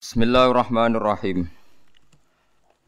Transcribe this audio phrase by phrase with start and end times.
[0.00, 1.44] Bismillahirrahmanirrahim.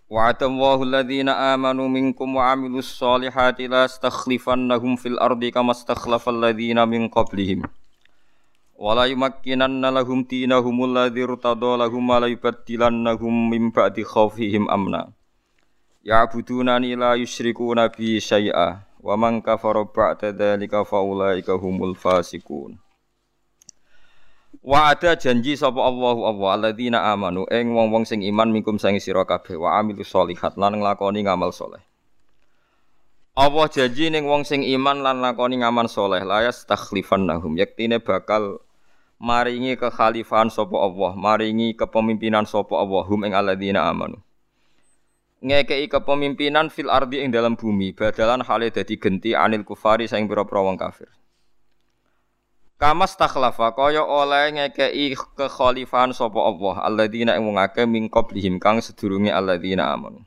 [0.08, 7.12] Wa'adallahu alladhina amanu minkum wa amilus solihati la astakhlifannahum fil ardi kama astakhlafal ladhina min
[7.12, 7.68] qablihim.
[8.80, 15.12] Wa la yumakkinanna lahum dinahum alladhi irtada lahum wa la yubaddilannahum min ba'di khawfihim amna.
[16.08, 22.80] Ya'budunani la yusyrikuna bi syai'a wa man kafara ba'da dhalika fa ulaika humul fasiqun.
[24.62, 29.26] Wa ada janji sapa Allahu Allah alladzina amanu ing wong-wong sing iman minkum sang sira
[29.26, 31.82] kabeh wa amilus solihat lan nglakoni ngamal soleh.
[33.34, 38.62] Allah janji ning wong sing iman lan lakoni ngamal soleh layas takhlifannahum yektine bakal
[39.18, 44.22] maringi kekhalifahan sapa Allah, maringi kepemimpinan sapa Allah hum ing alladzina amanu
[45.42, 50.62] ngekei kepemimpinan fil ardi ing dalam bumi badalan hale dadi genti anil kufari saing pira-pira
[50.62, 51.10] wong kafir.
[52.82, 59.30] Kamas takhlafa kaya oleh ngekei kekhalifahan sapa Allah alladzina ing wong min qablihim kang sedurunge
[59.30, 60.26] alladzina amanu.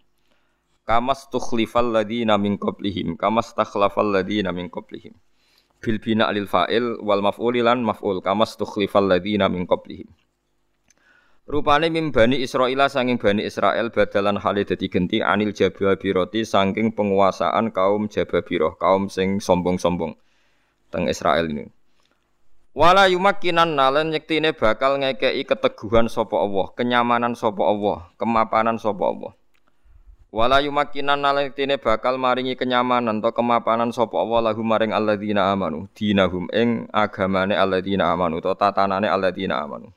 [0.88, 5.20] Kamas tukhlifal ladzina min qablihim kamas takhlafal ladzina min qablihim.
[5.84, 10.08] Bil bina lil fa'il wal maf'ul lan maf'ul kamas tukhlifal ladzina min qablihim.
[11.52, 17.75] Rupane mim bani Israila sanging bani Israel badalan hale dadi genti anil jababiroti sanging penguasaan
[17.75, 20.16] kaum jababiroh, kaum sing sombong-sombong
[20.88, 21.67] teng Israel ini.
[22.76, 29.31] Wala yumakkinan nalen nyektine bakal ngekei keteguhan sapa Allah, kenyamanan sapa Allah, kemapanan sapa Allah.
[30.28, 35.88] Wala yumakkinan nalen nyektine bakal maringi kenyamanan atau kemapanan sapa Allah lahum maring alladzina amanu,
[35.96, 39.96] dinahum ing agamane alladzina amanu, atau tatanane alladzina amanu.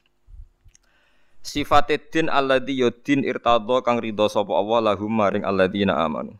[1.43, 6.39] Sifate din alladzi yudin irtadha kang ridho sapa Allah lahum maring alladzina amanu.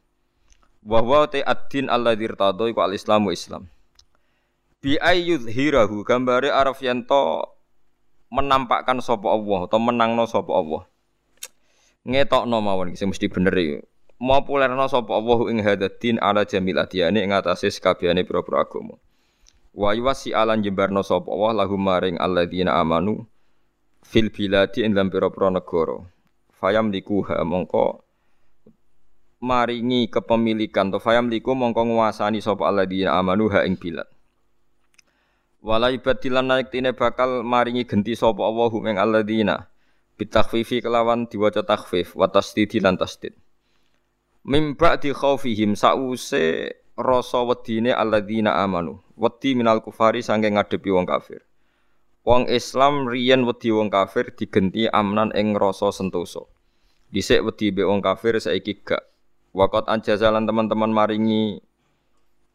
[0.87, 3.67] Wa huwa ta ad-din alladzi irtadha iku al-islamu Islam.
[4.79, 7.51] Bi ayyudhirahu gambare araf yanto
[8.31, 10.87] menampakkan sapa Allah atau menangno sapa Allah.
[12.07, 13.83] Ngetokno mawon sing mesti bener iki.
[14.23, 18.95] Populerno sapa Allah ing hadatin ala jamil adiyane ing atase sakabehane pira-pira agama.
[19.75, 23.27] Wa yuwasi alan jembarno sapa Allah lahum maring alladzina amanu
[24.07, 26.07] fil biladi ing dalam pira-pira negara.
[26.55, 28.07] Fayam likuha mongko
[29.43, 34.07] maringi kepemilikan to fayam liku mongko nguasani sapa alladzina amanu ha ing bilad.
[35.69, 39.69] Wala ibadilan naik tine bakal maringi genti sapa Allah ing alladzina
[40.17, 43.37] bitakhfifi kelawan diwaca takhfif wa tasdidi tasdid.
[44.49, 48.97] Mim ba'di khaufihim sause rasa wedine alladzina amanu.
[49.21, 51.45] Wedi minal kufari sangge ngadepi wong kafir.
[52.25, 56.49] Wong Islam riyen wedi wong kafir digenti amnan ing rasa sentosa.
[57.13, 59.05] Dhisik wedi mbek wong kafir saiki gak.
[59.53, 61.61] Waqat anjazalan teman-teman maringi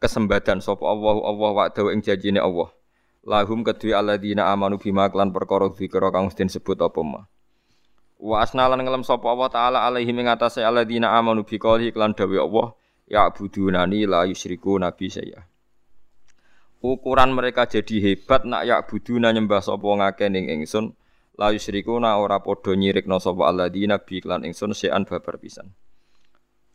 [0.01, 2.73] kesembadan sapa Allah Allah wa'dahu ing janjine Allah.
[3.23, 7.23] Lahum kedue alladzina amanu bima klan perkara dzikra kang mesti sebut apa ma.
[8.19, 12.37] Wa asnalan ngelem sapa Allah taala alaihi ing atase alladzina amanu bi qouli klan dawe
[12.39, 12.75] Allah
[13.07, 15.47] ya budunani la yusyriku nabi saya
[16.83, 20.91] ukuran mereka jadi hebat nak yak buduna nyembah sapa ngake ning ingsun
[21.39, 25.71] la yusyrikuna ora padha nyirikna sapa alladzina bi lan ingsun sean babar pisan.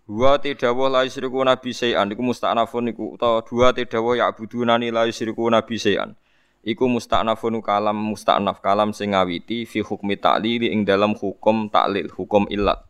[0.08, 4.88] Dua tidawah la yusyriku nabi sayan iku musta'nafun iku utawa dua tidawah yak buduna ni
[4.88, 6.16] la yusyriku nabi sayan
[6.64, 12.46] iku musta'nafun kalam musta'naf kalam sing ngawiti fi hukmi ta'lili ing dalam hukum taklil hukum
[12.50, 12.82] illat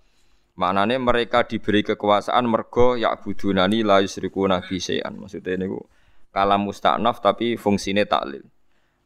[0.59, 5.87] maknane mereka diberi kekuasaan mergo yak budunani la yusyriku nabi sayan maksudnya niku
[6.35, 8.45] kalam musta'naf tapi fungsine taklil.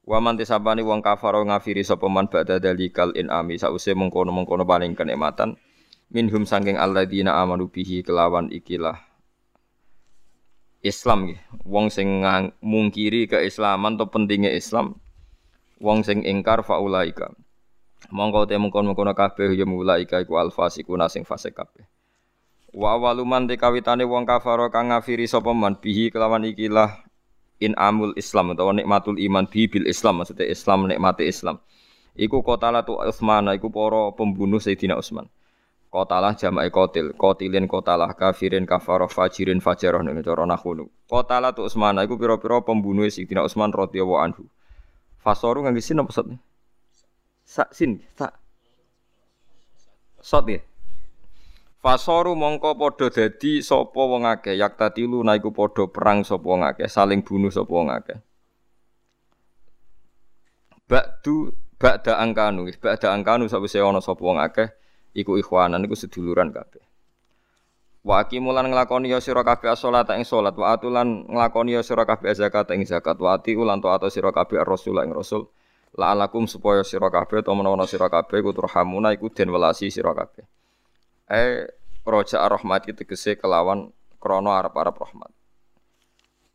[0.03, 5.55] Wa man tisabani wong kafaro ngafiri sapa man ba'da dalikal inami sause mengkono-mengkono paling kenikmatan
[6.11, 8.99] minhum sangking alladzina amanu bihi kelawan ikilah
[10.83, 11.41] Islam nggih.
[11.65, 12.27] Wong sing
[12.61, 14.99] mungkiri keislaman atau pentingnya Islam
[15.83, 17.35] wong sing ingkar faulaika.
[18.11, 21.87] Mongko te mengkono-mengkono kabeh ya mulaika iku alfasikuna sing fasik kabeh.
[22.73, 27.03] Wa waluman te kawitane wong kafaro kang ngafiri sapa man bihi kelawan ikilah
[27.63, 31.63] in amul Islam atau nikmatul iman bi bil Islam maksudnya Islam nikmati Islam.
[32.13, 35.33] Iku kotala tu Utsman, iku para pembunuh Sayyidina Utsman.
[35.93, 40.89] Kotalah jama'i kotil, kotilin kotalah kafirin kafaroh fajirin fajaroh ning cara nahwu.
[41.05, 44.49] Kotala tu Utsman, iku pira-pira pembunuh Sayyidina Utsman radhiyallahu anhu.
[45.21, 46.33] Fasoru ngangge sin apa sot?
[47.45, 48.33] Sa sin, sa.
[50.25, 50.65] Sot ya.
[51.85, 56.89] Fasoru mongko padha dadi sapa wong akeh yak tatilu naiku padha perang sapa wong akeh
[56.89, 58.17] saling bunuh sapa wong akeh
[60.87, 64.71] Ba'du ba'da angkanu ba'da angkanu sawise ana sapa wong akeh
[65.17, 66.83] iku ikhwanan iku seduluran kabeh
[68.03, 72.35] Wa aqimulan nglakoni ya sira kabeh salat ing salat wa atulan nglakoni ya sira kabeh
[72.35, 75.47] zakat ing zakat wa ati ulan taat sira kabeh rasul ing rasul
[75.93, 80.41] La'alakum supaya sira kabeh utawa menawa sira kabeh iku turhamuna iku den welasi sira kabeh.
[81.29, 81.69] Eh
[82.09, 85.29] roja rahmat tegese kelawan krana arep-arep rahmat.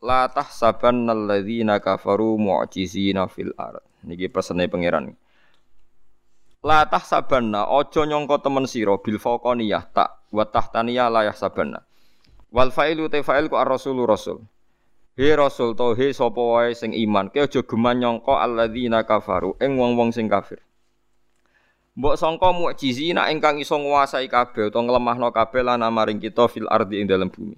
[0.02, 3.86] La tahsabanna alladzina kafaru mu'jizina fil ard.
[4.02, 5.14] Niki pesene pangeran.
[6.68, 11.80] La tahsabanna aja nyangka temen sira bil faqaniyah tak wa tahtaniyah la yahsabanna.
[12.52, 14.44] Wal fa'ilu te fa'il ku ar-rasulu rasul.
[15.16, 19.80] He rasul to he sapa wae sing iman, ke aja geman nyangka alladzina kafaru ing
[19.80, 20.60] wong-wong sing kafir.
[21.96, 27.00] Mbok sangka mukjizina ingkang iso nguasai kabeh utawa nglemahno kabeh lan maring kita fil ardi
[27.00, 27.56] ing dalam bumi.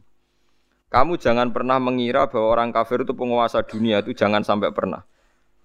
[0.86, 5.02] Kamu jangan pernah mengira bahwa orang kafir itu penguasa dunia itu jangan sampai pernah.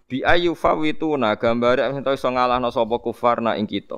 [0.06, 3.98] Bi ayu fawituna gambare ento iso ngalahno sapa kufar na ing kita.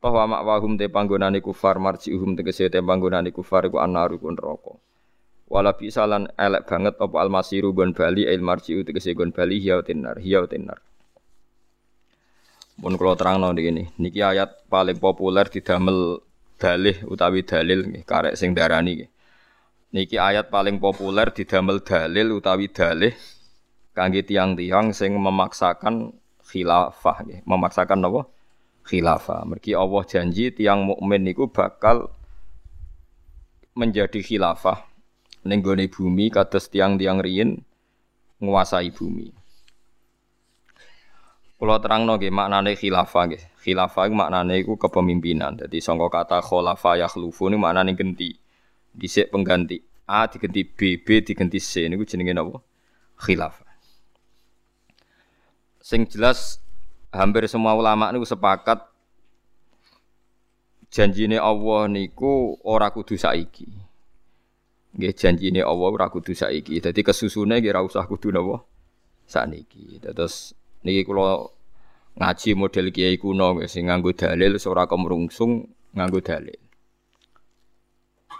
[0.00, 4.72] Toh wa makwahum te panggonane kufar marjiuhum tegese te panggonane kufar iku annaru ku neraka.
[5.44, 10.16] Wala bisalan elek banget apa almasiru gon bali il marjiu tegese gon bali hiya tinar
[10.24, 10.80] hiya tinar.
[12.80, 16.24] Mun kula terangno niki niki ayat paling populer didamel
[16.56, 19.04] dalih utawi dalil karek sing darani.
[19.92, 23.12] Niki ayat paling populer didamel dalil utawi dalih
[23.94, 26.12] kangge tiang-tiang sing memaksakan
[26.44, 27.40] khilafah nggih.
[27.46, 28.26] Memaksakan napa?
[28.84, 29.48] Khilafah.
[29.48, 32.12] Mergi Allah janji tiang mukmin niku bakal
[33.72, 34.86] menjadi khilafah
[35.46, 37.62] ning gone bumi kados tiang-tiang riyin
[38.42, 39.32] nguasai bumi.
[41.54, 43.42] Kula terangno nggih maknane khilafah nggih.
[43.64, 45.56] Khilafah iku maknane iku kepemimpinan.
[45.64, 48.36] Dadi sangka kata khulafa yakhlufu niku maknane genti.
[48.94, 52.60] Dhisik pengganti A diganti B, B diganti C niku jenenge napa?
[53.16, 53.63] Khilafah.
[55.84, 56.64] Sing jelas
[57.12, 58.88] hampir semua ulama niku sepakat
[60.88, 63.68] janjine Allah niku ora kudu saiki.
[64.96, 66.80] Nggih janjine Allah ora kudu saiki.
[66.80, 68.64] Dadi kesusune nggih ora usah kudu napa
[69.28, 70.00] sakniki.
[70.00, 71.52] Terus niki kula
[72.16, 76.56] ngaji model kiai kuno sing nganggo dalil ora kemrungsung nganggo dalil.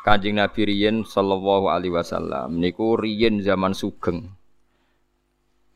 [0.00, 4.32] Kanjeng Nabi riyen sallallahu alaihi wasallam niku riyen zaman sugeng.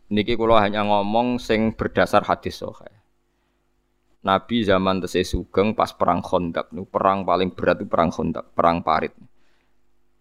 [0.09, 2.97] Niki kula hanya ngomong sing berdasar hadis sahih.
[4.25, 9.13] Nabi zaman tesih sugeng pas perang Khandaq, perang paling berat itu perang Khandaq, perang parit.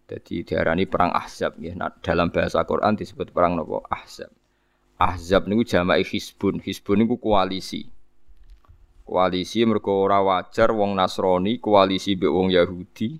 [0.07, 1.71] Jadi diarani perang Ahzab ya.
[1.75, 4.31] Nah, dalam bahasa Quran disebut perang nopo Ahzab.
[4.99, 6.63] Ahzab niku jama'i Hizbun.
[6.63, 7.87] Hizbun niku koalisi.
[9.07, 13.19] Koalisi mergo ora wajar wong Nasrani koalisi mbek wong Yahudi.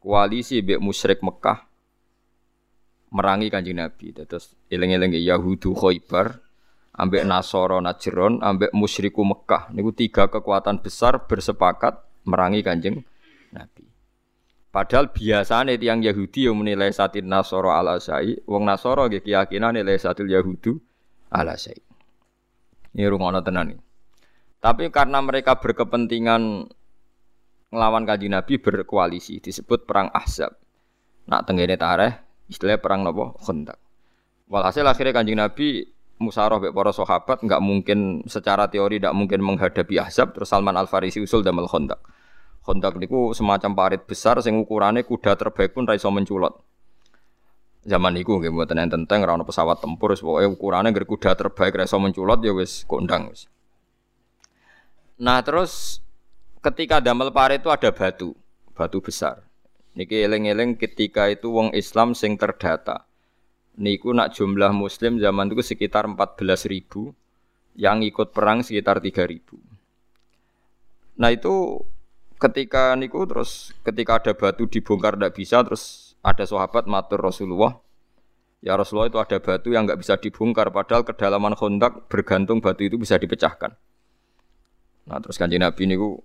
[0.00, 1.65] Koalisi mbek musyrik Mekah
[3.16, 4.12] merangi Kanjeng Nabi.
[4.12, 6.36] Terus eling-eling Yahudu Khaybar
[7.00, 11.96] ambek Nasoro Najron ambek musyriku Mekah niku tiga kekuatan besar bersepakat
[12.28, 13.00] merangi Kanjeng
[13.56, 13.88] Nabi.
[14.68, 19.96] Padahal biasanya tiang Yahudi yang menilai satin Nasoro ala Asai, wong Nasoro gitu keyakinan nilai
[19.96, 20.76] satil Yahudu
[21.32, 21.80] ala Asai.
[22.92, 23.80] Ini rungono tenan nih.
[24.60, 26.68] Tapi karena mereka berkepentingan
[27.72, 30.52] ngelawan kaji Nabi berkoalisi disebut perang Ahzab.
[31.24, 33.78] Nak tenggene tareh istilahnya perang nopo Khandaq.
[34.46, 40.00] Walhasil akhirnya kanjeng Nabi musyawarah be para sahabat nggak mungkin secara teori tidak mungkin menghadapi
[40.00, 42.00] Ahzab terus Salman Al Farisi usul damel Khandaq.
[42.66, 46.58] Hondak niku semacam parit besar sing ukurannya kuda terbaik pun raiso menculot.
[47.86, 51.78] Zaman niku nggih mboten enten tentang ora pesawat tempur wis pokoke ukurane ngger kuda terbaik
[51.78, 53.46] raiso menculot ya wis kondang wis.
[55.22, 56.02] Nah, terus
[56.58, 58.34] ketika damel parit itu ada batu,
[58.74, 59.45] batu besar.
[59.96, 63.08] Niki eleng-eleng ketika itu wong Islam sing terdata.
[63.80, 67.16] Niku nak jumlah muslim zaman itu sekitar 14 ribu,
[67.76, 69.56] yang ikut perang sekitar 3 ribu.
[71.16, 71.80] Nah itu
[72.36, 77.80] ketika niku terus ketika ada batu dibongkar tidak bisa terus ada sahabat matur Rasulullah
[78.60, 83.00] ya Rasulullah itu ada batu yang nggak bisa dibongkar padahal kedalaman kontak bergantung batu itu
[83.00, 83.72] bisa dipecahkan
[85.08, 86.20] nah terus kanjeng Nabi niku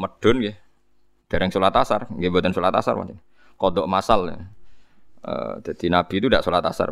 [0.00, 0.56] medun ya
[1.30, 3.16] dereng sholat asar nggih buatan sholat asar macam
[3.54, 4.38] kodok masal ya.
[5.62, 6.90] Jadi Nabi itu tidak sholat asar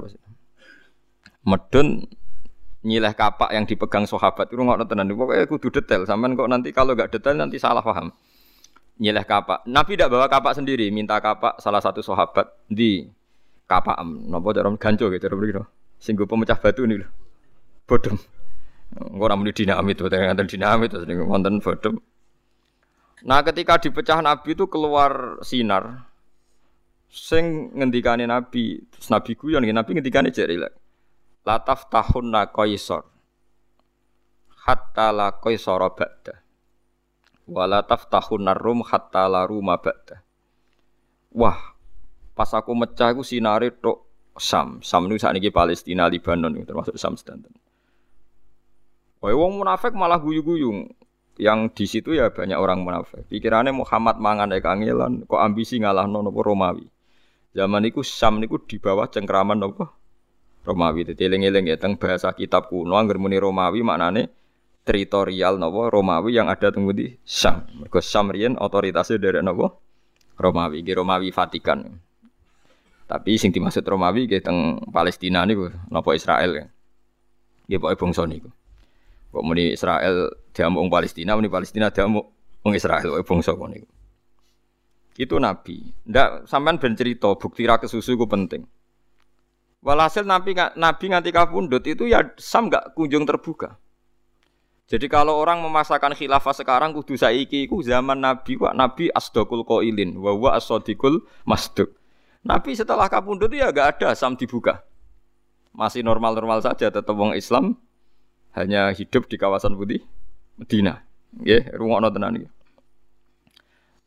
[1.42, 2.06] medun
[2.86, 5.10] nyileh kapak yang dipegang sahabat itu nggak tenan.
[5.10, 6.06] Pokoknya kudu detail.
[6.06, 8.14] Sampean kok nanti kalau nggak detail nanti salah paham.
[9.02, 9.66] Nyileh kapak.
[9.66, 13.10] Nabi tidak bawa kapak sendiri minta kapak salah satu sahabat di
[13.66, 15.62] kapak nopo cara ganco gitu cara begitu
[16.00, 17.10] singgung pemecah batu ini loh
[17.84, 18.16] bodom
[18.88, 22.00] Enggak namun dinamit, nganten dinamit, terus ngonten bodom.
[23.26, 26.06] Nah, ketika dipecah Nabi itu keluar sinar,
[27.10, 30.70] sing ngendikane Nabi, terus Nabi guyon, Nabi ngendikane jari lah
[31.48, 33.08] lataf tahunna qaisar
[34.68, 36.44] hatta la qaisara ba'da
[37.48, 40.20] wala taftahunna rum hatta la ruma ba'da
[41.32, 41.56] wah
[42.36, 44.04] pas aku mecah aku sinare tok
[44.38, 44.78] Sam.
[44.86, 47.50] Sam saat ini Palestina, Lebanon termasuk Sam sedanten.
[49.18, 50.86] Wah, wong munafik malah guyu-guyu.
[51.38, 53.22] Yang di situ ya banyak orang munafik.
[53.30, 56.90] Pikirannya Muhammad mangan ek kangelan, kok ambisi ngalah nono Romawi.
[57.54, 59.86] Zaman itu Sam niku di bawah cengkraman nopo
[60.66, 61.14] Romawi.
[61.14, 64.34] Dadi eling-eling ya bahasa kitab kuno angger muni Romawi maknane
[64.82, 67.70] teritorial nopo Romawi yang ada teng di Sam.
[67.78, 69.78] Mergo Sam riyen otoritasnya dari nopo
[70.38, 71.86] Romawi, iki Romawi Vatikan.
[73.08, 76.66] Tapi sing dimaksud Romawi nggih teng Palestina niku napa Israel ya.
[77.70, 78.50] Nggih pokoke bangsa niku.
[79.28, 82.24] Kok muni Israel diamuk wong Palestina, muni Palestina diamuk
[82.64, 83.88] wong Israel wae bangsa kono niku.
[85.18, 85.82] Itu nabi.
[86.06, 88.64] Ndak sampean ben cerita bukti ra kesusu ku penting.
[89.82, 93.78] Walhasil nabi nabi nganti kapundhut itu ya sam gak kunjung terbuka.
[94.88, 100.16] Jadi kalau orang memasakkan khilafah sekarang kudu saiki iku zaman Nabi wa Nabi asdaqul qailin
[100.16, 101.92] wa wa as-sadiqul masduq.
[102.40, 104.80] Nabi setelah kapundhut ya gak ada sam dibuka.
[105.76, 107.76] Masih normal-normal saja tetap wong Islam
[108.58, 110.02] hanya hidup di kawasan putih
[110.58, 111.00] Medina.
[111.38, 112.48] Nggih, rungokno tenan iki.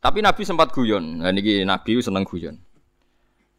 [0.01, 1.22] Tapi Nabi sempat guyon.
[1.22, 2.58] Nah niki Nabi seneng guyon.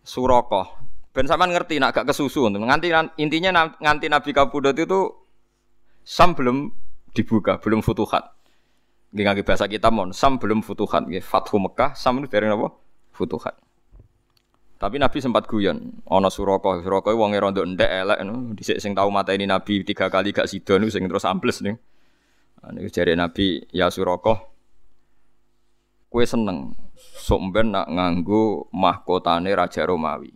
[0.02, 0.66] Suroko.
[1.12, 2.88] Ben sampean ngerti nak gak kesusu nganti
[3.20, 5.12] intinya nganti Nabi kapundhut itu
[6.02, 6.72] Sam belum
[7.14, 8.34] dibuka, belum futuhat.
[9.14, 11.22] Nggih bahasa kita mon, Sam belum futuhat nggih.
[11.22, 12.74] Fathu Mekah, Sam itu dari napa?
[13.14, 13.60] Futuhat.
[14.82, 18.50] Tapi Nabi sempat guyon, ana Suraka, Suraka wonge rondo ndek elek no.
[18.58, 21.78] Dhisik sing tau ini Nabi tiga kali gak sida niku sing terus ambles nih.
[22.74, 24.42] Niku jare Nabi, ya Suraka,
[26.10, 30.34] kue seneng sok nak nganggo mahkotane raja Romawi.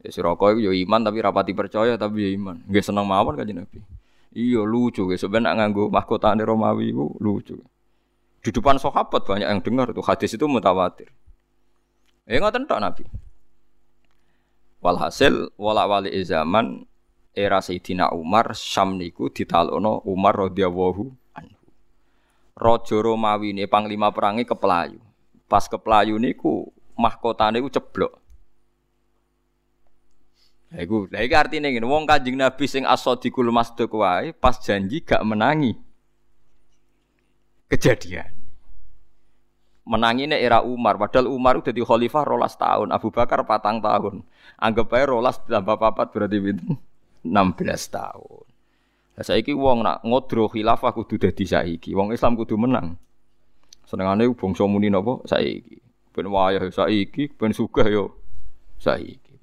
[0.00, 2.64] Ya Suraka iku yo iman tapi rapati percaya tapi yo iman.
[2.64, 3.84] Nggih seneng mawon kanjeng Nabi.
[4.32, 7.60] Iya lucu guys, sebenarnya nganggo mahkota Romawi itu lucu.
[8.40, 11.12] Di depan sahabat banyak yang dengar tuh hadis itu mutawatir.
[12.24, 13.04] Eh nggak tok Nabi.
[14.84, 16.84] Walhasil wala wali zaman
[17.32, 21.66] era Sayyidina Umar Syam niku ditalono Umar radhiyallahu anhu.
[22.52, 25.00] Raja Romawi ini panglima perangi kepelayu.
[25.48, 26.68] Pas kepelayu niku
[27.00, 28.12] mahkota niku ceblok.
[30.74, 35.00] Lah iku, lah iki artine ngene, wong Kanjeng Nabi sing as-sadiqul masduq wae pas janji
[35.00, 35.78] gak menangi.
[37.70, 38.33] Kejadian.
[39.84, 44.24] Menangi ini era Umar, padahal Umar udah di khalifah rolas tahun, Abu Bakar patang tahun.
[44.56, 46.72] Anggap aja rolas tambah papat berarti itu
[47.20, 48.44] 16 tahun.
[49.14, 51.94] Lah saiki wong nak ngodro khilafah kudu dadi saiki.
[51.94, 52.98] Wong Islam kudu menang.
[53.86, 55.78] Senengane bangsa muni napa saiki.
[56.10, 58.04] Ben wayah saiki, ben sugih yo
[58.80, 59.36] saiki.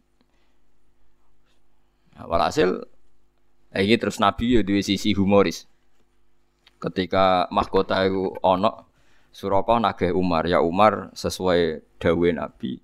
[2.19, 2.83] Nah, walhasil
[3.71, 5.69] ini terus Nabi ya dua sisi humoris.
[6.81, 8.90] Ketika mahkota itu ono
[9.31, 12.83] Suraka nagih Umar, ya Umar sesuai dawe Nabi.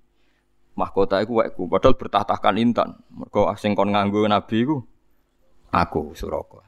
[0.72, 2.90] Mahkota itu wekku, padahal bertahtakan intan.
[3.12, 4.80] Mereka sing kon nganggo Nabi itu
[5.68, 6.64] aku Suraka.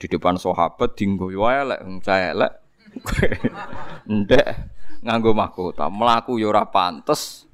[0.00, 2.52] Di depan sahabat dinggo yo elek, saya elek.
[4.08, 4.46] Ndek
[5.04, 7.44] nganggo mahkota, melaku yo ora pantes.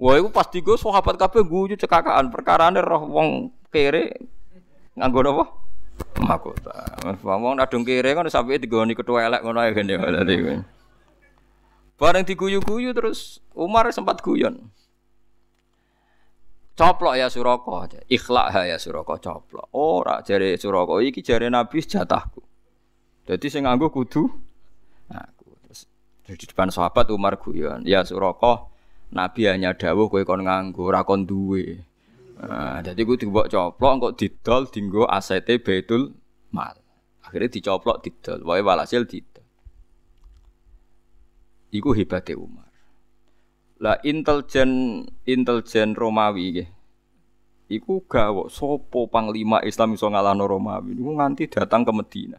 [0.00, 4.16] Wah, itu pas digo sahabat kabeh guyu cekakaan perkarane roh wong kere
[4.96, 5.44] nganggo napa?
[6.24, 6.72] Mahkota.
[7.20, 9.94] Wong nadung kere kan sampe digoni ketua elek ngono ae gene.
[12.00, 14.72] Bareng diguyu-guyu terus Umar sempat guyon.
[16.72, 19.68] Coplok ya Suraka, ikhlak ya Suraka coplok.
[19.76, 22.40] Ora jare Suraka iki jare Nabi jatahku.
[23.28, 24.32] Jadi sing nganggo kudu
[25.12, 25.52] aku.
[25.68, 25.84] Terus
[26.24, 28.64] di depan sahabat Umar guyon, ya Suraka,
[29.12, 31.84] Nabi hanya dawuh kowe kon nganggo, ora kon duwe.
[32.40, 36.16] Nah, jadi gue dibawa coplok, kok didol, dinggo asete betul
[36.48, 36.80] mal.
[37.20, 39.29] Akhirnya dicoplok didol, wae walhasil didol.
[41.70, 42.68] Iku hebatnya Umar.
[43.80, 46.64] Lah intelijen intelijen Romawi ge.
[47.70, 50.98] Iku gawok sopo panglima Islam iso ngalahno Romawi.
[50.98, 52.38] Iku nganti datang ke Medina.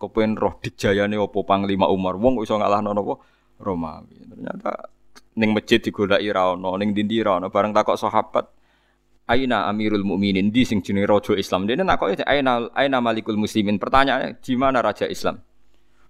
[0.00, 2.18] Kepen roh dijayane opo panglima Umar.
[2.18, 3.14] Wong iso ngalahno napa
[3.62, 4.26] Romawi.
[4.26, 4.90] Ternyata
[5.38, 8.50] ning masjid digolaki ra ono, ning dindi ra ono, bareng takok sahabat
[9.30, 11.70] Aina Amirul Mukminin di sing jenenge raja Islam.
[11.70, 13.78] Dene nakoke aina aina Malikul Muslimin.
[13.78, 15.38] Pertanyaannya di mana raja Islam?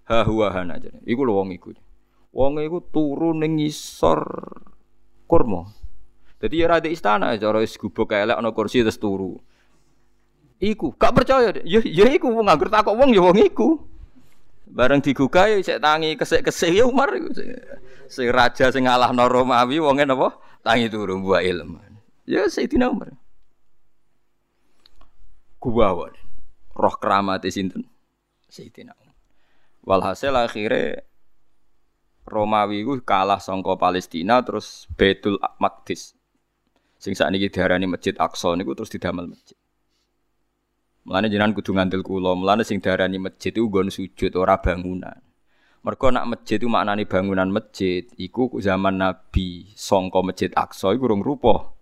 [0.08, 0.88] Ha huwa hana aja.
[1.04, 1.76] Iku lho wong iku.
[2.30, 4.22] Wong iku turu ning ngisor
[5.26, 5.66] kurma.
[6.38, 9.36] Dadi ya rada istana cara wis gubuk elek ana kursi terus turu.
[10.62, 11.50] Iku gak percaya.
[11.66, 13.82] Ya ya iku wong nganggur takok wong ya wong iku.
[14.70, 17.10] Bareng digugah ya cek tangi kesek-kesek ya Umar.
[18.06, 20.38] Sing raja sing ngalahno Romawi wonge napa?
[20.62, 21.82] Tangi turu buah ilmu.
[22.30, 23.10] Ya Sayyidina Umar.
[25.58, 26.14] Kuwawan.
[26.78, 27.90] Roh keramat sinten?
[28.46, 29.16] Sayyidina Umar.
[29.82, 31.02] Walhasil akhirnya
[32.30, 36.14] Romawi ku kalah songko Palestina terus Betul Maqdis.
[37.00, 39.58] Sing sakniki diarani Masjid Aqsa niku terus didamel masjid.
[41.08, 45.16] Mulane jenengan kudu ngandel kula, mulane sing diarani masjid iku nggon sujud ora bangunan.
[45.80, 51.24] Mergo nak masjid itu maknane bangunan masjid, iku zaman Nabi songko Masjid Aqsa iku urung
[51.24, 51.72] rupa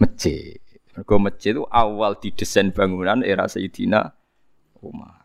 [0.00, 0.56] masjid.
[0.96, 4.16] Mergo masjid itu awal didesain bangunan era Sayyidina
[4.80, 5.20] Umar.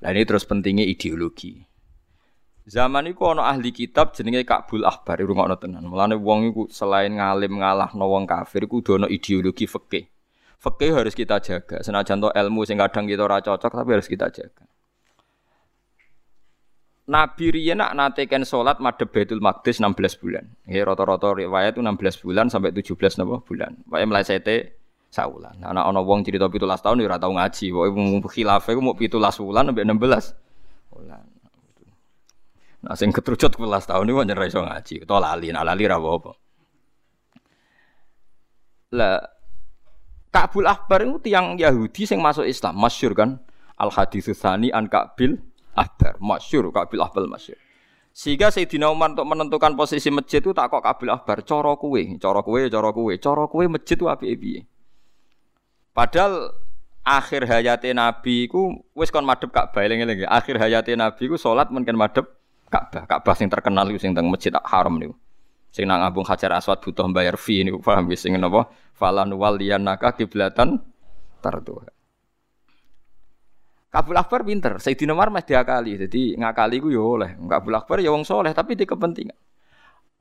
[0.00, 1.68] Nah ini terus pentingnya ideologi.
[2.72, 5.84] Zaman itu ana ahli kitab jenenge Kabul Ahbar rungokno tenan.
[5.84, 10.08] Mulane wong iku selain ngalim ngalahno wong kafir iku kudu ideologi fikih.
[10.56, 11.84] Fikih harus kita jaga.
[11.84, 14.64] Senajan to ilmu sing kadang kita ora cocok tapi harus kita jaga.
[17.12, 20.48] Nabi riyen nak nate ken salat madhep Baitul Maqdis 16 bulan.
[20.64, 23.84] Nggih rata-rata riwayat itu 16 bulan sampai 17 napa bulan.
[23.92, 24.80] Wae mlesete
[25.12, 25.60] saulan.
[25.60, 27.68] Nah, ana wong cerita 17 tahun ya ora tau ngaji.
[27.68, 29.12] Pokoke khilafah iku mau 17
[29.44, 30.22] bulan sampai 16 bulan.
[32.82, 36.32] Nah sing ketrucut 11 tahun ini wajar iso ngaji, utawa lali, nah lali ra apa.
[38.92, 39.22] Lah
[40.32, 43.38] Ka'bul Ahbar itu tiang Yahudi sing masuk Islam, masyur kan?
[43.78, 45.38] Al hadis tsani an Ka'bil
[45.78, 47.54] Ahbar, masyur Ka'bil Ahbar masyur.
[48.12, 52.42] Sehingga Sayyidina Umar untuk menentukan posisi masjid itu tak kok Ka'bil Ahbar, coro kue, coro
[52.42, 54.50] kue, coro kue, coro kue masjid itu api api.
[55.94, 56.50] Padahal
[57.06, 60.26] akhir hayatnya Nabi ku wis kon madhep Ka'bah eling-eling.
[60.26, 62.41] Akhir hayatnya Nabi ku salat mungkin madhep
[62.72, 63.04] Ka'bah.
[63.04, 65.12] Ka'bah sing terkenal iku sing teng Masjid Haram niku.
[65.68, 68.72] Sing nang Abung Hajar Aswad butuh bayar fee niku paham wis sing napa?
[68.96, 70.80] Falan waliyanaka kiblatan
[71.44, 71.92] tarduha.
[73.92, 76.00] Kabul Akbar pinter, Sayyidina Umar mesti diakali.
[76.00, 77.36] Jadi ngakali ku yo oleh.
[77.36, 79.36] Kabul Akbar ya wong soleh tapi di kepentingan.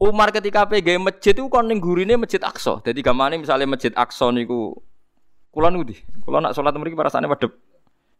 [0.01, 2.83] Umar ketika PG masjid itu kon gurine Masjid Aqsa.
[2.83, 4.75] Jadi gamane misalnya Masjid Aqsa niku
[5.55, 5.95] kula niku di.
[6.25, 7.53] Kula nak salat mriki rasane madhep.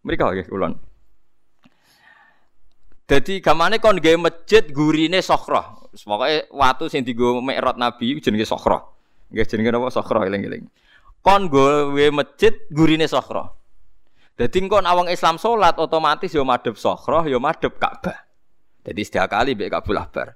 [0.07, 0.71] Mriki nggih kula.
[3.09, 5.91] Jadi gamane kon gawe masjid gurine sokhroh.
[5.91, 8.95] Pokoke watu sing dienggo mikrot Nabi jenenge sokhroh.
[9.31, 10.63] Nggih jenenge napa sokhroh eling-eling.
[11.19, 13.51] Kon gawe masjid gurine sokhroh.
[14.39, 18.25] Dadi kon awang Islam salat otomatis yo madhep sokhroh yo madhep Ka'bah.
[18.81, 20.33] Jadi setiap kali mbek Kabul Ahbar.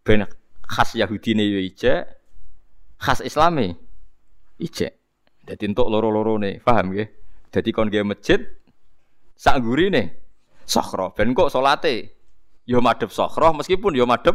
[0.00, 0.24] Ben
[0.64, 2.08] khas Yahudine yo ije,
[2.96, 3.76] khas Islame
[4.56, 4.96] ije.
[5.46, 7.06] Dadi entuk loro-lorone, paham nggih?
[7.52, 8.40] Dadi kon gawe masjid
[9.36, 10.25] sak gurine
[10.66, 11.14] Sokhro.
[11.14, 12.18] Ben kok salate
[12.66, 14.34] ya madhep sokhro meskipun ya madhep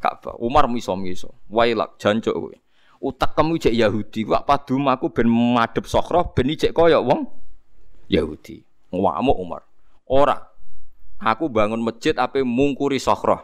[0.00, 0.36] Ka'bah.
[0.40, 1.36] Umar miso-miso.
[1.52, 2.56] Wailak jancuk kowe.
[2.96, 7.28] Utak kamu cek Yahudi, kok padu aku ben madhep sokhro ben cek koyo wong
[8.08, 8.64] Yahudi.
[8.90, 9.62] Ngamuk Umar.
[10.08, 10.40] Ora.
[11.16, 13.40] Aku bangun masjid ape mungkuri sokhro.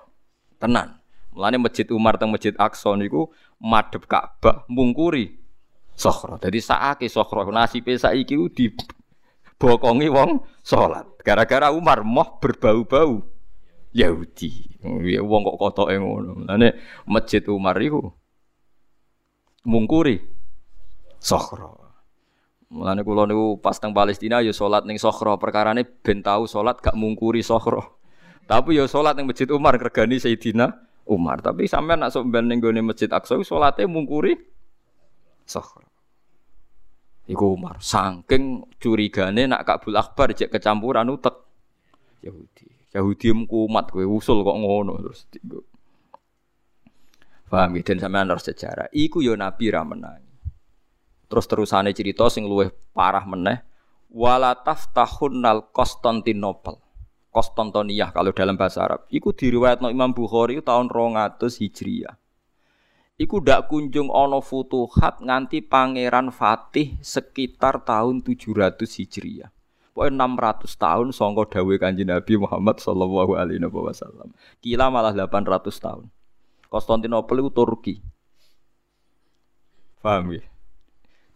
[0.60, 1.00] Tenan.
[1.32, 5.40] Mulane masjid Umar teng masjid Aqsa niku madhep Ka'bah mungkuri
[5.96, 6.36] sokhro.
[6.36, 8.68] Jadi saake sokhro nasibe ku di
[9.62, 11.06] bokongi wong salat.
[11.22, 13.22] Gara-gara Umar moh berbau-bau
[13.94, 14.82] Yahudi.
[15.06, 16.42] Ya wong kok kotoke ngono.
[16.50, 16.74] Lane
[17.06, 18.10] masjid Umar iku
[19.62, 20.18] mungkuri
[21.22, 21.70] Sokhra.
[22.72, 26.98] Mulane kula niku pas teng Palestina ya salat ning Sokhra, perkarane ben tau salat gak
[26.98, 27.86] mungkuri Sokhra.
[28.50, 30.74] Tapi ya salat ning Masjid Umar regani Sayyidina
[31.06, 31.38] Umar.
[31.38, 34.34] Tapi sampean nak sok ben ning gone Masjid Aqsa salate mungkuri
[35.46, 35.91] Sokhra.
[37.30, 41.34] Iku Umar saking curigane nak Kabul Akbar cek kecampuran utek
[42.22, 42.66] Yahudi.
[42.92, 45.30] Yahudi kumat kowe usul kok ngono terus.
[47.46, 48.88] Paham dan sampean harus sejarah.
[48.90, 50.32] Iku yo Nabi ra menangi.
[51.28, 53.60] Terus terusane cerita sing luwih parah meneh
[54.12, 56.80] wala taftahunnal Konstantinopel.
[57.32, 59.08] Konstantiniyah kalau dalam bahasa Arab.
[59.08, 62.21] Iku diriwayatno Imam Bukhari tahun 200 Hijriah
[63.20, 69.50] iku ndak kunjung ana futuhat nganti pangeran Fatih sekitar tahun 700 Hijriah.
[69.92, 74.32] Pokoke 600 tahun sangka dawuh Kanjeng Nabi Muhammad sallallahu alaihi wasallam.
[74.64, 76.08] Kila malah 800 tahun.
[76.72, 77.94] Konstantinopel itu Turki.
[80.00, 80.42] Paham ya?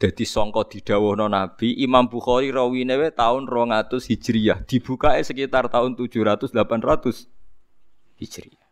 [0.00, 6.48] Jadi sangka didhawuhna Nabi Imam Bukhari rawine we tahun 200 Hijriah, dibukae sekitar tahun 700
[6.48, 7.28] 800
[8.16, 8.65] Hijriah.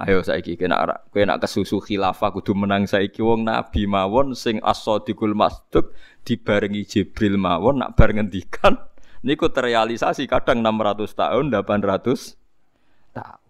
[0.00, 0.80] Ayo saiki kena
[1.12, 5.92] kowe nak kesusu khilafah kudu menang saiki wong nabi mawon sing as-sadiqul masduq
[6.24, 8.80] dibarengi Jibril mawon nak bar ngendikan
[9.28, 12.32] niku terrealisasi kadang 600 tahun 800
[13.12, 13.40] tahun.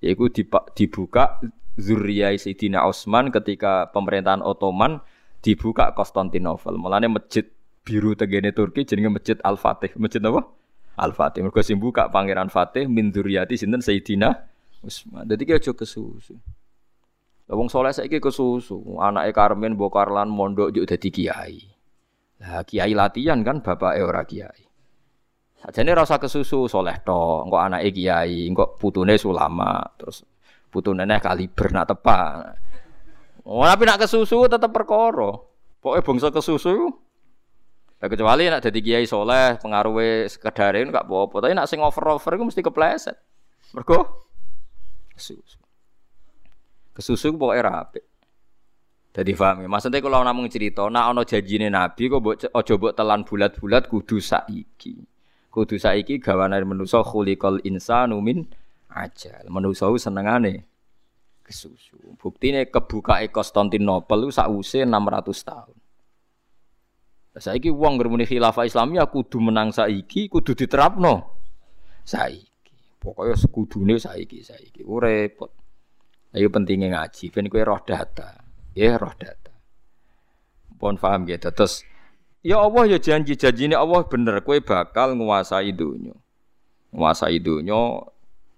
[0.00, 0.32] Yaiku
[0.78, 1.42] dibuka
[1.76, 5.02] zuriyah Sayyidina Utsman ketika pemerintahan Ottoman
[5.44, 6.78] dibuka Konstantinopel.
[6.80, 7.44] Mulane masjid
[7.84, 9.92] biru tegene Turki jenenge Masjid Al-Fatih.
[10.00, 10.46] Masjid apa?
[10.96, 11.44] Al-Fatih.
[11.44, 14.49] Mergo sing buka Pangeran Fatih min zuriyati sinten Sayyidina
[14.80, 15.28] Usman.
[15.28, 16.36] Dadi ki aja kesusu.
[17.50, 21.58] Lah wong saleh saiki kesusu, anake Karmen Bokarlan mondok yo dadi kiai.
[22.40, 24.64] Lah kiai latihan kan bapak ora kiai.
[25.60, 30.24] Sajane rasa kesusu soleh to, engko anake kiai, engko putune sulama, terus
[30.72, 32.56] putune neh kaliber nak tepak.
[33.44, 35.36] Oh, tapi nak kesusu tetap perkara.
[35.80, 36.92] Pokoknya bangsa kesusu
[38.00, 41.44] Ya kecuali nak jadi kiai soleh, pengaruhnya sekedarin gak apa-apa.
[41.44, 43.12] Tapi nak sing over-over itu mesti kepleset.
[43.76, 44.29] Mergo
[45.20, 45.60] kesusu.
[46.96, 48.00] Kesusu pokoknya rapi.
[49.10, 49.68] Jadi paham ya.
[49.68, 54.16] Maksudnya kalau namung cerita, nak ono janjine Nabi kok mbok aja mbok telan bulat-bulat kudu
[54.22, 54.96] saiki.
[55.50, 58.46] Kudu saiki gawane manusa khuliqal insanu min
[58.88, 59.50] ajal.
[59.50, 60.64] Manusa senengane
[61.42, 61.98] kesusu.
[62.16, 65.76] Buktine kebuka Konstantinopel sakwise 600 tahun.
[67.34, 71.34] Saiki wong ngremuni khilafah Islamiyah kudu menang saiki, kudu diterapno
[72.06, 72.49] saiki.
[73.00, 74.84] Pokoknya sekudune saiki saiki.
[74.84, 75.48] Ku repot.
[76.36, 78.44] Ayo pentingnya ngaji, ben kowe roh data.
[78.76, 79.50] Ya roh data.
[80.76, 81.48] Pun paham gitu.
[81.50, 81.82] Terus
[82.44, 86.14] ya Allah ya janji janji ini Allah bener kowe bakal nguasai dunia.
[86.92, 88.04] Nguasai dunia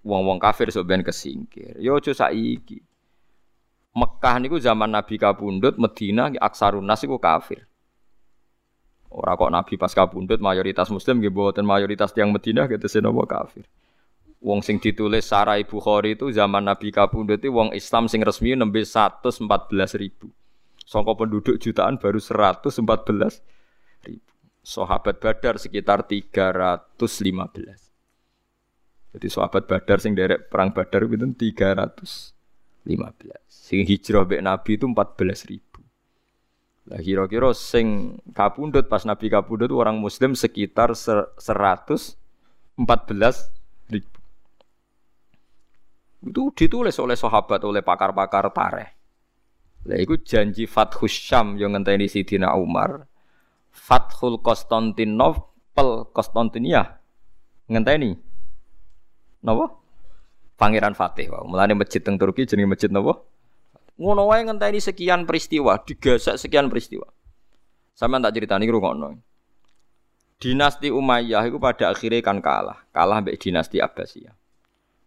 [0.03, 1.79] wong-wong kafir sebenarnya kesingkir.
[1.79, 2.83] Yo ya aja saiki.
[3.93, 7.63] Mekah niku zaman Nabi kabundut, Medina aksarun nas iku kafir.
[9.13, 13.69] Ora kok Nabi pas kabundut mayoritas muslim nggih mboten mayoritas tiang Madinah gitu senapa kafir.
[14.43, 18.83] Wong sing ditulis Sarai Bukhari itu zaman Nabi kabundut itu wong Islam sing resmi nembe
[18.83, 19.39] 114
[19.95, 20.27] ribu.
[20.83, 22.75] Songko penduduk jutaan baru 114
[24.03, 24.31] ribu.
[24.59, 26.99] Sahabat Badar sekitar 315.
[29.15, 32.35] Jadi sahabat Badar sing derek perang Badar itu 315.
[33.47, 35.79] Sing hijrah mbek Nabi itu 14 ribu.
[36.91, 41.39] Lah kira-kira sing kapundut pas Nabi kapundut orang muslim sekitar 114
[42.75, 43.62] ribu.
[46.23, 48.89] Itu ditulis oleh sahabat, oleh pakar-pakar tareh.
[49.83, 53.03] Lah itu janji Fathus Syam yang ngenteni Sidina Umar.
[53.67, 57.03] Fathul Konstantinopel, Konstantinia.
[57.67, 58.15] Ngenteni.
[59.43, 59.75] Napa?
[60.55, 61.27] Pangeran Fatih.
[61.27, 61.43] Wow.
[61.43, 63.19] Mulane masjid teng Turki jenenge masjid napa?
[63.99, 67.05] Ngono wae ngenteni sekian peristiwa, digasak sekian peristiwa.
[67.91, 69.19] Sama tak ceritani ngono.
[70.39, 74.33] Dinasti Umayyah itu pada akhirnya kan kalah, kalah mbek dinasti Abbasiyah.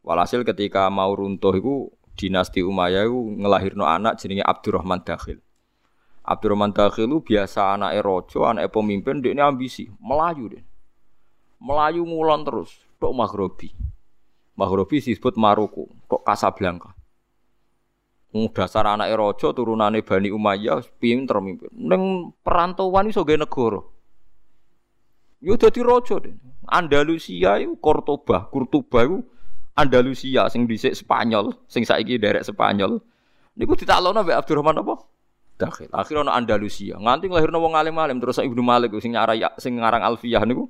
[0.07, 5.43] Walhasil ketika mau runtuh itu dinasti Umayyah itu ngelahirno anak jenenge Abdurrahman Dakhil.
[6.23, 10.63] Abdurrahman Dakhil itu biasa anak rojo, anak pemimpin, dia ini ambisi, melayu deh.
[11.59, 12.71] Melayu ngulon terus,
[13.03, 13.75] tok Maghrobi.
[14.55, 16.95] Maghrobi disebut Maroko, tok Casablanca.
[18.53, 21.73] dasar anak raja turunane Bani Umayyah pinter mimpin.
[21.73, 23.81] Ning perantauan iso gawe negara.
[25.41, 26.37] Yo dadi raja deh.
[26.69, 29.25] Andalusia iku Cordoba, Kurtuba iku
[29.77, 32.97] Andalusia sing dhisik Spanyol, sing saiki derek Spanyol.
[33.57, 34.95] Niku ditaklono mbek Abdurrahman apa?
[35.57, 35.89] Dakhil.
[35.93, 36.97] Akhirnya ana Andalusia.
[37.01, 40.69] Nganti nglahirno wong alim-alim terus Ibnu Malik sing nyarai sing ngarang Alfiyah niku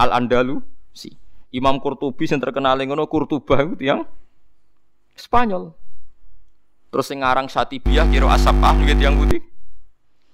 [0.00, 1.12] Al Andalusi.
[1.52, 4.04] Imam Qurtubi sing terkenal ngono Kurtuba iku tiyang
[5.16, 5.72] Spanyol.
[6.92, 9.44] Terus sing ngarang Satibiyah kira asapah gitu yang putih.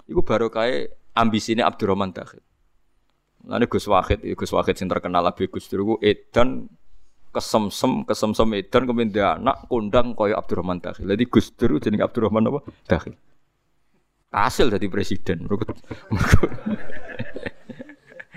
[0.06, 2.42] Iku baru kayak ambisine Abdurrahman Dakhil.
[3.46, 6.66] Lalu Gus Wahid, Gus Wahid sing terkenal lebih Gus Dur edan
[7.36, 11.12] kesemsem kesemsem edan kemudian anak kondang kaya Abdurrahman Dakhil.
[11.12, 12.60] Jadi Gus Dur jenenge Abdurrahman apa?
[12.88, 13.12] Dakhil.
[14.32, 15.44] Hasil jadi presiden.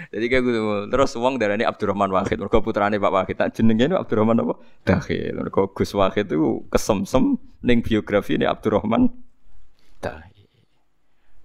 [0.10, 0.62] Jadi kayak gitu.
[0.90, 2.42] Terus uang dari ini Abdurrahman Wahid.
[2.42, 3.38] Mereka putrane Pak Wahid.
[3.54, 4.58] Jenengnya ini Abdurrahman apa?
[4.82, 5.38] Dahil.
[5.38, 9.06] Mereka Gus Wahid itu kesemsem neng biografi ini Abdurrahman
[10.02, 10.50] Dahil.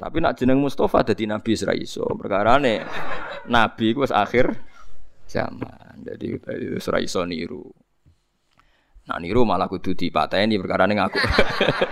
[0.00, 2.16] Tapi nak jeneng Mustafa jadi Nabi Israel.
[2.16, 2.80] Perkara nih
[3.52, 4.56] Nabi itu akhir
[5.34, 6.06] zaman.
[6.06, 7.66] Jadi itu Israel niru.
[9.10, 11.18] Nah niru malah kudu dipateni perkara nih ngaku.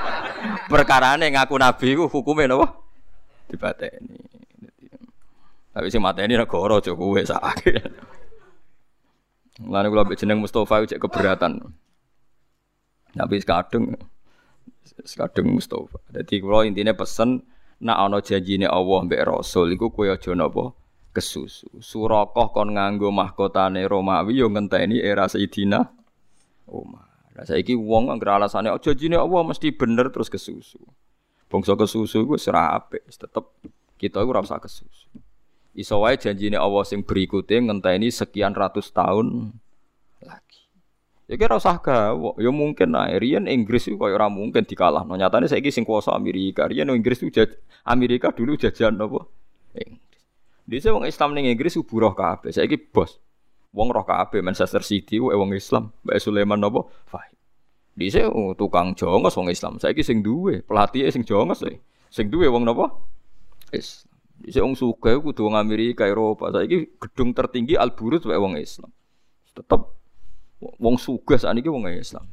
[0.73, 2.67] perkara nih ngaku Nabi ku hukumnya apa?
[3.51, 4.19] Dipateni.
[5.73, 7.75] Tapi si mata ini negara aja kowe sakake.
[9.65, 11.61] Mulane kula mbek jeneng Mustofa cek keberatan.
[13.13, 13.97] Tapi sekadung
[15.05, 16.01] sekadung Mustofa.
[16.13, 17.45] Jadi kula intine pesen
[17.81, 20.77] nak ana janjine Allah mbek Rasul iku kowe aja napa
[21.13, 21.69] kesusu.
[21.79, 25.85] Surakoh kon nganggo mahkotane Romawi yo ngenteni era Sayyidina
[26.69, 27.13] Umar.
[27.33, 30.81] Lah saiki wong anggere alasane aja janjine Allah mesti bener terus kesusu.
[31.49, 33.45] Bangsa kesusu iku wis tetep
[33.97, 35.09] kita iku ora kesusu.
[35.73, 39.57] Iso wae janjine Allah sing berikutnya ngenteni sekian ratus tahun
[40.21, 40.69] lagi.
[41.25, 45.17] Ya kira usah gawe, ya mungkin nah riyen Inggris itu kaya ora mungkin dikalahno.
[45.17, 46.69] Nyatane saiki sing kuasa Amerika.
[46.69, 47.41] Riyen Inggris itu
[47.89, 49.25] Amerika dulu jajan apa?
[50.73, 52.49] Dise wong Islam ning Inggris ku buruh kabeh.
[52.49, 53.21] Saiki bos.
[53.77, 55.93] Wong roh kabeh Manchester City ku wong Islam.
[56.01, 56.89] Mbak Sulaiman apa?
[57.05, 57.37] Fahim.
[57.93, 59.77] Dise oh, tukang jongos wong Islam.
[59.77, 61.77] Saiki sing duwe pelatih sing jongos e.
[62.09, 62.89] Sing duwe wong napa?
[63.69, 64.09] Islam.
[64.41, 66.49] Bisa wong suga kudu wong Amerika, Eropa.
[66.49, 68.89] Saiki gedung tertinggi Al Burut wae wong Islam.
[69.53, 69.93] Tetep
[70.81, 72.25] wong saat ini wong Islam.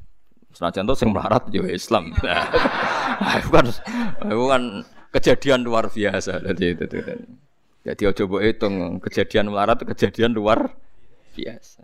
[0.55, 2.09] Senajan to sing melarat yo Islam.
[3.19, 3.67] Nah, itu kan
[4.31, 4.63] itu kan
[5.11, 6.39] kejadian luar biasa.
[6.39, 7.11] Jadi itu, itu.
[7.89, 10.77] Jadi ojo mbok hitung kejadian melarat kejadian luar
[11.33, 11.81] biasa.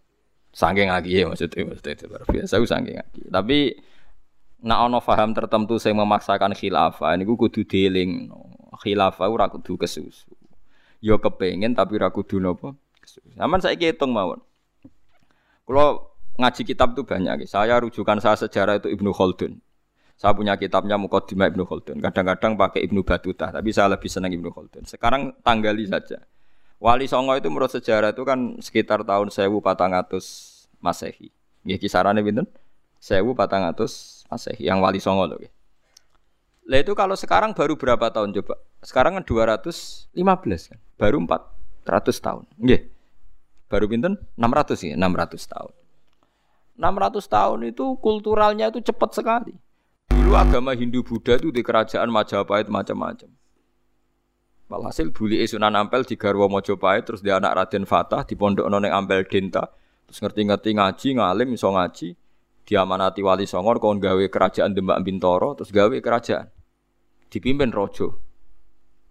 [0.53, 3.21] Saking lagi ya maksudnya, maksudnya itu luar biasa itu saking lagi.
[3.25, 3.57] Tapi
[4.61, 8.29] nak ono faham tertentu saya memaksakan khilafah ini gue kudu dealing
[8.85, 10.29] khilafah ora kudu kesusu.
[11.01, 13.33] Yo kepengen tapi ora kudu nopo kesusu.
[13.41, 14.45] Aman saya hitung mawon.
[15.65, 17.49] Kalau ngaji kitab itu banyak.
[17.49, 19.57] Saya rujukan saya sejarah itu Ibnu Khaldun.
[20.15, 21.99] Saya punya kitabnya Muqaddimah Ibnu Khaldun.
[21.99, 24.87] Kadang-kadang pakai Ibnu Batuta, tapi saya lebih senang Ibnu Khaldun.
[24.87, 26.23] Sekarang tanggali saja.
[26.79, 31.31] Wali Songo itu menurut sejarah itu kan sekitar tahun 1400 Masehi.
[31.67, 32.47] Ya kisarannya pinten?
[32.99, 35.39] 1400 Masehi yang Wali Songo loh.
[36.65, 38.57] Lah itu kalau sekarang baru berapa tahun coba?
[38.81, 40.15] Sekarang kan 215
[40.71, 40.79] kan.
[40.97, 42.43] Baru 400 tahun.
[42.57, 42.81] Nggih.
[43.69, 44.17] Baru pinten?
[44.37, 45.73] 600 ya, 600 tahun.
[46.75, 49.53] 600 tahun itu kulturalnya itu cepat sekali.
[50.25, 53.29] Dulu agama Hindu Buddha itu di kerajaan Majapahit macam-macam.
[54.67, 58.89] Walhasil buli Sunan Ampel di Garwa Mojopahit terus di anak Raden Fatah di pondok noneng
[58.89, 59.69] Ampel Denta.
[60.09, 62.17] Terus ngerti-ngerti ngaji ngalim iso ngaji
[62.65, 66.49] diamanati wali songor kon gawe kerajaan Demak Bintoro terus gawe kerajaan.
[67.29, 68.19] Dipimpin rojo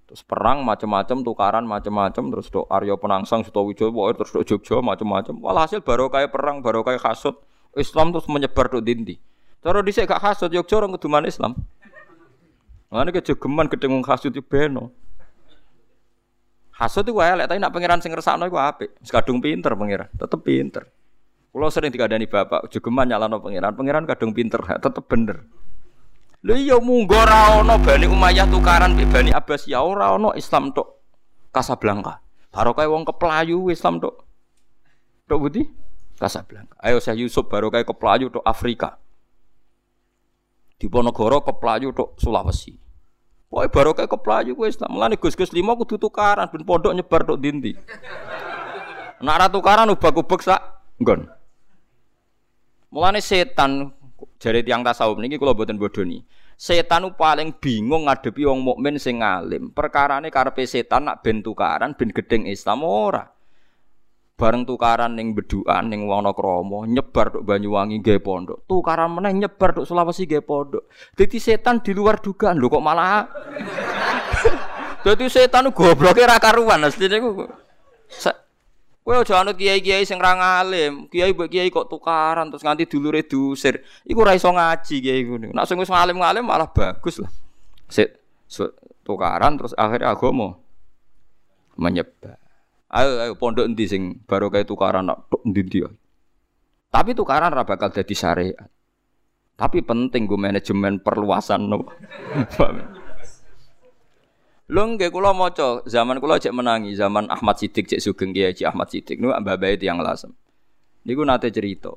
[0.05, 5.41] terus perang macam-macam tukaran macam-macam terus do Aryo Penangsang Sutowijoyo terus do Jogja macam-macam.
[5.41, 7.41] Walhasil baru kayak perang baru kayak kasut.
[7.79, 9.17] Islam terus menyebar do dindi
[9.65, 11.57] Cara dhisik gak hasud yo cara kuduman Islam.
[12.93, 14.93] Mane kejogeman gedeng wong hasud iki beno.
[16.77, 18.93] Hasud itu elek tapi nak pangeran sing ngersakno iku apik.
[19.01, 20.85] Wis kadung pinter pangeran, tetep pinter.
[21.49, 25.49] Kulo sering dikandani bapak, jogeman nyalano pangeran, pangeran kadung pinter, tetep bener.
[26.45, 31.01] Lha iya munggo ora ana Bani Umayyah tukaran mbek Bani Abbasiyah ora ana Islam tok
[31.49, 32.21] Kasablanka.
[32.53, 34.29] Barokah wong keplayu Islam tok.
[35.25, 35.65] Tok budi?
[36.21, 36.77] Kasablanka.
[36.85, 39.01] Ayo saya Yusuf barokah keplayu tok Afrika.
[40.79, 42.75] Diponegoro keplayu tok Sulawesi.
[43.55, 44.99] Wah baru kayak keplayu gue Islam.
[44.99, 47.79] Mulane gus-gus lima kudu tukaran ben pondok nyebar tok dindi.
[49.23, 50.61] Nak ra tukaran ubak-ubek sak
[50.99, 51.31] nggon.
[52.91, 53.95] Mulane setan
[54.43, 56.27] jari tiang tasawuf niki kula boten bodoni.
[56.55, 59.71] Setan paling bingung ngadepi wong mukmin sing alim.
[59.71, 63.34] Perkarane karepe setan nak ben tukaran ben gedeng Islam ora
[64.35, 69.87] bareng tukaran ning beduan ning Wonokromo nyebar tok Banyuwangi nggih pondok tukaran meneh nyebar tok
[69.87, 73.31] Sulawesi nggih pondok dadi setan di luar dugaan lho kok malah
[75.07, 77.47] dadi setan gobloke ra karuan asline ku
[79.05, 80.33] Kowe aja anut kiai-kiai sing ra
[81.13, 83.85] kiai mbek kiai kok tukaran terus nganti dulure diusir.
[84.09, 85.53] Iku ra iso ngaji kiai ngono.
[85.53, 87.29] Nek sing wis ngalim-ngalim malah bagus lah.
[87.85, 88.17] Sik
[89.05, 90.57] tukaran terus akhirnya agama
[91.77, 92.41] menyebar.
[92.95, 95.91] Ayo ayo pondok endi sing kayak tukaran tok endi dia.
[96.95, 98.71] Tapi tukaran ora bakal dadi syariat.
[99.59, 101.83] Tapi penting gue manajemen perluasan no.
[104.65, 108.89] Lho nggih kula maca zaman kula cek menangi zaman Ahmad Siddiq cek sugeng Kiai Ahmad
[108.89, 110.33] Siddiq niku mbah bae yang lasem.
[111.05, 111.93] Niku nate cerita.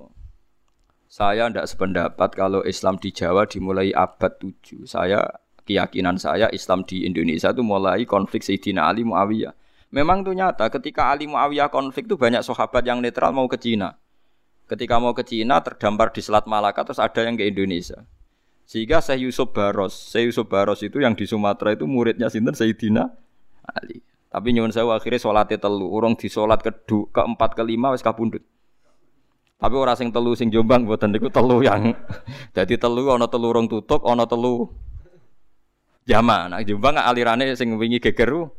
[1.07, 4.83] Saya ndak sependapat kalau Islam di Jawa dimulai abad 7.
[4.83, 5.23] Saya
[5.63, 9.55] keyakinan saya Islam di Indonesia itu mulai konflik Sayyidina Ali Muawiyah.
[9.87, 13.95] Memang itu nyata ketika Ali Muawiyah konflik itu banyak sahabat yang netral mau ke Cina.
[14.67, 18.03] Ketika mau ke Cina terdampar di Selat Malaka terus ada yang ke Indonesia.
[18.67, 23.07] Sehingga Syekh Yusuf Baros, Syekh Yusuf Baros itu yang di Sumatera itu muridnya sinten Sayyidina
[23.63, 24.03] Ali.
[24.27, 26.75] Tapi nyuwun saya akhirnya sholatnya telu, urung di sholat ke
[27.15, 28.43] keempat kelima wis kabundut.
[29.57, 31.95] Tapi orang sing telu sing Jombang buatan niku telu yang
[32.59, 34.67] jadi telu ana telu urung tutup, ana telu
[36.03, 36.51] jama.
[36.51, 38.51] Nah Jombang alirane sing wingi geger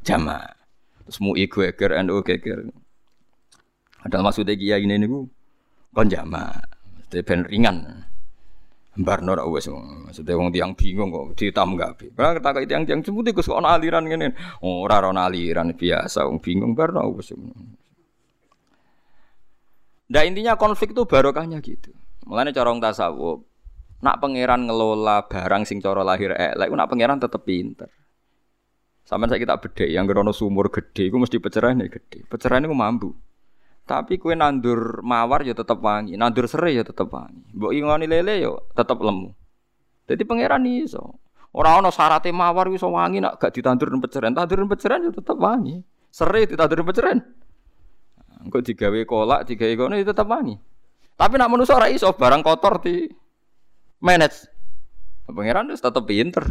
[0.00, 0.59] jama.
[1.10, 2.70] Iku geger NU geger.
[4.06, 5.26] Ada maksudnya kiai ini niku
[5.90, 6.54] kon jama.
[7.10, 8.06] Ben ringan.
[9.00, 12.14] Barno ora wis maksudnya wong tiang bingung kok ditambah.
[12.14, 14.34] Kalau kata tiang-tiang sebut iku kok ana aliran ngene.
[14.62, 17.34] Ora ana aliran biasa wong bingung barno wis.
[20.10, 21.94] Nah intinya konflik itu barokahnya gitu.
[22.26, 23.46] Mulane cara wong tasawuf,
[24.02, 27.90] nak pangeran ngelola barang sing cara lahir elek, nak pangeran tetep pinter.
[29.04, 32.18] Sama saya kita beda, yang gerono sumur gede, gue mesti pencerahan nih gede.
[32.30, 33.10] Pencerahan itu mampu.
[33.90, 37.42] Tapi kue nandur mawar ya tetap wangi, nandur serai ya tetap wangi.
[37.58, 39.34] Mbok ingoni lele yo ya tetap lemu.
[40.06, 41.18] Jadi pangeran iso.
[41.50, 45.10] Orang ono syaratnya mawar iso wangi nak gak ditandur dan pencerahan, tandur dan pencerahan ya
[45.10, 45.82] tetap wangi.
[46.14, 47.18] Serai ditandur dan pencerahan.
[48.46, 50.54] Engko digawe kolak, digawe kono ya tetap wangi.
[51.18, 53.10] Tapi nak manusia ora iso barang kotor di
[54.00, 54.46] manage.
[55.26, 56.46] Pangeran itu tetap pinter.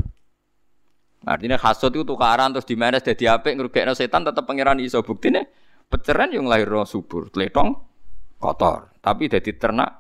[1.28, 5.52] Artinya hasut itu tukaran terus dimanes dadi apik ngrugekno setan tetep pangeran iso buktine
[5.92, 7.76] peceran yang lahir subur, tletong
[8.40, 10.00] kotor, tapi dadi ternak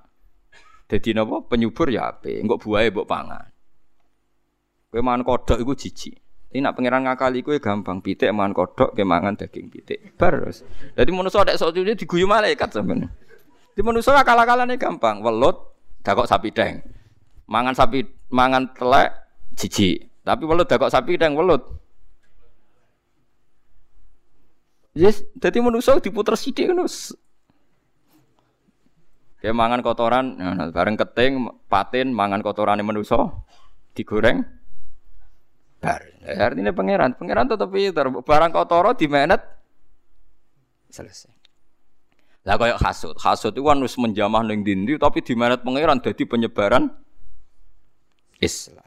[0.89, 3.45] Dadi napa penyubur ya apik, engko buahe mbok pangan.
[4.89, 6.17] Kowe mangan kodhok iku jijik.
[6.49, 10.17] Ini nak pangeran ngakali kowe gampang, pitik mangan kodhok, kowe mangan daging pitik.
[10.17, 10.65] Terus.
[10.97, 13.05] Dadi manusa nek sok diguyu malaikat sampeyan.
[13.77, 16.81] Di manusa akal-akalane gampang, welut dakok sapi deng.
[17.45, 18.01] Mangan sapi
[18.33, 19.13] mangan telek
[19.61, 20.08] jijik.
[20.29, 21.65] Tapi welut dakok sapi deng welut.
[24.93, 26.85] Yes, jadi manusia diputer sidik kan
[29.39, 33.31] Kayak mangan kotoran, nah, bareng keting, patin, mangan kotoran manusia,
[33.95, 34.43] digoreng,
[35.79, 36.03] bar.
[36.19, 38.11] Ya, artinya pangeran, pangeran tetap pinter.
[38.27, 39.39] Barang kotor di menet,
[40.91, 41.31] selesai.
[42.43, 46.91] Lah kayak hasut, hasut itu kan menjamah neng dindi, tapi di menet pangeran jadi penyebaran
[48.43, 48.78] Islam.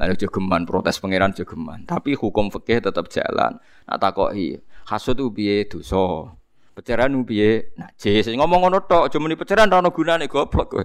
[0.00, 3.60] Lalu jogeman protes pangeran jogeman, tapi hukum fikih tetap jalan.
[3.84, 4.56] Nah takoki,
[4.88, 6.32] hasut itu biye dosa.
[6.72, 7.76] Pecaran piye?
[7.76, 8.32] Najis.
[8.32, 10.84] Ngomong ngono tok, aja muni pecaran ora ono gunane goblok kowe.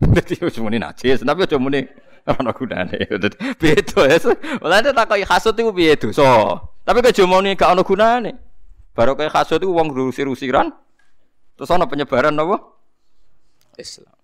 [0.14, 1.82] Dadi aja muni najis, tapi aja muni
[2.22, 3.10] ora ono gunane.
[3.60, 4.16] Beda ya.
[4.62, 6.62] Mulane takoki hasud iku piye dosa.
[6.86, 8.38] Tapi kok aja muni gak ono gunane.
[8.94, 10.70] Baru kayak hasud iku wong rusir-rusiran.
[11.58, 12.62] Terus ono penyebaran apa?
[13.74, 14.21] Islam.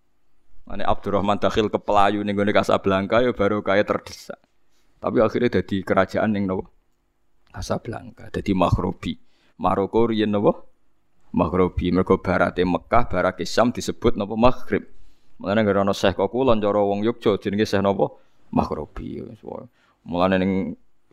[0.68, 4.36] Mane Abdurrahman dakhil ke pelayu ning gone Casablanca ya baru kaya terdesak.
[5.00, 6.68] Tapi akhirnya jadi kerajaan ning nopo?
[7.48, 9.16] Casablanca, jadi Maghribi.
[9.56, 10.60] Maroko riyen napa?
[11.32, 11.88] Maghribi.
[11.88, 14.84] Mergo barate Mekah, barake Syam disebut napa Maghrib.
[15.40, 18.12] Mulane gara ana Syekh kok kulon cara wong Yogya jenenge Syekh napa?
[18.52, 19.24] Maghribi.
[20.04, 20.52] Mulane ning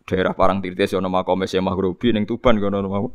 [0.04, 3.08] daerah Parangtirtis ana makome Syekh Maghribi ning Tuban kono napa?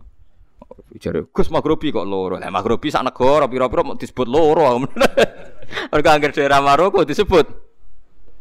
[0.97, 2.41] Jare Gus Maghribi kok loro.
[2.41, 4.89] Lah Maghribi sak negara pira-pira disebut loro.
[5.91, 7.47] Mergo angger daerah Maroko disebut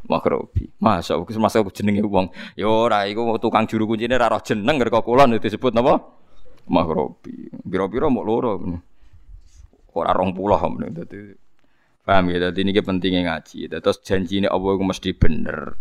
[0.09, 0.73] Maghribi.
[0.81, 2.33] Masa Gus masa jenenge wong.
[2.57, 6.01] Ya ora iku tukang juru kuncine ra roh jeneng kok kulon disebut napa?
[6.65, 7.53] Maghribi.
[7.61, 8.57] Biro-biro mau loro.
[9.93, 10.57] Ora rong puluh
[10.89, 11.33] dadi.
[12.01, 13.69] Paham ya, dadi ini pentingnya ngaji.
[13.69, 15.77] Terus janji ini Allah itu mesti bener.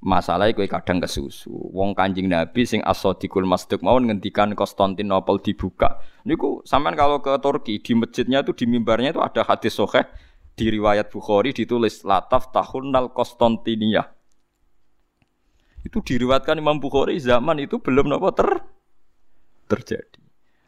[0.00, 1.52] Masalahnya kowe kadang kesusu.
[1.72, 6.00] Wong Kanjeng Nabi sing as-sadiqul masduq mau ngendikan Konstantinopel dibuka.
[6.24, 10.04] Niku sampean kalau ke Turki di masjidnya itu di mimbarnya itu ada hadis sahih
[10.56, 14.08] di riwayat Bukhari ditulis lataf tahun nal Konstantinia.
[15.84, 18.48] Itu diriwatkan Imam Bukhari zaman itu belum nopo ter
[19.70, 20.26] terjadi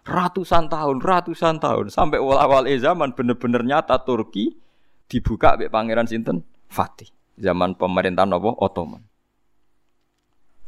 [0.08, 4.56] ratusan tahun, ratusan tahun sampai awal-awal zaman bener-bener nyata Turki
[5.04, 9.04] dibuka oleh pangeran sinten Fatih zaman pemerintahan apa Ottoman.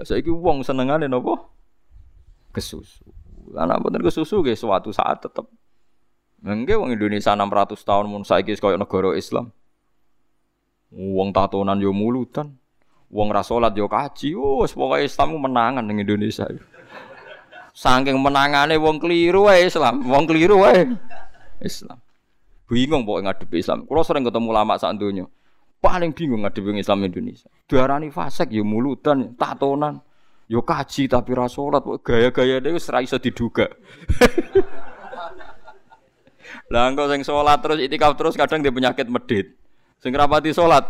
[0.01, 1.53] Saya ini uang senengane nopo
[2.57, 3.05] kesusu.
[3.53, 5.45] Karena bener kesusu guys suatu saat tetap.
[6.41, 9.53] Enggak uang Indonesia 600 tahun mun saiki koyo negara Islam.
[10.89, 12.57] Uang tatonan yo mulutan.
[13.13, 14.33] Uang rasolat yo kaji.
[14.39, 16.49] Oh, semoga Islam menangan dengan Indonesia.
[17.77, 20.91] Saking menangane wong keliru wae Islam, wong keliru wae
[21.63, 22.01] Islam.
[22.67, 23.87] Bingung pokoknya ngadepi Islam.
[23.87, 25.27] Kalau sering ketemu lama saat dunia,
[25.79, 27.47] paling bingung ngadepi Islam Indonesia.
[27.71, 30.03] Diarani fasek ya mulutan, tatonan,
[30.51, 33.71] yo kaji tapi rasulat, gaya-gaya dia serai iso diduga.
[36.71, 39.59] Lah engko sing salat terus itikaf terus kadang dia penyakit medit.
[39.99, 40.87] Sing rapati salat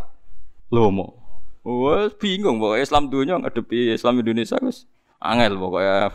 [0.69, 1.17] lomo.
[1.65, 4.85] Wes bingung pokoknya Islam dunia ngadepi Islam Indonesia wis
[5.21, 6.13] angel pokoknya.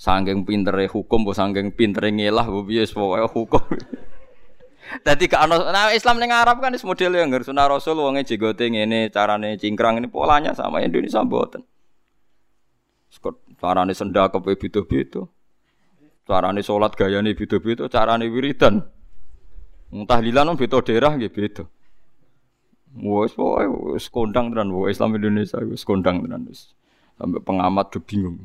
[0.00, 3.60] Sangking pintere hukum, bu sangking pintere ngelah, bu bias pokoknya hukum.
[5.06, 8.64] Tadi ke nah Islam neng Arab kan is model yang nggak sunah Rasul, wongnya jigote
[8.72, 11.62] ini carane cingkrang ini polanya sama Indonesia buatan.
[13.60, 15.28] Carane senda ke bidu bidu,
[16.30, 18.86] carane sholat gaya nih bidu bidu, carane wiridan.
[19.90, 21.64] Tahlilan om beda daerah gitu beda.
[22.94, 26.46] Pokoknya wes kondang tenan, Islam Indonesia wes kondang tenan
[27.18, 28.38] Sampai pengamat tuh bingung.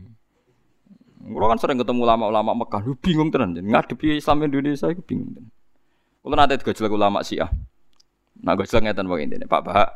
[1.26, 5.54] Kulo kan sering ketemu ulama-ulama Mekah, lu bingung tenan ngadepi Islam Indonesia itu bingung tenan.
[6.26, 7.54] Kulo nate digojlek ulama Syiah.
[8.41, 9.89] Nah, gojlek ngeten pokoke intine, Pak Bahak.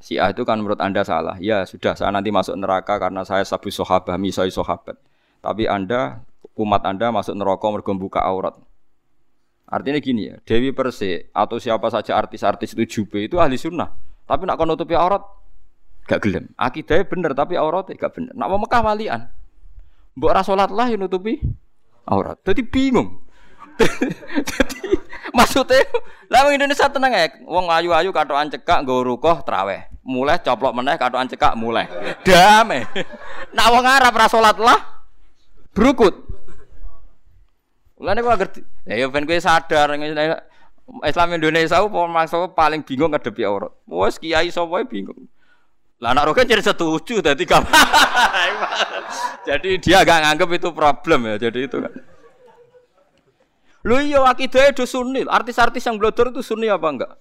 [0.00, 1.36] Syiah itu kan menurut Anda salah.
[1.42, 4.96] Ya, sudah saya nanti masuk neraka karena saya sabu sahabat, misai sahabat.
[5.44, 6.24] Tapi Anda
[6.56, 8.56] umat Anda masuk neraka mergo buka aurat.
[9.70, 13.94] Artinya gini ya, Dewi Persik atau siapa saja artis-artis itu jube itu ahli sunnah.
[14.26, 15.22] Tapi nak nutupi aurat,
[16.10, 16.50] gak gelem.
[16.58, 18.34] Akidahnya bener tapi auratnya gak bener.
[18.34, 19.30] Nak mau Mekah walian,
[20.18, 21.38] Mbok ora salat lah yang nutupi
[22.04, 22.36] aurat.
[22.42, 23.22] Jadi bingung.
[24.50, 24.92] Jadi
[25.32, 25.80] maksudnya
[26.28, 27.30] lah Indonesia tenang ya.
[27.46, 29.86] Wong ayu-ayu katokan cekak nggo rukoh traweh.
[30.02, 31.86] Mulai coplok meneh katokan cekak mulai.
[32.26, 32.84] Damai.
[33.56, 34.78] Nak wong Arab ora salat lah
[35.72, 36.29] berukut.
[38.00, 38.60] Mulane kok ngerti.
[38.88, 39.92] Ya ben kowe sadar
[41.04, 43.70] Islam Indonesia apa paling bingung ngadepi aurat.
[43.84, 45.28] Wes kiai sapa bingung.
[46.00, 47.44] Lah anak rokan jadi setuju tadi
[49.48, 51.36] jadi dia agak nganggap itu problem ya.
[51.36, 51.92] Jadi itu kan.
[53.84, 55.28] Lho iya akidah itu sunni.
[55.28, 57.12] Artis-artis yang blodor itu sunni apa enggak?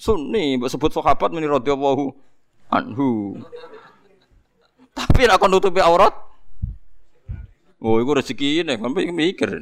[0.00, 2.12] Sunni, sebut sahabat muni radhiyallahu
[2.72, 3.36] anhu.
[4.96, 6.24] Tapi kon nutupi aurat
[7.76, 9.52] Oh, itu rezeki ini, sampai mikir.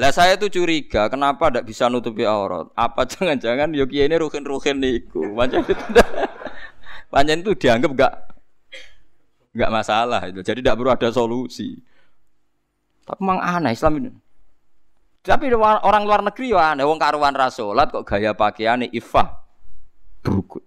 [0.00, 2.72] Lah saya tuh curiga, kenapa tidak bisa nutupi aurat?
[2.72, 5.36] Apa jangan-jangan Yogi ini ruhin-ruhin niku?
[5.36, 5.76] Panjang itu,
[7.12, 8.12] panjang itu dianggap enggak
[9.52, 10.40] enggak masalah itu.
[10.40, 11.76] Jadi tidak perlu ada solusi.
[13.04, 14.10] Tapi memang aneh Islam ini.
[15.20, 19.36] Tapi orang luar negeri ya aneh, wong karuan rasolat kok gaya pakaiannya ifah
[20.24, 20.64] berukut.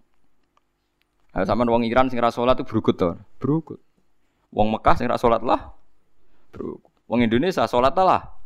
[1.33, 3.81] Nah, sama wong Iran sing rasolat itu berukut tuh, berukut.
[4.53, 5.73] Wong Mekah sing rasolat lah,
[6.53, 6.93] berukut.
[7.09, 8.42] Wong Indonesia sholat lah.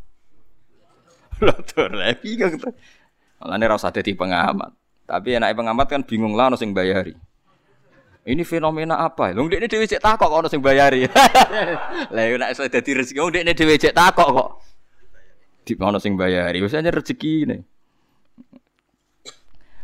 [1.45, 2.57] Lotor lagi kan.
[3.37, 4.73] Malah ini rasa jadi pengamat.
[5.07, 7.13] Tapi enak pengamat kan bingung lah sing bayari.
[8.27, 9.31] Ini fenomena apa?
[9.31, 11.07] Lho ini dhewe cek takok kok ono sing bayari.
[12.15, 14.49] Lah nek iso dadi rezeki, wong ini dhewe cek takok kok
[15.67, 17.59] di mana sing bayari rezeki ini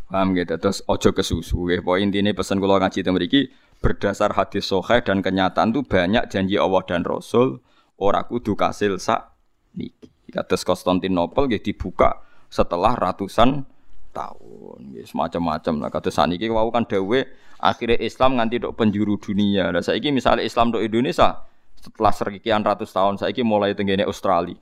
[0.08, 3.42] paham gitu terus ojo kesusu ya poin ini pesan kalau ngaji mriki
[3.84, 7.60] berdasar hadis soheh dan kenyataan tuh banyak janji Allah dan Rasul
[8.00, 9.36] ora kudu kasil sak
[9.76, 13.66] niki kados Konstantinopel nggih dibuka setelah ratusan
[14.14, 17.20] tahun nggih semacam-macam lah kados saniki wau kan dawe
[17.60, 21.44] akhirnya Islam nganti dok penjuru dunia lah saiki misalnya Islam dok Indonesia
[21.82, 24.56] setelah sekian ratus tahun saiki mulai tenggene Australia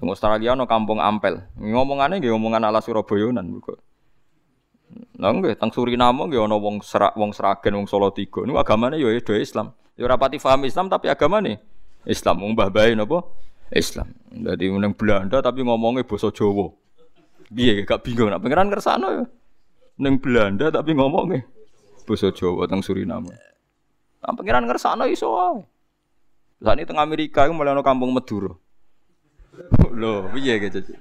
[0.00, 1.44] Teng Australia no kampung Ampel.
[1.60, 3.76] Ngomongannya nggih ngomongan ala Surabayanan mergo.
[5.20, 8.40] Lah nggih teng Suriname nggih ana wong serak wong Seragen wong Solo Tiga.
[8.48, 9.76] Niku agamane ya Islam.
[10.00, 11.60] Ya ora pati paham Islam tapi agamane
[12.08, 12.40] Islam.
[12.40, 13.28] Mbah bae napa?
[13.74, 14.10] Islam.
[14.30, 16.70] Dadi meneng Belanda tapi ngomongnya basa Jawa.
[17.50, 19.24] Piye gak bingung nak pangeran kersane ya.
[19.98, 21.46] Ning Belanda tapi ngomongnya
[22.06, 23.34] basa Jawa teng Suriname.
[24.20, 25.62] Nah, pangeran ngersakno iso wae.
[26.60, 28.52] Lah ini teng Amerika iku mulai kampung Madura.
[29.96, 30.94] Loh, piye gitu.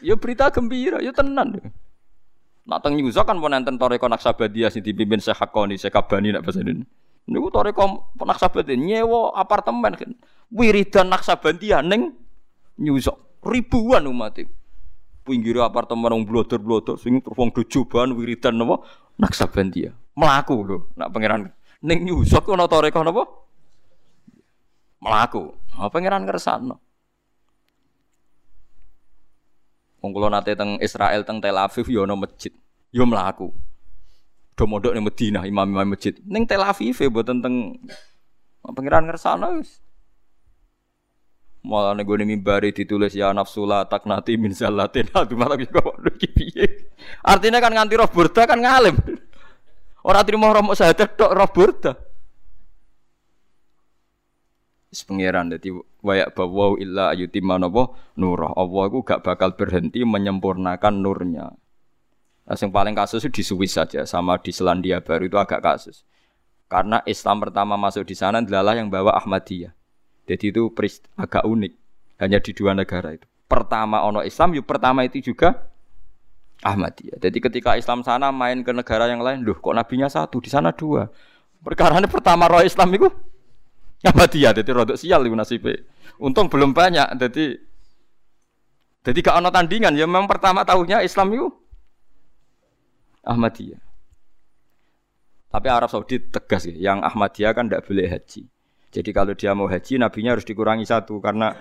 [0.00, 1.60] Ya berita gembira, ya tenan.
[2.64, 6.48] Nak teng nyusa kan mau nonton Toreko Naksabandia sing dipimpin Syekh Hakoni, Syekh Kabani nak
[6.48, 6.80] bahasa ini.
[7.28, 10.10] Niku Toreko Naksabandia nyewa apartemen kan.
[10.52, 12.12] Wiridan Naksabandia ning
[12.80, 13.14] nyusa
[13.44, 14.50] ribuan umat itu.
[15.24, 18.84] Pinggir apartemen wong blotor-blotor sing terus wong dojoban wiridan napa
[19.16, 19.96] Naksabandia.
[20.14, 21.48] Melaku lho, nak pangeran
[21.84, 23.24] ning nyusa ku ana Toreko napa?
[25.04, 25.52] Melaku.
[25.76, 26.76] Apa pangeran kersane.
[30.00, 32.52] Wong kula nate teng Israel teng Tel Aviv yo ana masjid.
[32.92, 33.52] Yo mlaku.
[34.56, 36.16] Do mondok ning Madinah imam-imam masjid.
[36.24, 37.80] Ning Tel Aviv e mboten teng
[38.64, 39.83] pengiran ngersano wis.
[41.64, 45.08] Malah nego nih mimbari ditulis ya nafsula taknati min salatin.
[45.16, 46.92] Aduh malah bisa kok piye.
[47.24, 49.00] Artinya kan nganti roh burda kan ngalim.
[50.04, 51.96] Ora trimo roh syahadat tok roh burda.
[54.92, 55.72] Wis pangeran dadi
[56.04, 58.52] wayak bawa illa ayutimma napa nurah.
[58.54, 61.48] Allah iku gak bakal berhenti menyempurnakan nurnya.
[62.44, 66.04] Nah, yang paling kasus itu di Swiss saja, sama di Selandia Baru itu agak kasus.
[66.68, 69.72] Karena Islam pertama masuk di sana adalah yang bawa Ahmadiyah.
[70.24, 70.72] Jadi itu
[71.20, 71.72] agak unik,
[72.20, 73.26] hanya di dua negara itu.
[73.44, 75.68] Pertama ono Islam, yuk pertama itu juga
[76.64, 77.20] Ahmadiyah.
[77.20, 80.72] Jadi ketika Islam sana main ke negara yang lain, loh kok nabinya satu, di sana
[80.72, 81.12] dua.
[81.60, 83.08] Perkara ini pertama roh Islam itu
[84.04, 85.88] Ahmadiyah jadi rodok sial iku nasibe.
[86.20, 87.56] Untung belum banyak jadi
[89.04, 91.48] jadi gak ono tandingan ya memang pertama tahunya Islam itu
[93.24, 93.80] Ahmadiyah.
[95.48, 98.44] Tapi Arab Saudi tegas ya, yang Ahmadiyah kan tidak boleh haji.
[98.94, 101.50] Jadi kalau dia mau haji, nabinya harus dikurangi satu karena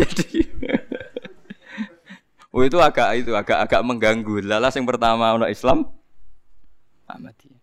[0.00, 0.40] jadi
[2.56, 4.40] oh itu agak itu agak agak mengganggu.
[4.40, 5.84] Lalas yang pertama ono Islam
[7.12, 7.60] Ahmadiyah.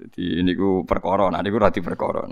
[0.00, 2.24] Jadi ini ku perkara, nah niku rati perkara.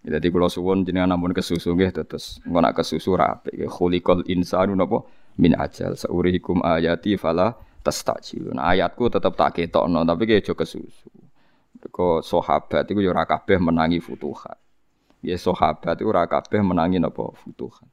[0.00, 5.04] Jadi kula suwun jenengan namun kesusu nggih terus engko nak kesusu rapi khuliqal insanu napa
[5.36, 8.56] min ajal saurihikum ayati fala tastajilun.
[8.60, 11.19] Ayatku tetep tak ketokno tapi ki aja kesusu.
[11.80, 14.60] Mergo sahabat iku ya ora kabeh menangi futuhat.
[15.24, 17.88] Ya sahabat iku ora kabeh menangi napa futuhat.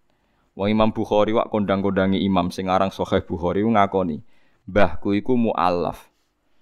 [0.60, 4.20] Wong Imam Bukhari wak kondang-kondangi imam sing aran Sahih Bukhari ngakoni,
[4.68, 6.12] mbahku iku mualaf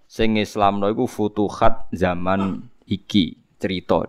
[0.05, 4.05] sing Islamno iku futuhat zaman iki cerita.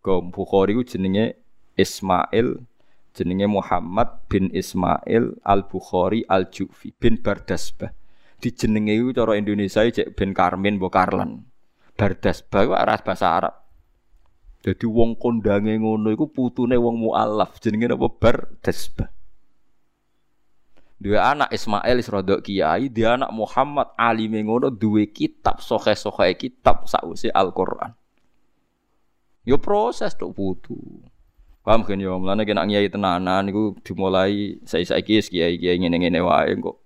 [0.00, 1.36] Go Bukhari ku jenenge
[1.76, 2.64] Ismail
[3.12, 7.92] jenenge Muhammad bin Ismail Al Bukhari Al Jufi bin Bardasbah.
[8.40, 10.96] Dijenenge iku cara Indonesia cek bin Karmin mbok
[11.94, 13.54] Bardasbah ku aras bahasa Arab.
[14.64, 19.10] Jadi wong kondange ngono iku putune wong mualaf jenenge apa Bardasbah.
[21.04, 26.88] Dua anak Ismail Isrodok Kiai, dia anak Muhammad Ali mengono dua kitab sohe sohe kitab
[26.88, 27.92] sausi Al Quran.
[29.44, 31.04] Yo proses tuh butuh.
[31.60, 36.76] Paham kan yo, mulane kena nyai tenanan iku dimulai saiki-saiki kiai-kiai ngene-ngene wae kok.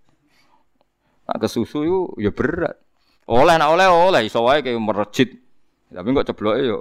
[1.31, 2.75] Nak kesusu yo ya berat.
[3.29, 5.37] Oleh nak oleh oleh iso wae kayak merejit.
[5.93, 6.81] Tapi kok cebloke yo.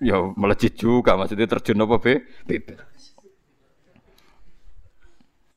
[0.00, 2.24] yo melejit juga maksudnya terjun apa be?
[2.48, 3.16] Bebas.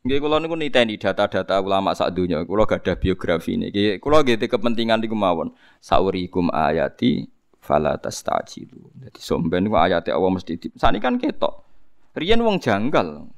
[0.03, 2.43] Nggih kula niku niteni data-data ulama sak donya.
[2.43, 3.71] Kula gadah biografi ini.
[3.71, 5.55] Nggih kula nggih kepentingan niku mawon.
[5.79, 7.31] Saurikum ayati
[7.63, 8.91] fala tastajilu.
[8.99, 10.67] Dadi somben ku ayate Allah mesti di.
[10.75, 11.63] Sani kan ketok.
[12.19, 13.31] Riyen wong janggal.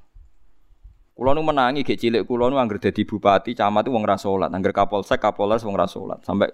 [1.16, 4.76] Kulo nu menangi gek cilik kulo nu angger dadi bupati, camat wong ra salat, angger
[4.76, 6.20] kapolsek, kapolres wong ra salat.
[6.28, 6.52] Sampai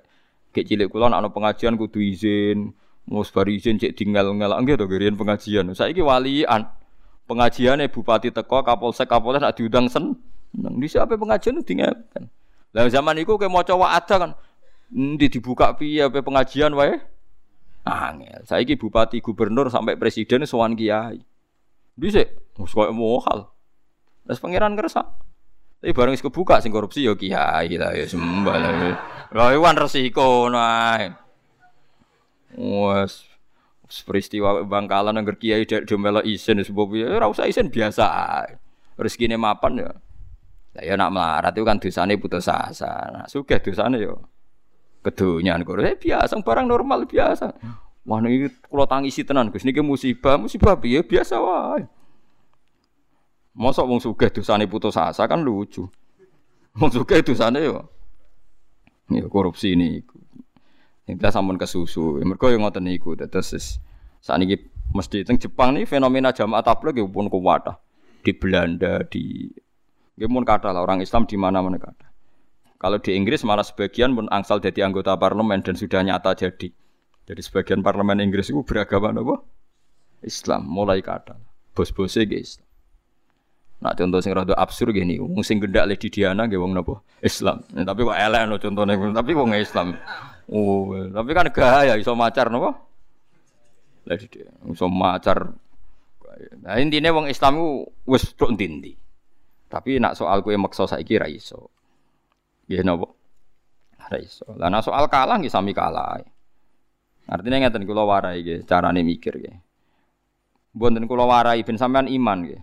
[0.53, 2.69] gek cilik kulo ana pengajian kudu izin,
[3.09, 5.73] mus bar izin cek tinggal ngelak nggih to riyen pengajian.
[5.73, 6.69] Saiki walian.
[7.25, 10.13] Pengajiane bupati teko, kapolsek, kapolres nak diundang sen.
[10.53, 12.29] Nang di siapa pengajian itu kan.
[12.75, 14.31] Lah zaman iku kayak mau coba ada kan.
[14.93, 17.01] Ndi dibuka piye pengajian wae?
[17.87, 18.45] Angel.
[18.45, 21.23] Saiki bupati, gubernur sampai presiden sowan kiai.
[21.97, 22.29] Dhisik
[22.61, 23.49] wis koyo mohal.
[24.25, 25.01] Terus pangeran kersa.
[25.81, 28.71] Tapi bareng wis kebuka sing korupsi ya kiai lah ya sembah lah.
[29.49, 31.09] Iwan resiko nae.
[32.53, 33.25] Wes
[34.05, 38.05] peristiwa Bangkalan angger kiai dek domelo isin sebab ya ora usah isin biasa.
[38.93, 39.91] Rezekine mapan ya.
[40.77, 43.09] Lah ya nak melarat itu kan dosane putus asa.
[43.09, 44.21] Nah, sugih dosane yo
[45.01, 45.81] kedonyan kok.
[45.81, 47.57] Eh biasa barang normal biasa.
[48.05, 51.89] Wah niki kula tangisi tenan Gus niki musibah, musibah piye biasa wae.
[53.51, 55.87] Mosok wong sugih dosane putus asa kan lucu.
[56.79, 57.91] Wong sugih dosane yo
[59.11, 60.19] ya korupsi niku.
[61.03, 62.23] Yang kita sampun kesusu.
[62.23, 63.79] Mergo yo ngoten niku terus
[64.23, 67.67] sakniki mesti teng Jepang nih fenomena jamaah tabligh pun kuwat.
[68.21, 69.49] Di Belanda di
[70.21, 72.07] Nggih mun kata lah orang Islam di mana-mana kata.
[72.77, 76.69] Kalau di Inggris malah sebagian pun angsal jadi anggota parlemen dan sudah nyata jadi.
[77.25, 79.41] Jadi sebagian parlemen Inggris itu beragama apa?
[80.21, 81.41] Islam, mulai kata.
[81.73, 82.70] Bos-bosnya Islam.
[83.81, 87.01] Nah contoh sing rada absurd gini, wong sing gendak le Diana nggih wong napa?
[87.17, 87.65] Islam.
[87.73, 89.97] Ya, tapi kok elek no contohnya, tapi wong Islam.
[90.45, 92.77] Oh, tapi kan gaya iso macar napa?
[94.05, 95.49] Lah Diana, iso macar.
[96.61, 97.69] Nah intinya wong Islam ku
[98.05, 98.93] wis tok ndi
[99.65, 101.73] Tapi nak soal kue maksa saiki ra iso.
[102.69, 103.09] Nggih napa?
[103.97, 104.45] Ora iso.
[104.61, 106.21] Lah nek soal kalah nggih sami kalah.
[107.25, 109.57] Artinya ngeten kula warai nggih carane mikir nggih.
[110.77, 112.61] Mboten kula warai ben sampean iman nggih.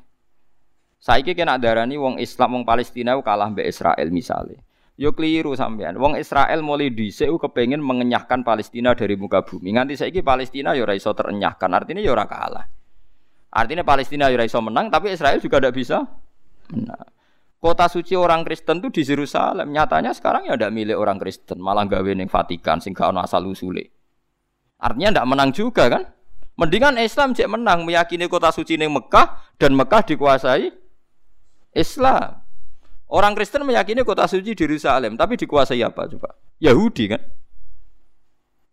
[0.98, 4.58] Saiki kena darani wong Islam wong Palestina kalah mbek Israel misalnya.
[4.98, 5.94] Yo keliru sampean.
[5.94, 9.78] Wong Israel mulai dhisik kepengin mengenyahkan Palestina dari muka bumi.
[9.78, 11.70] Nganti saiki Palestina yo ora iso terenyahkan.
[11.70, 12.66] Artinya yo ora kalah.
[13.54, 16.02] Artinya Palestina yo ora menang tapi Israel juga tidak bisa
[16.74, 17.06] menang.
[17.58, 19.70] Kota suci orang Kristen tuh di Yerusalem.
[19.70, 23.90] Nyatanya sekarang ya tidak milik orang Kristen, malah gawe ning Vatikan sing gak asal usule.
[24.78, 26.06] Artinya tidak menang juga kan?
[26.58, 30.87] Mendingan Islam cek menang meyakini kota suci ning Mekah dan Mekah dikuasai
[31.74, 32.40] Islam.
[33.08, 36.36] Orang Kristen meyakini kota suci di Yerusalem, tapi dikuasai apa coba?
[36.60, 37.22] Yahudi kan?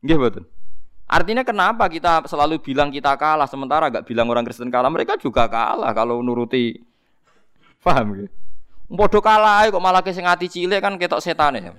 [0.04, 0.44] Nggih betul.
[1.06, 4.90] Artinya kenapa kita selalu bilang kita kalah sementara gak bilang orang Kristen kalah?
[4.90, 6.82] Mereka juga kalah kalau nuruti
[7.80, 8.34] paham gitu.
[8.86, 11.74] Padha kalah kok malah sing ati cilik kan ketok setane.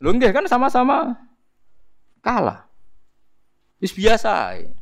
[0.00, 1.16] Lho nggih kan sama-sama
[2.24, 2.64] kalah.
[3.80, 4.72] Wis biasa ae.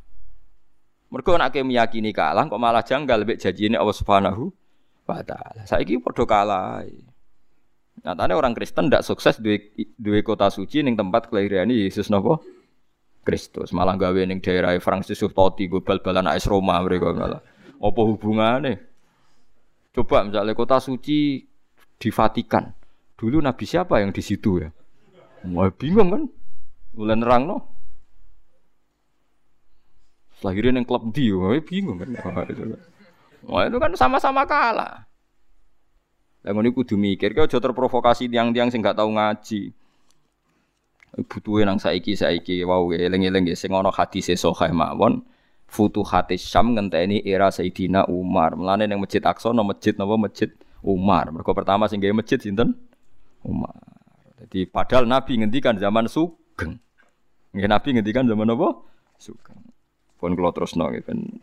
[1.10, 4.54] Mergo nek meyakini kalah kok malah janggal lebih janjine Allah Subhanahu
[5.10, 5.66] wa taala.
[5.66, 6.86] Saiki padha kalah.
[8.00, 12.38] Nyatane orang Kristen ndak sukses duwe duwe kota suci ning tempat kelahiran Yesus napa?
[13.26, 17.42] Kristus malah gawe ning daerah Francis Totti go bal-balan AS Roma mereka malah.
[17.80, 18.72] Apa hubungane?
[19.90, 21.42] Coba misalnya kota suci
[22.00, 22.70] di Vatikan.
[23.18, 24.70] Dulu Nabi siapa yang di situ ya?
[25.52, 26.22] Wah bingung kan?
[26.96, 27.56] Mulai nerang no.
[30.40, 31.28] Lahirin yang klub di,
[31.60, 32.16] bingung kan?
[33.44, 35.04] Wah itu kan sama-sama kalah.
[36.40, 39.76] Lah ngono kudu mikir, kau jauh terprovokasi tiang-tiang sing gak tahu ngaji.
[41.28, 45.26] Butuhe nang saiki saiki wow eling-eling sing ana hadise sahih mawon
[45.70, 48.58] futuhati Syam ngenteni era Sayyidina Umar.
[48.58, 50.50] Mulane ning Masjid Aqsa no masjid napa masjid
[50.82, 51.30] Umar.
[51.30, 52.74] Mergo pertama sing gawe masjid sinten?
[53.46, 53.78] Umar.
[54.42, 56.82] Jadi padahal Nabi ngendikan zaman Sugeng.
[57.54, 58.68] Nabi ngendikan zaman apa?
[59.16, 59.69] Sugeng.
[60.20, 61.40] Pun kula terusno nggih ben.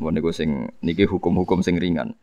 [0.00, 2.18] Niku sing niki hukum-hukum sing ringan.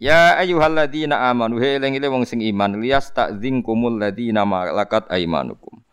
[0.00, 5.86] Ya ayyuhalladzina amanu he eling wong sing iman liyas ta'dzinkumul ladzina malakat aimanukum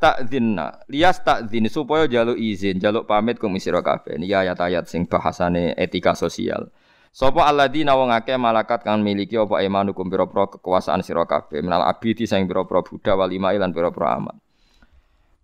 [0.00, 4.20] takzinna lias takzin supaya jaluk izin jaluk pamit kung sira kabeh.
[4.20, 6.68] Ayat-ayat sing bahasane etika sosial.
[7.08, 11.64] Sapa alladzina wong akeh malakat kang miliki apa imanukum pira-pira kekuasaan sira kabeh?
[11.64, 14.36] Menal abidi sing pira-pira budak wal imai lan pira-pira amat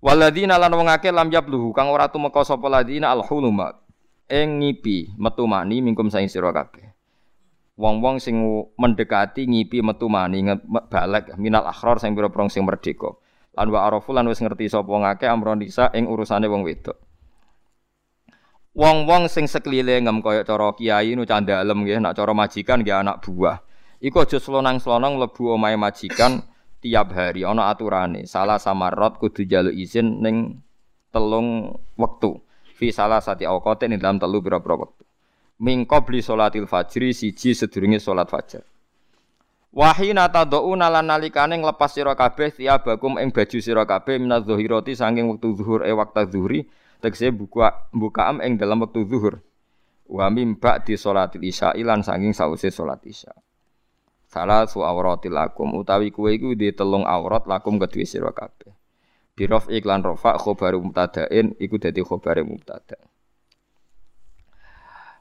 [0.04, 3.72] Waladina lan wong akeh lam yabluhu kang ora tumeka sapa ladina al huluma
[4.28, 6.92] ing ngipi metu mani mingkum saing sira kabeh.
[7.80, 8.36] Wong-wong sing
[8.76, 10.44] mendekati ngipi metu mani
[10.92, 13.16] balik minal akhror sing pira-pira sing merdeka.
[13.56, 17.00] Lan wa arafu lan wis ngerti sapa ngake amron nisa ing urusane wong wedok.
[18.76, 23.56] Wong-wong sing sekelilingem kaya cara kiai nu candalem nggih, nak cara majikan nggih anak buah.
[24.04, 26.44] Iku aja slonang-slonong mlebu omahe majikan
[26.84, 28.28] tiap hari ana aturane.
[28.28, 30.60] Salah samarot kudu jaluk izin ning
[31.08, 32.44] telung wektu.
[32.76, 35.08] Fi salah sati awqatin ing dalam telu pira-pira wektu.
[35.64, 38.60] Min qabli salatil fajri siji sedurunge salat fajar.
[39.74, 45.56] Wahina tad'una lan nalikane nglepas sira kabeh tiabakum ing baju sira kabeh minadh-dhahirati saking wektu
[45.56, 46.60] zuhur e waktu zuhri
[47.02, 49.40] tegese buka bukaam ing dalam wektu zuhur.
[50.04, 53.32] Wa mim ba'di salatil isya lan saking sause salat isya
[54.34, 55.70] salah su auratil lakum.
[55.78, 58.74] Utawi kue iku di telung aurat lakum kedue sira kabeh.
[59.38, 62.98] Birof iklan rofa khobaru mubtadain iku dadi khobare mubtada.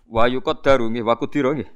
[0.10, 1.70] Wa yuqaddaru nggih wa kudira nggih.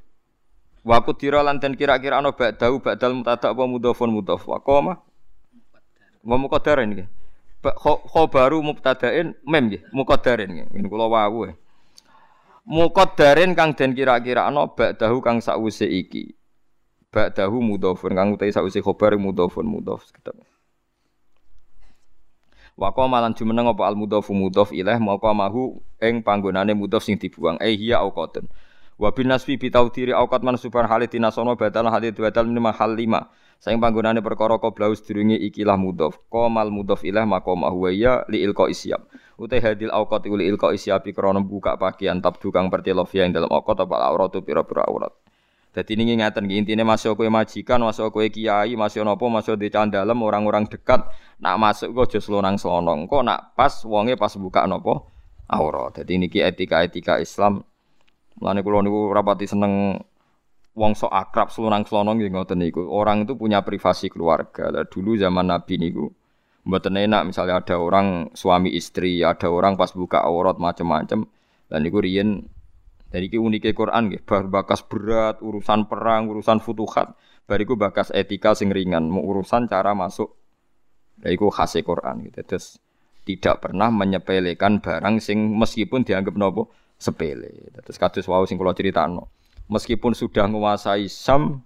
[0.82, 4.46] Wa kudira lan den kira-kira ana ba'dau ba'dal mubtada apa mudhafun mudhaf.
[4.46, 5.02] Wa qoma
[6.26, 7.08] wa muqaddarin nggih.
[8.10, 10.66] Khobaru mubtadain mem nggih muqaddarin nggih.
[10.74, 11.50] Ngene kula wau
[12.68, 16.37] muqaddarin kang den kira-kira ana ba'dahu kang sakwise iki
[17.12, 18.12] ba'dahu mudhofun.
[18.14, 20.38] Kang utai sausi khobar mudhofun mudhof kitab
[22.78, 27.58] Wa malan jumeneng apa al mudhofu mudhof ilaih maka mahu ing panggonane mudhof sing dibuang.
[27.58, 28.46] Eh hiya auqatun
[28.98, 33.34] Wa bin nasbi bi taudiri auqat mansuban halid dinasono badal hadid badal min mahal lima.
[33.58, 36.22] Saing panggonane perkara qablau sedurunge ikilah mudhof.
[36.30, 39.06] Qamal mudhof ilaih maka mahu ya li ilqa isyab
[39.38, 43.86] utai hadil auqat li ilqa isyabi krana buka pakaian tabdu kang pertelofia ing dalam auqat
[43.86, 45.14] apa auratu pira-pira aurat
[45.78, 50.18] jadi ini ngeten intinya masuk kue majikan, masuk kue kiai, masuk nopo, masuk di candalem
[50.26, 51.06] orang-orang dekat.
[51.38, 53.06] Nak masuk kok just lonang selonong.
[53.06, 55.14] Kok nak pas wonge pas buka nopo
[55.54, 56.02] aurat.
[56.02, 57.62] Jadi ini etika-etika Islam.
[58.42, 60.02] Mulane kula niku rapati seneng
[60.74, 62.82] wong sok akrab selonang selonong gitu ngoten niku.
[62.90, 64.74] Orang itu punya privasi keluarga.
[64.82, 66.10] Dulu zaman Nabi niku
[66.66, 71.30] mboten enak misalnya ada orang suami istri, ada orang pas buka aurat macam-macam.
[71.70, 72.50] Dan niku riyen
[73.08, 77.16] jadi ki unike Quran nggih, bar bakas berat, urusan perang, urusan futuhat,
[77.48, 80.36] bariku bakas etika sing ringan, mau urusan cara masuk.
[81.24, 82.44] Lha iku khase Quran gitu.
[82.44, 82.78] Terus
[83.24, 87.72] tidak pernah menyepelekan barang sing meskipun dianggap nopo sepele.
[87.80, 89.32] Terus kados wau sing kula critakno.
[89.72, 91.64] Meskipun sudah menguasai Sam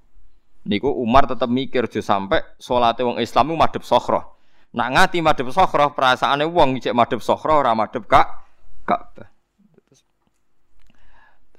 [0.66, 4.38] niku Umar tetap mikir jo sampai salate wong Islam itu madhep sokhroh.
[4.78, 8.30] Nak ngati madhep sokhroh perasaane wong cek madhep sokhroh ora madhep kak
[8.82, 9.31] Ka'bah.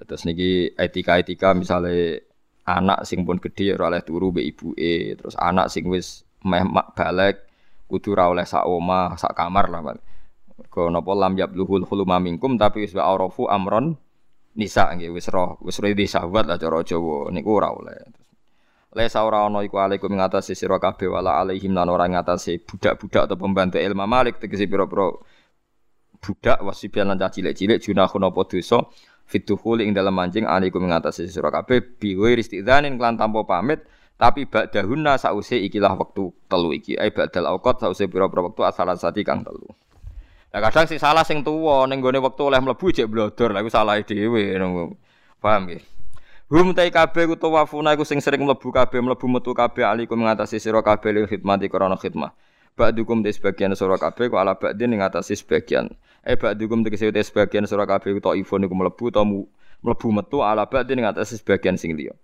[0.06, 2.20] Terus niki etika-etika misalnya
[2.66, 6.94] anak sing pun gede ora oleh turu be ibuke, terus anak sing wis meh mak
[6.94, 7.46] balik
[7.90, 9.80] kudu ora oleh sak omah, sak kamar lah.
[10.58, 13.98] Mergo napa lam yabluhul huluma minkum tapi wis arafu amron
[14.54, 17.96] nisa nggih wis roh, wis di sahabat lah cara Jawa niku ora oleh.
[18.92, 23.40] Le ora ana iku alaikum ngatasi sira kabeh wala alaihim lan ora ngatasi budak-budak atau
[23.40, 25.16] pembantu ilmu malik tegese pira-pira
[26.20, 28.84] budak wasibian lan cilik-cilik junahun apa dosa
[29.32, 33.80] fituhuli ing dalam mancing alaikum mengatasi sira kabeh biwe istidzanin klan tanpa pamit
[34.20, 37.00] tapi ba'dahunna sause ikilah waktu telu iki.
[37.00, 39.66] Ai ba'dal auqat sause pira-pira wektu asalan sati kang telu.
[40.52, 43.72] Nah kadang sing salah sing tuwa ning gone wektu oleh mlebu jek blodor lha iku
[43.72, 44.52] salah dhewe
[45.40, 45.82] paham nggih?
[46.52, 50.60] Hum tai kabeh ku tawafuna iku sing sering mlebu kabeh mlebu metu kabeh alaikum mengatasi
[50.60, 52.36] sira kabeh li khidmati krana khidmah
[52.72, 55.92] Ba'dukum di sebagian surah kabeh ku ala ba'din ing atase sebagian.
[56.24, 60.64] Eh ba'dukum tegese te sebagian surah kabeh ku ifon iku mlebu ta mlebu metu ala
[60.64, 62.16] ba'din ing atase sebagian sing liya.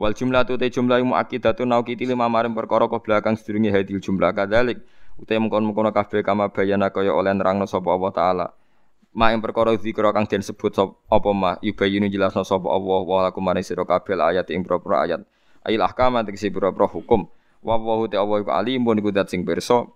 [0.00, 4.32] Wal jumlah tu te jumlah muakidatu naukiti lima maring perkara kok belakang sedurunge hadil jumlah
[4.32, 4.80] kadalik.
[5.20, 8.46] Utai mengkon-mengkon kabeh kama bayana kaya oleh nerangno sapa Allah taala.
[9.12, 10.72] Ma ing perkara zikra kang den sebut
[11.12, 15.20] apa ma yubayinu jelasno sapa Allah wa lakum maring sira ayat ing propro ayat.
[15.68, 16.16] Ayil ahkam
[16.56, 17.28] propro hukum
[17.62, 19.86] wa wa ta Allah iku alimun iku dat sing pirsa.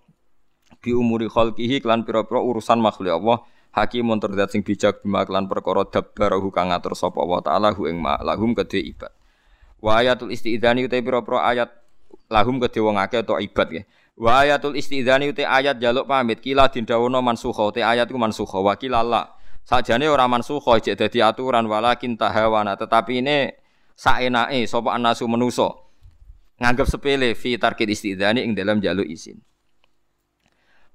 [0.79, 3.43] Bi umuri khalqihi klan pira-pira urusan makhluk Allah.
[3.77, 7.85] Hakimun tur dat sing bijak bima klan perkara dabbarahu kang ngatur sapa Allah taala hu
[7.85, 9.13] ing ma lahum kedhe ibad
[9.77, 11.69] wa ayatul istidzani uta pira-pira ayat
[12.31, 13.83] lahum kedhe wong akeh atau ibad ya
[14.17, 18.73] wa ayatul istidzani uta ayat jaluk pamit kila dindawono mansukha uta ayat iku mansukha wa
[18.73, 23.53] kilala sajane ora mansukha jek dadi aturan walakin tahawana tetapi ini
[23.93, 25.69] saenake sapa anasu menusa
[26.57, 29.37] nganggap sepele fi tarkit istidzani ing dalam jaluk izin.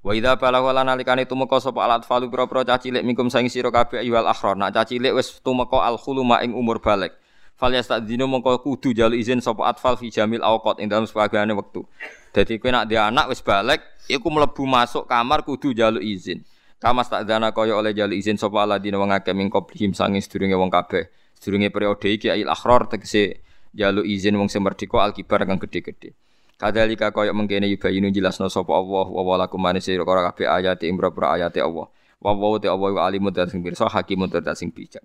[0.02, 3.70] Wa idza balagha lan nalikane tumeka sapa alat falu pira-pira cah cilik mingkum saing sira
[3.70, 4.58] kabeh ayyuhal ahrar.
[4.58, 7.14] Nak cah cilik wis tumeka al khuluma ing umur balik.
[7.54, 11.86] Fal yastadzinu mongko kudu jaluk izin sapa atfal fi jamil awqat ing dalam sebagian wektu.
[12.34, 13.78] Dadi kowe nak dia anak wis balik,
[14.10, 16.42] iku mlebu masuk kamar kudu jaluk izin.
[16.82, 20.58] Kamas tak dana kaya oleh jaluk izin sapa aladina wong akeh min qablihim sange sedurunge
[20.58, 21.06] wong kabeh.
[21.38, 23.38] Sedurunge periode iki ail akhror tegese
[23.72, 26.12] jaluk izin wong sing merdeka alkibar kang gedhe-gedhe.
[26.60, 30.94] Kadalika kaya mengkene yubayinu jelasno sapa Allah wa wa lakum manisi ora kabeh ayat ing
[31.00, 31.90] ayat Allah.
[32.22, 35.02] Wa wa te Allah alimu sing pirsa hakimun sing bijak.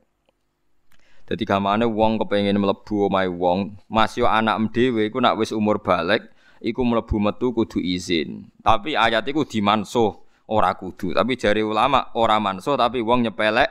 [1.28, 5.84] Dadi gamane wong kepengin mlebu omahe wong, mas yo anak dhewe iku nak wis umur
[5.84, 6.24] balik,
[6.64, 8.48] iku mlebu metu kudu izin.
[8.64, 10.14] Tapi ayat iku dimansuh
[10.48, 11.12] ora kudu.
[11.12, 13.68] Tapi jari ulama ora mansuh tapi wong nyepelek.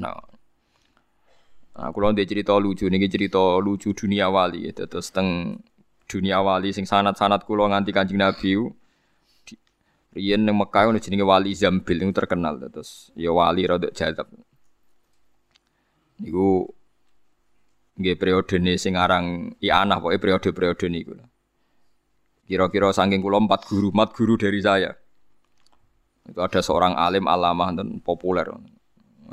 [0.00, 0.35] Nah.
[1.76, 4.72] Nah, kula ndek cerita lucu niki cerita lucu dunia wali.
[4.72, 5.60] Terus teng
[6.08, 8.56] dunia wali sing sanat-sanat kula nganti Kanjeng Nabi
[10.16, 14.24] Riyen ning Mekah ono jenenge Wali Zambil yang terkenal terus ya wali rada jadab.
[16.24, 16.64] Niku
[18.00, 21.20] nggih periodene sing aran Ianah pokoke periode-periode niku.
[22.48, 24.96] Kira-kira saking kula empat guru, empat guru dari saya.
[26.24, 28.48] Itu ada seorang alim alamah dan populer.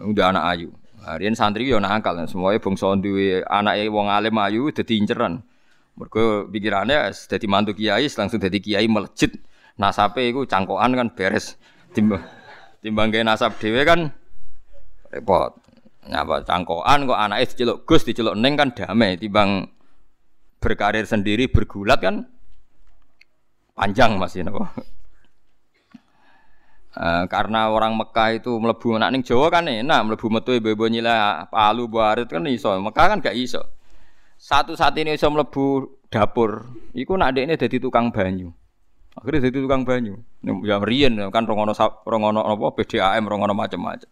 [0.04, 0.70] Udah anak ayu.
[1.04, 5.44] Harian santri yo nakal, semuanya bangsa duwe anake wong alim ayu dadi inceran.
[6.00, 9.36] Mergo pikirannya dadi mantu kiai langsung dadi kiai melejit.
[9.76, 11.60] Nasape iku cangkokan kan beres.
[11.92, 12.24] Timbang
[12.80, 14.16] timbang nasab dhewe kan
[15.12, 15.60] repot.
[16.08, 19.68] Nyapa cangkokan kok anake diceluk Gus diceluk Neng kan damai timbang
[20.64, 22.28] berkarir sendiri bergulat kan
[23.76, 24.72] panjang masih napa.
[26.94, 31.50] Uh, karena orang Mekah itu melebu nak ning Jawa kan enak melebu metu ibu-ibu nyila
[31.50, 32.70] palu buarit kan iso.
[32.78, 33.66] Mekah kan gak iso.
[34.38, 36.70] Satu saat ini iso melebu dapur.
[36.94, 38.54] Iku nak ini jadi tukang banyu.
[39.18, 40.22] Akhirnya jadi tukang banyu.
[40.62, 41.74] Ya riyen kan rongono
[42.06, 44.10] rongono apa PDAM rongono macam-macam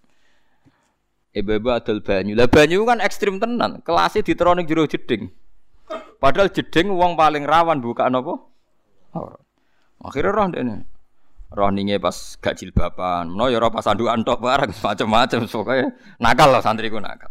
[1.31, 2.35] ibu-ibu adol banyu.
[2.35, 3.79] Lah banyu kan ekstrim tenan.
[3.83, 5.31] Kelasnya diteronik jero jeding.
[6.21, 8.33] Padahal jeding uang paling rawan bukan apa?
[10.01, 10.75] Akhirnya roh ini
[11.51, 15.87] roh ninge pas gak jilbaban, no ya roh pas andukan tok bareng macam-macam pokoknya
[16.23, 17.27] nakal lah santriku nakal.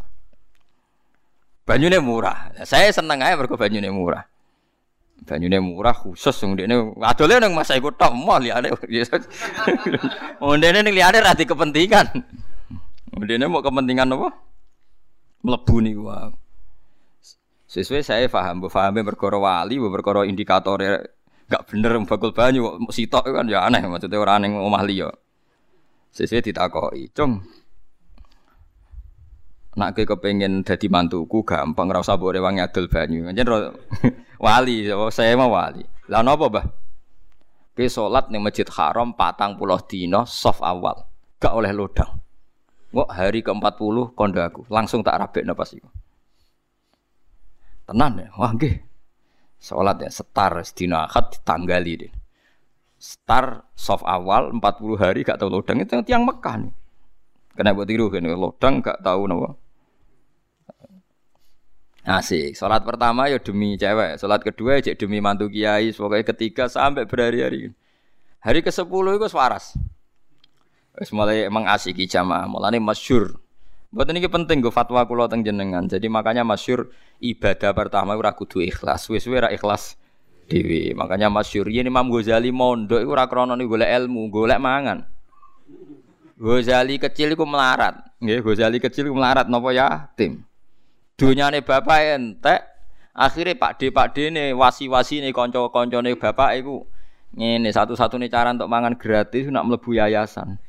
[1.65, 2.51] Banyune murah.
[2.67, 4.27] Saya seneng aja mergo banyune murah.
[5.23, 8.75] Banyune murah khusus wong dekne adole nang masa iku tok mau liyane.
[10.45, 12.11] Ondene ning liyane ra kepentingan.
[13.15, 14.29] Ondene mau kepentingan apa?
[15.47, 16.35] Mlebu niku wae.
[17.71, 20.83] Sesuai saya paham, bu paham perkara wali, perkara indikator
[21.51, 25.11] gak bener bakul banyu sitok kan ya aneh maksudnya orang aneh omah liya.
[26.15, 27.39] Sesuai ditakoki, "Cung,
[29.79, 33.47] nak ke kepengen dadi mantuku gampang ora usah mbok rewangi banyu." Anjen
[34.45, 35.87] wali, saya mau wali.
[36.11, 36.67] Lah napa, Mbah?
[37.79, 41.07] Ke salat ning Masjid Haram patang puluh dino soft awal.
[41.39, 42.19] Gak oleh lodang.
[42.91, 45.87] Kok hari ke-40 kondo aku, langsung tak rabekno pas iku.
[47.87, 48.90] Tenan ya, wah nggih.
[49.61, 52.13] Sholat ya setar sedina akad ditanggali deh.
[52.97, 56.73] Star soft awal 40 hari gak tahu lodang itu tiang Mekah nih.
[57.57, 59.53] Kena buat tiru kan lodang gak tahu nawa.
[62.05, 62.57] Asik.
[62.57, 67.77] Sholat pertama ya demi cewek, sholat kedua ya demi mantu kiai, pokoknya ketiga sampai berhari-hari.
[68.41, 69.77] Hari ke sepuluh itu waras.
[70.97, 73.40] Wis mulai emang asik jamaah, mulane masyur.
[73.91, 75.83] Buat ini penting gue fatwa kulo teng jenengan.
[75.83, 79.11] Jadi makanya masyur ibadah pertama ora kudu ikhlas.
[79.11, 79.99] Wis ikhlas
[80.47, 80.95] dewi.
[80.95, 85.11] Makanya masyur ini Imam Ghazali mondok iku ora krana golek ilmu, golek mangan.
[86.39, 87.99] Ghazali kecil iku melarat.
[88.23, 90.07] Nggih, Ghazali kecil iku melarat napa ya?
[90.15, 90.47] Tim.
[91.19, 92.63] Dunyane bapak entek,
[93.11, 96.87] akhirnya Pak D Pak D ne wasi-wasi ne kanca-kancane bapak iku
[97.35, 100.63] ngene satu-satunya cara untuk mangan gratis nak mlebu yayasan.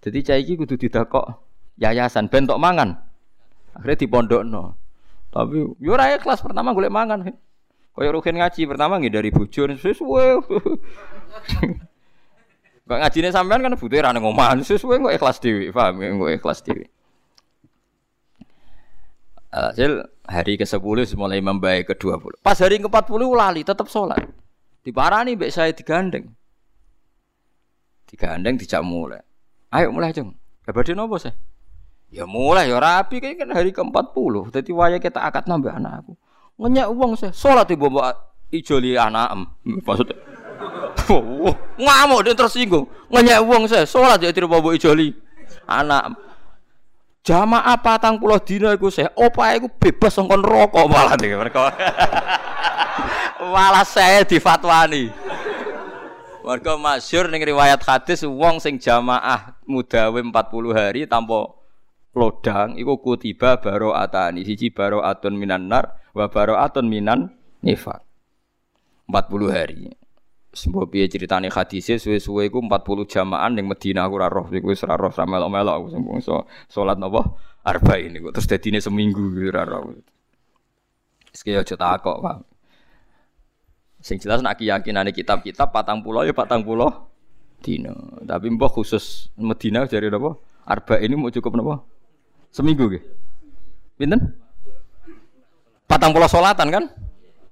[0.00, 1.47] Jadi cah iki kudu didakok
[1.78, 2.98] yayasan bentok mangan.
[3.74, 4.74] Akhirnya di pondok no.
[5.30, 7.30] Tapi yo raya kelas pertama gue mangan.
[7.94, 10.28] Kaya rukin ngaji pertama nggih dari bujur sesuai.
[12.88, 16.30] Kok ngajine sampean kan butuh ra nang omah sesuai kok ikhlas dhewe, paham ya kok
[16.40, 16.88] ikhlas dhewe.
[19.48, 22.44] Hasil hari ke-10 mulai membaik ke-20.
[22.44, 24.20] Pas hari ke-40 lali tetap sholat.
[24.84, 26.32] Diparani mbek saya digandeng.
[28.08, 29.20] Digandeng dijak mulai.
[29.68, 30.32] Ayo mulai, Jeng.
[30.64, 31.32] Kabade nopo sih?
[32.08, 34.48] Ya mulai ya rapi kayak kan hari ke-40.
[34.48, 36.16] Dadi waya kita akad nambah anakku.
[36.58, 38.16] Ngenyak uang saya, salat ibu mbak
[38.50, 39.30] ijoli anak
[41.08, 42.88] Oh, ngamuk dia tersinggung.
[43.12, 45.12] Ngenyak uang saya, salat ya tidak bawa ijoli
[45.68, 46.16] anak.
[47.22, 51.68] Jamaah patang puluh dina iku saya, opa iku bebas songkon rokok malah nih mereka.
[53.52, 55.12] malah saya difatwani.
[56.40, 60.32] Mereka masyur ning riwayat hadis wong sing jamaah mudawe 40
[60.72, 61.57] hari tanpa
[62.18, 67.30] lodang iku kutiba baro atani siji baro atun minan nar wa baro atun minan
[67.62, 68.02] nifak
[69.06, 69.94] 40 hari
[70.48, 74.80] Sembo piye ceritane hadise suwe-suwe iku 40 jamaah ning Madinah aku ora roh iku wis
[74.82, 79.92] ora roh melok-melok aku sing so, salat napa arba'in iku terus dadine seminggu ora roh.
[81.38, 82.36] Kaya aja takok, Pak.
[84.02, 87.10] Sing jelas nak keyakinane kitab-kitab patang pulau ya patang pulau
[87.62, 88.18] dino.
[88.22, 90.38] Tapi mbah khusus Madinah jare napa?
[90.66, 91.82] Arba ini mau cukup napa?
[92.50, 93.02] Seminggu nggih.
[93.98, 94.20] Pinten?
[95.88, 96.84] Patang pulau solatan kan?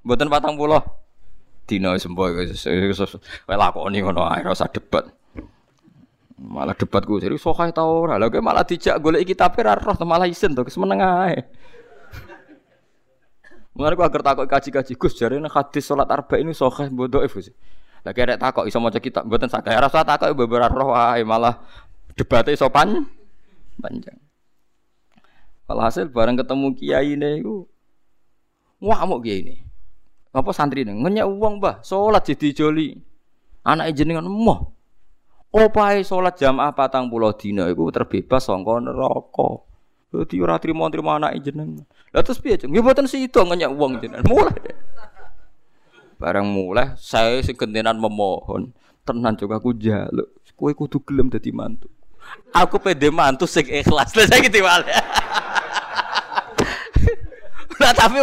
[0.07, 0.84] Mboten patang pulau
[1.66, 2.30] dina sembo
[3.51, 5.05] lakoni ngono ae ora debat.
[6.36, 8.22] Malah debatku jadi sokai tau ora.
[8.22, 11.42] Lah malah dijak golek kitab ra roh malah isin to keseneng ae.
[13.76, 17.51] Mulane aku agar takut kaji-kaji Gus jarene hadis salat arba ini sokai bodoh Gus.
[18.07, 19.74] Lah kira takut iso maca kitab mboten saged.
[19.74, 21.61] Ora usah takok beberapa roh wae malah
[22.14, 23.11] debatnya sopan
[23.82, 24.26] panjang.
[25.66, 27.66] Walhasil bareng ketemu kiai ini iku
[28.78, 29.56] mau kiai ini.
[30.30, 30.94] Apa santri ini?
[30.94, 32.94] Ngenyak uang bah, sholat jadi joli.
[33.66, 34.76] Anak jenengan moh.
[35.50, 39.64] Opae sholat jamaah patang pulau dina itu terbebas sangka neraka.
[40.12, 41.82] Dadi ora trimo-trimo anak jenengan.
[42.14, 42.70] Lah terus piye, Cung?
[42.70, 44.22] Ya mboten sida ngenyak uang jenengan.
[44.28, 44.54] Mulai.
[46.20, 48.70] Barang mulai saya segentenan memohon.
[49.02, 50.30] Tenan juga aku jaluk.
[50.56, 51.88] Kowe kudu gelem dadi mantu.
[52.52, 54.16] Aku pede mantu sing ikhlas.
[54.16, 54.88] Lah saiki diwale.
[57.77, 58.16] Nah tapi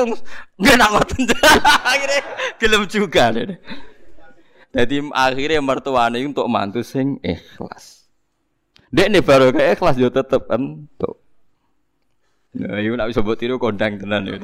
[0.58, 1.22] nggak nak ngoten.
[1.94, 2.22] akhirnya
[2.58, 3.30] gelem juga.
[4.74, 8.10] Jadi akhirnya mertuane untuk mantu sing ikhlas.
[8.94, 11.22] Dek nih baru kayak ikhlas yo tetep entuk.
[12.54, 14.38] Nah, iku nak bisa buat tiru kondang tenan yo.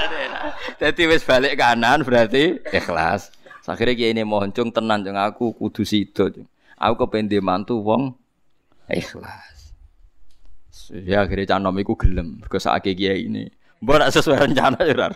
[0.80, 3.28] Jadi wis balik kanan berarti ikhlas.
[3.68, 6.48] Akhirnya kiai ini mohon cung tenan cung aku kudu sido cung.
[6.80, 8.16] Aku kepengen mantu wong
[8.88, 9.76] ikhlas.
[10.92, 12.40] Ya akhirnya canom iku gelem.
[12.40, 13.44] Mergo sak kiai ini.
[13.86, 15.14] Mbok nak sesuai rencana ya ora.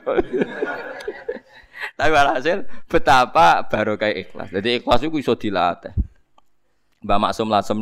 [1.98, 4.48] Tapi hasil betapa baru kayak ikhlas.
[4.54, 5.90] Jadi ikhlas itu bisa dilatih.
[7.02, 7.78] Mbak Maksum Lasem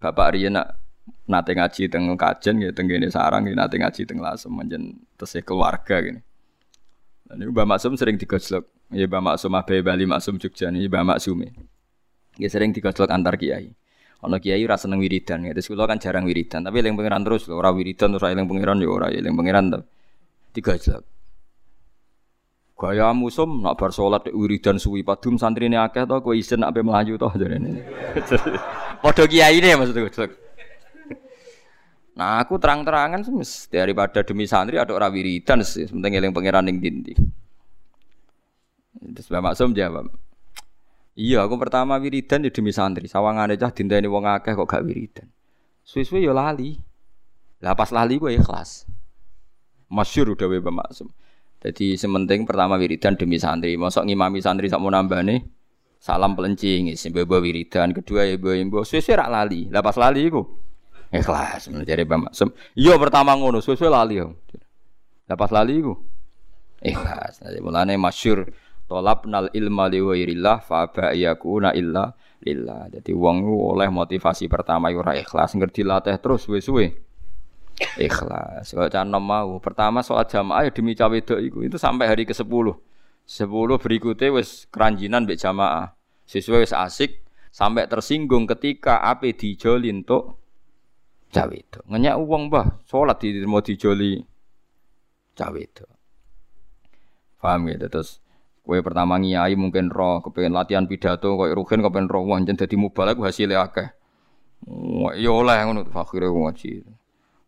[0.00, 0.80] Bapak Rian nak
[1.28, 5.44] nate ngaji teng kajen gitu teng gini sarang gitu nate ngaji teng Lasem menjen tesih
[5.44, 6.24] keluarga gini.
[7.28, 8.64] Dan Mbak Maksum sering digojlok.
[8.96, 11.36] Ya Mbak Maksum Abai Bali Maksum Jogja ini Mbak Maksum
[12.40, 13.76] Ya sering digojlok antar kiai.
[14.22, 15.50] Ono kiai rasa seneng wiridan, ya.
[15.50, 18.78] Terus kula kan jarang wiridan, tapi eling pangeran terus lho, ora wiridan terus eling pangeran
[18.78, 19.80] ya ora eling pangeran to.
[20.54, 21.02] Tiga jelek.
[22.78, 27.18] Gaya musum nak bar salat wiridan suwi padum santrine akeh to kowe isin nak melayu
[27.18, 27.82] to jarene.
[29.02, 30.38] Padha kiai ne maksudku.
[32.12, 36.76] Nah aku terang-terangan semes daripada demi santri ada orang wiridan sih, penting eling pangeran ning
[36.78, 37.16] dindi.
[39.02, 40.12] Terus Mbak Maksum jawab,
[41.12, 43.04] Iya, aku pertama wiridan ya demi santri.
[43.04, 45.28] Sawangane cah dinteni wong akeh kok gak wiridan.
[45.84, 46.80] Suwe-suwe ya lali.
[47.60, 48.88] Lah pas lali gue ikhlas.
[49.92, 51.08] Masyur udah Mbak Maksum.
[51.60, 53.76] Jadi sementing pertama wiridan demi santri.
[53.76, 55.40] Mosok ngimami santri sak mau nih.
[56.02, 59.70] salam pelencing isi bawa wiridan kedua ya imbo suwe-suwe rak lali.
[59.70, 60.42] Lah pas lali iku
[61.12, 62.48] ikhlas menjadi Mbak Maksum.
[62.74, 64.34] Iya pertama ngono suwe-suwe lali yo.
[65.28, 65.94] Lah pas lali iku
[66.82, 67.44] ikhlas.
[67.60, 68.48] Mulane masyur
[69.00, 72.12] nal ilma li ghairillah fa ba yakuna illa
[72.42, 72.90] lillah.
[72.90, 76.92] Jadi wong oleh motivasi pertama ora ikhlas ngerti latih terus suwe-suwe.
[77.96, 78.74] Ikhlas.
[78.74, 82.66] Kalau cana mau pertama soal jamaah ya demi cawe itu itu sampai hari ke-10.
[83.22, 85.94] 10 berikutnya wis keranjinan mbek jamaah.
[86.26, 87.22] Sesuai wis asik
[87.54, 90.42] sampai tersinggung ketika ape dijoli untuk
[91.32, 91.80] cawe itu.
[91.88, 94.20] Ngenyak uang bah, sholat di mau dijoli
[95.38, 95.86] cawe itu.
[97.42, 98.21] Paham gitu terus
[98.62, 103.18] Kue pertama ngiyai mungkin roh, kepengen latihan pidato, kue rugen kepengen roh, wah jadi mubalak
[103.18, 103.90] hasilnya akeh.
[104.70, 106.86] Wah, ya oleh ngono akhire ngaji.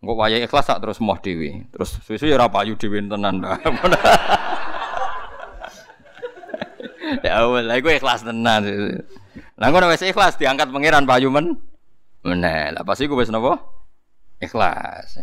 [0.03, 1.65] Engko wayahe ikhlas tak terus moh dhewe.
[1.71, 3.41] Terus susu ya ora payu dhewe tenan.
[7.25, 8.67] ya wala iku ikhlas tenan.
[9.55, 11.57] Lah ngono wis ikhlas diangkat pangeran payu men.
[12.27, 13.31] Meneh, lah pas iku wis?
[14.43, 15.17] Ikhlas.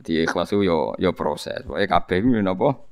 [0.00, 1.64] Jadi ikhlas itu yo yo proses.
[1.64, 2.89] Pokoke kabeh ku napa?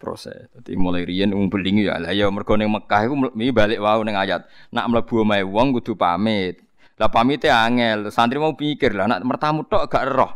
[0.00, 0.48] Proses.
[0.56, 3.14] Jadi mulai riyen wong beling ya lah ya mergo ning Mekah iku
[3.52, 4.48] balik wau ning ayat.
[4.72, 6.64] Nak mlebu omahe wong kudu pamit.
[6.96, 10.32] Lah pamite angel, santri mau pikir lah nak mertamu tok gak roh.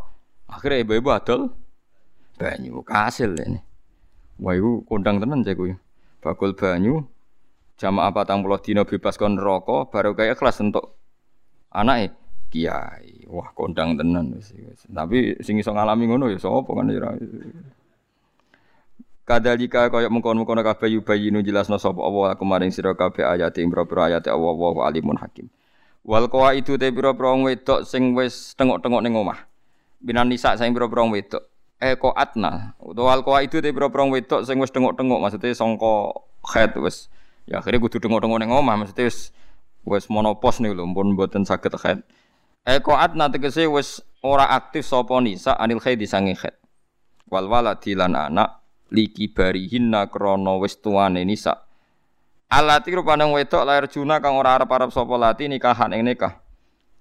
[0.48, 1.48] Akhirnya ibu-ibu adol
[2.36, 3.60] banyu kasil ini.
[4.44, 5.72] Wah iku kondang tenan cek kuwi.
[6.20, 7.04] Bakul banyu
[7.80, 11.00] jamaah patang puluh dino bebas kon rokok baru kayak kelas untuk
[11.72, 12.12] anak
[12.52, 13.24] kiai.
[13.28, 14.36] Wah kondang tenan
[14.92, 17.12] Tapi sing iso ngalami ngono ya sapa kan ya
[19.24, 23.88] Kadalika kaya mengkon-mengkon kabeh yubayinu jelasno sapa Allah aku maring sira kabeh ayat ing pira
[24.04, 25.48] ayat Allah wa alimun hakim.
[26.04, 29.48] Wal itu te pira-pira wedok sing wis tengok-tengok ning omah.
[30.04, 31.40] Binan nisa sing pira-pira wedok.
[31.80, 32.76] Eh atna.
[32.76, 36.20] Utawa wal itu te pira-pira wedok sing wis tengok-tengok maksudnya sangka
[36.52, 37.08] head wis
[37.48, 39.32] ya akhirnya kudu tengok-tengok ning omah maksudnya wis
[39.88, 42.04] wis monopos nih lho pun mboten saged head.
[42.68, 46.60] Eh atna tegese wis ora aktif sapa nisa anil di sange head.
[47.32, 51.64] Wal waladi lan anak liki barihinna krana wis tuane nisa
[52.54, 56.38] Alati rupane wedok lahir juna kang ora arep-arep sapa lati nikahan ing nikah.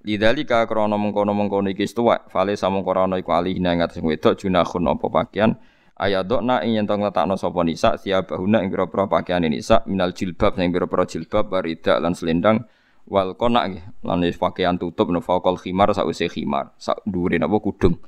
[0.01, 5.07] Lidzalika krana mengkono-mengkono iki tuwek, fale samengko ana iku alihina ing atas wedok junahun apa
[5.13, 5.53] pakaian.
[5.93, 10.73] Ayadokna ing yen tong letakno sapa nisa siabahuna ing pira-pira pakaian nisa minal jilbab sing
[10.73, 12.65] pira-pira jilbab barida lan selendang.
[13.05, 16.73] Wal kona nggih lan pakaian tutup no faqal khimar sause khimar.
[16.81, 18.01] Sak dhuwure napa kudung.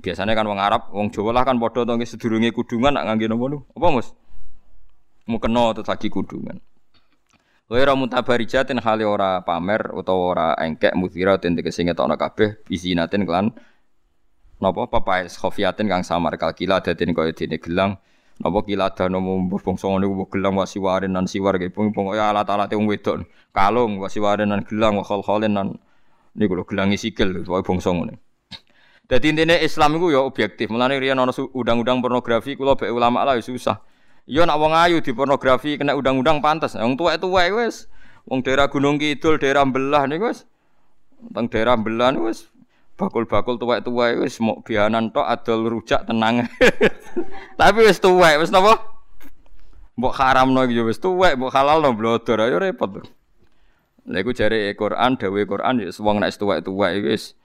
[0.00, 3.60] Biasanya kan wong Arab, wong Jawa lah kan padha to sedurunge kudungan nak ngangge napa
[3.76, 4.08] Apa Mus?
[5.28, 6.56] Mu kena terus lagi kudungan.
[7.72, 13.48] Ora mutabarijatin hale ora pamer utawa ora engkek mudhira den tegese ngetokno kabeh bisinatin kelan
[14.60, 17.96] napa papaes khofiatin kang samar kalkila daden kaya dene gelang.
[18.40, 22.32] Napa kila dano mbuh bangsa ngene ku gelang wasiwaren nan siwar ge pung pung ya
[22.32, 23.28] alat-alate wong wedok.
[23.52, 25.68] Kalung wasiwaren nan gelang wa khol-kholen nan.
[26.36, 28.16] Niku lho gelangi sikil wae bangsa ngene
[29.12, 30.72] Dadi intine Islam iku ya objektif.
[30.72, 33.84] Mulane riyen ana undang-undang pornografi kula be ulama lah ya susah.
[34.24, 36.72] Yo nak wong ayu di pornografi kena undang-undang pantas.
[36.80, 37.92] Wong tuwek-tuwek wis
[38.24, 40.48] wong daerah Gunung Kidul, daerah Belah niku wis
[41.28, 42.48] teng daerah Belah niku wis
[42.96, 46.48] bakul-bakul tuwek-tuwek wis mau bianan tok adol rujak tenang.
[47.60, 48.80] Tapi wis tuwek wis napa?
[50.00, 53.04] Mbok haramno iki wis tuwek, mbok halalno blodor ayo repot.
[54.08, 57.36] Lha iku jare Quran, dawuhe Quran ya wong nek tuwek-tuwek wis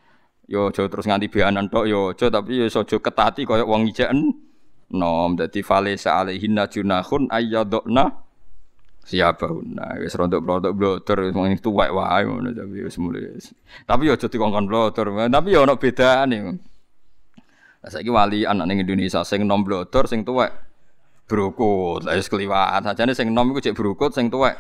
[0.48, 4.32] yo aja terus nganti bianan tok yo aja tapi yo aja ketati kaya wong ijen
[4.96, 8.24] nom dadi fale alaihinna junahun ayyadna
[9.04, 13.36] siapahunna wis rontok-rontok blotor wis mung tuwek wae ngono tapi wis mulai
[13.84, 16.40] tapi yo aja dikongkon blotor tapi yo ono bedane
[17.78, 20.50] Lah saiki wali anak ning Indonesia sing nom blotor sing tuwek
[21.30, 22.82] brukut lah wis kliwat.
[22.82, 24.58] Sajane sing nom iku cek brukut sing tuwek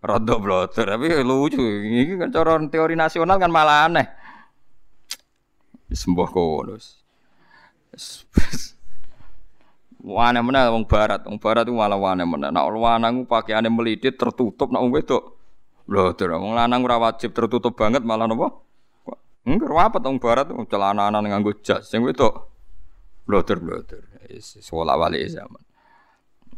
[0.00, 4.04] rontok blotor tapi lucu iki kan cara teori nasional kan malah aneh
[5.94, 6.76] sembuh kono
[10.04, 12.52] Wane mana wong barat, wong barat itu malah wane mana.
[12.52, 15.32] Nak lanang pakaiane melidit tertutup, nak wong wedok.
[15.88, 18.52] Lho, wong lanang ora wajib tertutup banget malah napa?
[19.48, 22.52] Enggak apa wong barat celana-celana nganggo jas, sing wedok
[23.24, 24.04] bloter-bloter.
[24.40, 25.60] Sekolah wali zaman.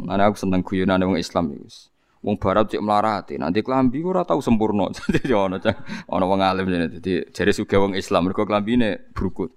[0.02, 1.86] Mana aku seneng guyonan wong Islam iki.
[2.26, 4.90] Wong barat cek melarati, nanti kelambi ora tau sempurna.
[4.98, 5.62] Jadi ono
[6.10, 6.66] ono wong alim
[6.98, 9.54] jadi jare sugih wong Islam mergo klambine brukut.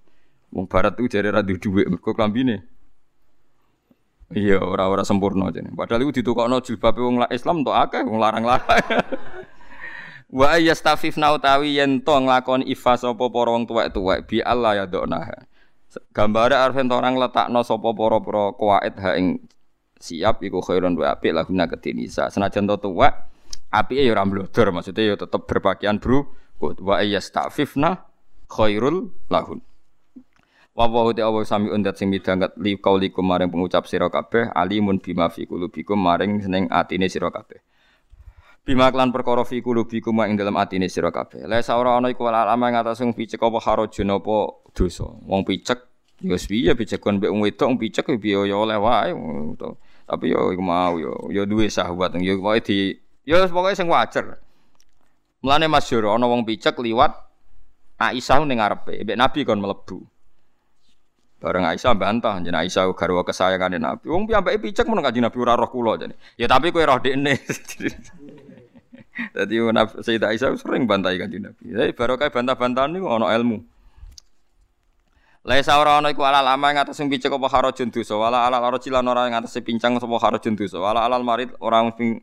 [0.54, 2.62] Wong barat itu jare ra duwe mergo klambine
[4.30, 5.74] Iya, ora-ora sempurna jane.
[5.74, 8.78] Padahal iku ditukokno jilbabe wong Islam untuk akeh wong larang-larang.
[10.30, 15.26] Wa yastafifna utawi yen to nglakoni ifa sapa para wong tuwek-tuwek bi Allah ya dokna.
[16.14, 19.42] Gambare arfen orang letakno sapa para-para kuwait ha ing
[20.00, 22.32] siap iku khairun wa apik laguna kedinisa.
[22.32, 23.12] Senajan to tuwek
[23.70, 26.26] apike ya ora mblodor, maksudnya ya tetep berpakaian bro.
[26.60, 28.04] Wa yastafifna
[28.48, 29.60] khairul lahun.
[30.72, 34.96] Wa wa te Allah sami undat sing midanget li kaulikum maring pengucap sira kabeh alimun
[35.02, 37.60] bima fi qulubikum maring seneng atine sira kabeh.
[38.60, 41.44] Bima klan perkara fi qulubikum ing dalam atine sira kabeh.
[41.44, 44.36] La ora ana iku alama ing atas sing picek apa harajun apa
[44.72, 45.08] dosa.
[45.26, 45.80] Wong picek
[46.20, 49.10] ya piye picek kon mbek wong wedok picek piye ya oleh wae.
[50.10, 54.42] Tapi yo iku mau yo yo duwe sahabat yo pokoke di yo pokoke sing wajar.
[55.38, 57.30] Mulane masyhur ana wong picek liwat
[58.00, 60.00] Aisyah ning ngarepe, mbek Nabi kon mlebu.
[61.36, 64.08] Bareng Aisyah bantah, jadi Aisyah garwa kesayangan Nabi.
[64.08, 66.16] Wong piyambake picek mun kanjeng Nabi ora roh kula jane.
[66.40, 67.36] Ya tapi kowe roh dekne.
[69.36, 69.54] Dadi
[70.00, 71.76] Sayyidah Aisyah sering bantai kanjeng Nabi.
[71.76, 73.60] Jadi barokah bantah-bantahan niku ana ilmu.
[75.40, 78.60] Laisa ora ana iku alal ama ing atas sing picek apa harajun dosa, wala alal
[78.60, 82.20] arajilan ora ing atas pincang apa harajun dosa, wala alal marid ora ping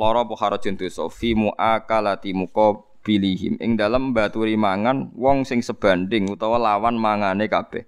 [0.00, 1.04] lara apa harajun dosa.
[1.12, 3.60] Fi muakalati muqabilihim.
[3.60, 7.84] Ing dalem baturi mangan wong sing sebanding utawa lawan mangane kabeh.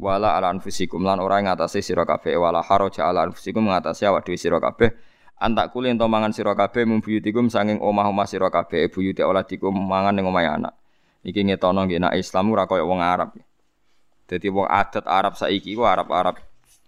[0.00, 1.04] Wala ala anfusikum.
[1.04, 2.32] Lan ora ngatasi sira kabeh.
[2.40, 4.88] Wala haraja ala anfusikum ngatasi awak dhewe sira kabeh.
[5.36, 8.88] Antak kuli ento mangan sira kabeh mumbuyutikum sanging omah-omah sira kabeh.
[8.88, 10.72] Buyuti dikum mangan ning omahe anak.
[11.28, 13.36] Iki ngetono nggih nek Islam ora kaya wong Arab
[14.28, 16.38] dadi wong adat Arab saiki ku Arab-Arab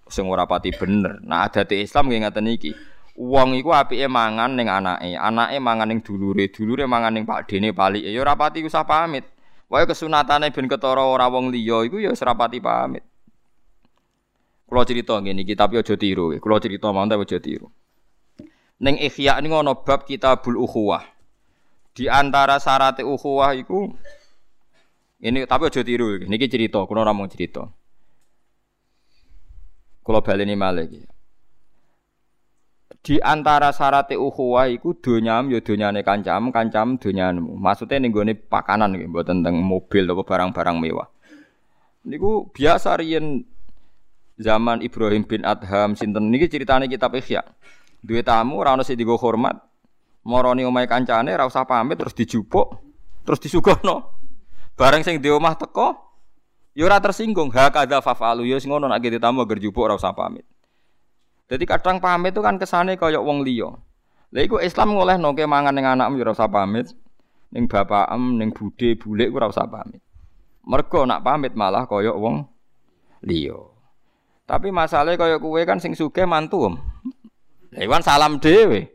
[0.09, 2.72] sing ora pati bener nah adat Islam nggih ngaten iki
[3.14, 8.11] Wong iku apike mangan ning anake, anake mangan ning dulure, dulure mangan ning pakdene palike.
[8.11, 9.22] Ya ora pati usah pamit.
[9.70, 13.07] Wae kesunatane ben ketara ora wong liya iku ya serapati pamit.
[14.66, 16.35] Kula cerita ngene iki tapi aja tiru.
[16.43, 17.70] Kula cerita mawon tapi aja tiru.
[18.82, 21.07] Ning Ihya niku ana bab Kitabul Ukhuwah.
[21.95, 23.95] Di antara syarat ukhuwah iku
[25.21, 26.27] ini tapi aja tiru iki.
[26.27, 27.69] Niki cerita, kula ora mau cerita.
[30.03, 31.03] Kula baleni malih iki.
[33.05, 37.53] Di antara syarat ukhuwah iku donyam ya donyane kancam, kancam donyanmu.
[37.53, 41.09] Maksudnya ning gone pakanan iki, mboten tentang mobil atau barang-barang mewah.
[42.09, 43.45] Niku biasa riyen
[44.41, 47.45] zaman Ibrahim bin Adham sinten niki ceritane kitab Ihya.
[48.01, 49.57] Duwe tamu ora ono sing digo hormat,
[50.25, 52.81] Moroni omahe kancane ora usah pamit terus dijupuk,
[53.25, 54.24] terus disuguhno.
[54.75, 55.95] Bareng sing di omah teko
[56.75, 57.51] ya ora tersinggung.
[57.55, 60.43] Ha kadza fafalu ya ngono nek ditamu agar jupuk ora usah pamit.
[61.47, 63.70] Jadi kadang pamit itu kan kesane kaya wong liya.
[64.35, 66.91] Lha iku Islam ngolehno ke mangan ning anakmu ya ora usah pamit.
[67.55, 70.03] Ning bapakem, ning budhe, bulik ora usah pamit.
[70.66, 72.43] Mergo nak pamit malah kaya wong
[73.22, 73.59] liya.
[74.45, 76.75] Tapi masalahnya kaya kue kan sing sugih mantu.
[77.70, 78.93] Lha salam dhewe.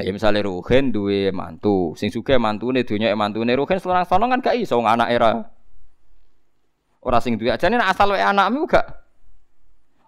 [0.00, 4.56] Lah ya misale Ruhin duwe mantu, sing sugih mantune donya mantune Ruhin sono kan gak
[4.56, 5.44] iso anak era.
[7.04, 8.88] Ora sing duwe ajane asal wae anakmu gak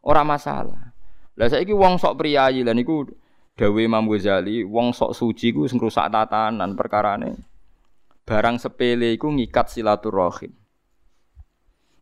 [0.08, 0.96] ora masalah.
[1.36, 3.04] Lah saiki wong sok priyayi lan iku
[3.52, 7.36] dawe Imam Ghazali, wong sok suci ku sing rusak tatanan perkarane.
[8.24, 10.56] Barang sepele iku ngikat silaturahim.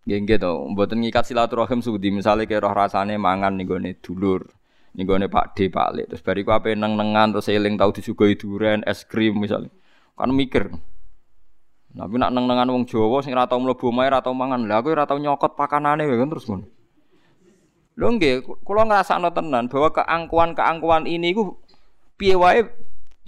[0.07, 4.60] Nggih nggih to, mboten ngikat silaturahim sudi misale kaya roh rasane mangan ning gone dulur
[4.97, 8.35] ini gue Pak D Pak Le terus bariku apa neng nengan terus eling tahu disugoi
[8.35, 9.71] durian es krim misalnya
[10.19, 10.69] kan mikir.
[11.91, 14.67] Tapi nak neng nengan wong Jawa sing ratau mlebu omahe ratau mangan.
[14.67, 16.81] Lah aku ratau nyokot pakanane kan terus ngono
[18.01, 21.61] lho nggih kula ngrasakno tenan bahwa keangkuhan-keangkuhan ini ku
[22.17, 22.65] piye wae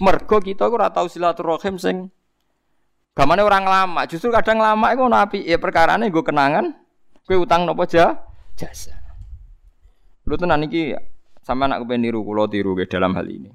[0.01, 2.09] mergo kita ora tau silaturahim sing
[3.13, 6.73] gamane orang lama justru kadang lama iku ono ya perkarane nggo kenangan
[7.29, 8.17] kowe utang nopo ja?
[8.57, 8.97] Jasa.
[10.25, 10.97] Lu tenan iki
[11.43, 13.51] sama anak kepen niru kulo tiru ke dalam hal ini.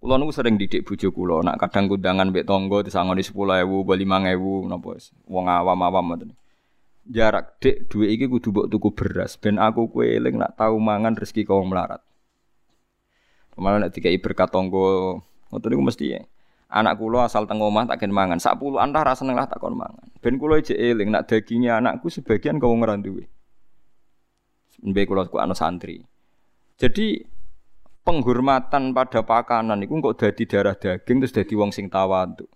[0.00, 4.90] Kulo nu sering didik bojo kulo, nak kadang kundangan mbek tangga disangoni 10.000, 5.000 napa
[5.28, 6.30] wong awam-awam ngoten.
[7.04, 11.48] Jarak dek duwe iki kudu mbok tuku beras ben aku kowe nak tau mangan rezeki
[11.48, 12.00] kau melarat.
[13.60, 15.20] Malah nek dikai berkat tangga
[15.52, 16.20] ngoten niku mesti ya.
[16.70, 18.40] Anak kulo asal teng omah tak ken mangan.
[18.40, 20.06] Sak puluhan lah ra lah tak kon mangan.
[20.24, 23.28] Ben kulo ijek eling nak dagingnya anakku sebagian kau duwe.
[24.80, 26.00] Mbek kulo ku anu santri.
[26.80, 27.20] Jadi
[28.00, 32.48] penghormatan pada pakanan itu kok dadi darah daging terus dadi wong sing tawadhu.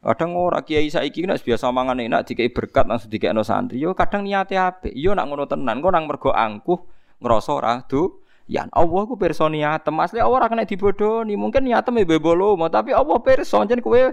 [0.00, 3.78] Kadang ora kiai saiki nek biasa mangan enak dikai berkat langsung dikekno santri.
[3.78, 4.96] Yo kadang niate apik.
[4.96, 6.80] Yo nak ngono tenan kok nang mergo angkuh
[7.20, 7.78] ngrasa ora
[8.50, 13.22] yan Allah ku pirsa niatem asli ora kena dibodoni mungkin niatem e bebolo tapi Allah
[13.22, 14.10] pirsa jen kowe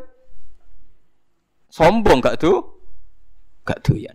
[1.73, 2.61] sombong gak tuh
[3.65, 4.13] gak doyan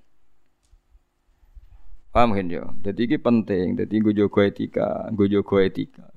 [2.12, 2.68] Paham kan yo?
[2.84, 3.66] Jadi ini penting.
[3.80, 6.12] Jadi gue jago etika, gue jago etika.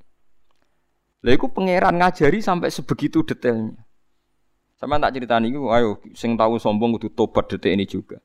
[1.24, 3.80] Lah iku pangeran ngajari sampai sebegitu detailnya.
[4.76, 8.20] Sama tak cerita nih, ayo sing tahu sombong kudu tobat detik ini juga.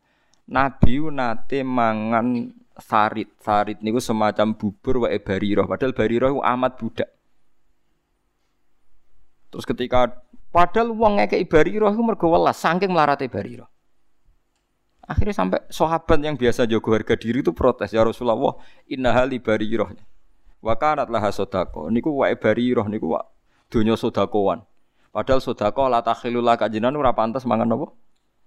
[0.51, 7.09] Nabi nate mangan sarit, sarit niku semacam bubur wae bariroh, padahal bariroh amat budak.
[9.47, 10.11] Terus ketika
[10.51, 13.32] padahal uang ngekei bariroh itu mergo welas saking melarate.
[15.06, 19.91] Akhirnya sampai sahabat yang biasa jago harga diri itu protes ya Rasulullah, inna hali bariroh.
[20.62, 21.89] Wa kanat laha sodako.
[21.89, 23.26] Niku wae bariroh niku wa
[23.68, 24.62] dunya sodakowan.
[25.12, 27.88] Padahal sodako la takhilul kajinan ora pantas mangan apa?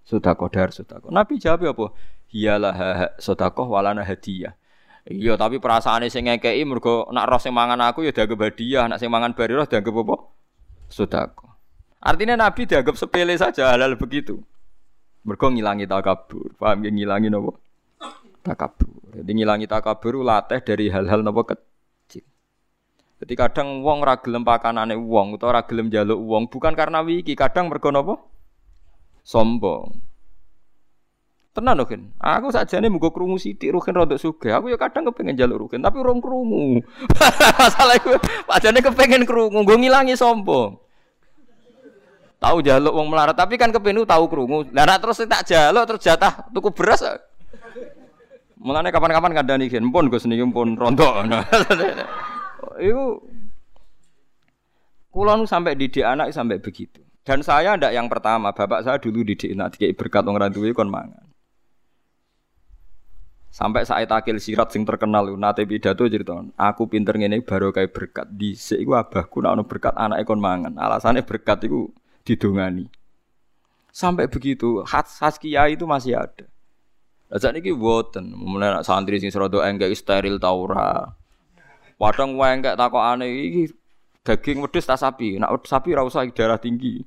[0.07, 1.11] Sodako dar sodako.
[1.11, 1.85] Nabi jawab apa?
[2.31, 2.75] Hiyalah
[3.19, 4.55] sodako walana hadiah.
[5.05, 8.97] Iya, tapi perasaane sing ngekeki mergo nak roh sing mangan aku ya dianggap hadiah, nak
[8.97, 10.15] sing mangan bariroh dianggap apa?
[10.89, 11.45] Sodako.
[12.01, 14.41] Artinya Nabi dianggap sepele saja halal begitu.
[15.25, 16.53] Mergo ngilangi takabur.
[16.53, 17.57] Paham ya ngilangi napa?
[18.45, 19.09] Takabur.
[19.17, 22.21] Jadi ngilangi takabur latih dari hal-hal napa kecil.
[23.17, 27.33] Jadi kadang wong ora gelem pakanane wong utawa ora gelem njaluk wong bukan karena wiki,
[27.33, 28.21] kadang mergo napa?
[29.25, 29.97] Sombong.
[31.55, 31.87] Tenan lho,
[32.19, 34.51] Aku sakjane muga krungu sithik Rukin rodok sugih.
[34.51, 36.83] Aku ya kadang kepengin njaluk Rukin, tapi urung krungu.
[37.63, 40.84] Masalah iku, padane kepengin krungu, nggo ngilangi sombong.
[42.35, 44.67] Tahu jaluk wong melarat, tapi kan kepenu tahu krungu.
[44.75, 47.01] Lah terus tak jaluk terus jatah tuku beras.
[48.59, 51.21] Mulane kapan-kapan kandhani gen pun Gus niki pun rontok.
[52.87, 53.05] Iku
[55.13, 56.99] kula nu sampai didik anak sampai begitu.
[57.25, 60.91] Dan saya ndak yang pertama, bapak saya dulu didik anak dikai berkat wong ra kon
[60.91, 61.25] mangan.
[63.55, 68.27] Sampai saat akil sirat sing terkenal nate pidato cerita, aku pinter ngene baru kayak berkat
[68.35, 70.75] dhisik iku abahku nak berkat anak kon mangan.
[70.75, 71.87] Alasannya berkat iku
[72.25, 72.89] didongani.
[73.95, 76.49] Sampai begitu, khas kiai itu masih ada.
[77.31, 81.15] Lah ini buatan, mulai santri sing serodo enggak steril taura.
[81.95, 83.63] Padang wae enggak takok aneh iki
[84.21, 85.39] daging wedhus tas sapi.
[85.41, 87.01] Nak sapi ora usah darah tinggi.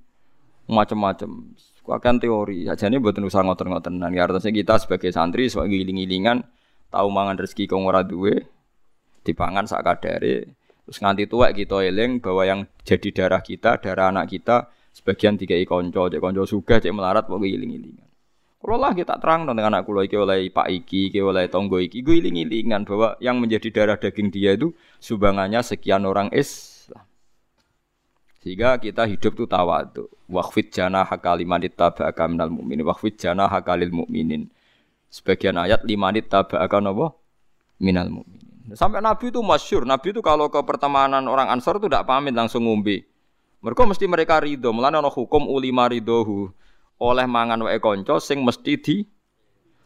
[0.69, 1.55] Macam-macam.
[1.89, 2.69] Akan teori.
[2.69, 4.13] Ajane mboten usah ngoten-ngotenan.
[4.13, 6.45] Ya artinya kita sebagai santri sebagai giling-gilingan
[6.89, 8.45] tahu mangan rezeki kong ora duwe
[9.25, 10.57] dipangan sak kadare.
[10.85, 15.55] Terus nganti tua kita eling bahwa yang jadi darah kita, darah anak kita sebagian tiga
[15.63, 18.09] konco, cek konco suga, cek melarat pokoknya giling-gilingan.
[18.59, 22.03] Kalau lah kita terang dengan anak kulo iki oleh Pak Iki, iki oleh Tonggo iki,
[22.03, 27.07] gue iling-ilingan bahwa yang menjadi darah daging dia itu sumbangannya sekian orang Islam.
[28.43, 30.11] Sehingga kita hidup tuh tawadu.
[30.27, 32.83] Waqfid jana hakalimanit tabaka minal mu'minin.
[32.83, 34.51] Waqfid jana hakalil mu'minin.
[35.07, 37.15] Sebagian ayat limanit tabaka apa?
[37.79, 38.75] Minal mu'minin.
[38.75, 39.87] Sampai Nabi itu masyur.
[39.87, 43.07] Nabi itu kalau ke pertemanan orang Ansor itu tidak pamit langsung ngombe.
[43.59, 44.71] Mereka mesti mereka ridho.
[44.71, 46.51] Mulanya ada hukum ulima ridhohu
[46.99, 48.97] oleh mangan wae kanca sing mesti di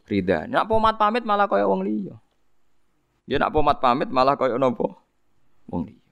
[0.09, 0.49] rida.
[0.49, 2.17] Nak pomat pamit malah kaya wong liya.
[3.29, 4.93] Ya nak pomat pamit malah kaya napa?
[5.73, 6.03] Wong liya.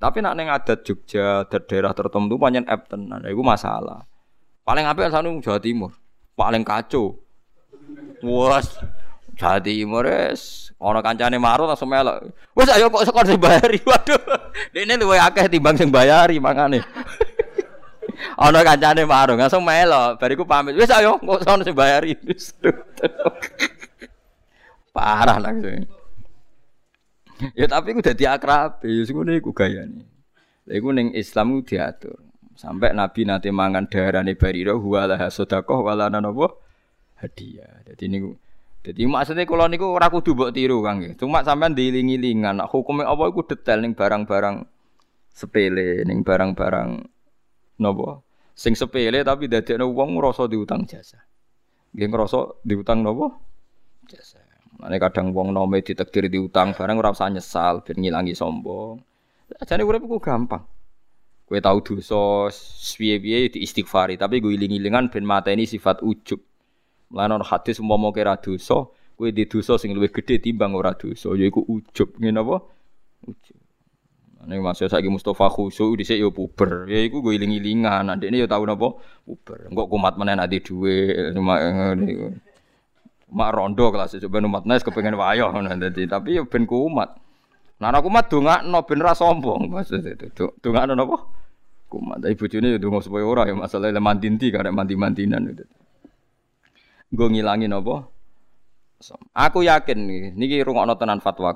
[0.00, 3.20] Tapi nak ning adat Jogja, adat daerah tertentu pancen ep tenan.
[3.28, 4.08] Iku masalah.
[4.64, 5.92] Paling apik sanu Jawa Timur.
[6.32, 7.20] Paling kacau.
[8.24, 8.80] Wes
[9.36, 12.32] Jawa Timur es ana kancane maru langsung melok.
[12.56, 13.76] Wes ayo kok sekor sing bayari.
[13.88, 14.20] Waduh.
[14.72, 16.80] Dene luwih akeh timbang sing bayari mangane.
[18.40, 20.16] Ana kancane marung, langsung melo.
[20.16, 20.76] Bariku pamit.
[20.76, 22.16] Wis ayo, kok sono sing bayari.
[24.96, 25.88] Parah langsung.
[27.56, 30.04] Ya tapi ku dadi akrab, ya sing ngene iku gayane.
[30.68, 32.20] Lha iku ning Islam ku diatur.
[32.56, 36.52] Sampai Nabi nanti mangan darane Barira huwala sedekah wala napa
[37.20, 37.80] hadiah.
[37.88, 38.36] Dadi niku
[38.80, 41.04] jadi maksudnya kalau niku ora kudu mbok tiru Kang.
[41.20, 42.64] Cuma sampean diiling-ilingan.
[42.64, 44.64] Nak hukumnya apa iku detail ning barang-barang
[45.36, 46.90] sepele, ning barang-barang
[47.80, 48.24] Nopo?
[48.52, 51.16] Sing sepele tapi dadekno wong ngrasa diutang jasa.
[51.96, 53.32] Nggih ngrasa diutang nopo?
[54.04, 54.40] Jasa.
[54.80, 59.00] Mane kadang wong nome ditakdir diutang barang ora usah nyesal ben ngilangi sombong.
[59.60, 60.64] Ajane urip ku gampang.
[61.48, 62.46] Kowe tau dosa
[62.94, 66.38] piye-piye di istighfari, tapi gue iling-ilingan ben mateni sifat ujub.
[67.10, 68.86] Mulane hadis umpama kira dosa,
[69.18, 72.14] kowe di dosa sing luwih gedhe timbang ora dosa, yaiku ujub.
[72.22, 72.56] Ngene apa?
[73.26, 73.60] Ujub.
[74.40, 76.88] Nek masih saiki Mustafa khusyuk dhisik yo puber.
[76.88, 78.08] Ya iku gue iling-ilingan.
[78.08, 78.96] Adekne yo tau napa
[79.28, 79.68] puber.
[79.68, 82.40] Engko kumat dhuwit cuma ngene.
[83.30, 87.20] Mak rondo kelas coba umat nes kepengen wayo dadi tapi yo ben kumat.
[87.84, 90.56] Nah aku mat dongakno ben ra sombong maksud itu.
[90.64, 91.20] Dongakno napa?
[91.92, 92.24] Kumat.
[92.24, 95.68] Tapi bojone yo donga supaya ora ya masalah le mandinti karek mandi-mandinan itu.
[97.10, 98.06] Gue ngilangin apa?
[99.34, 99.98] Aku yakin
[100.38, 101.52] niki rungokno tenan fatwa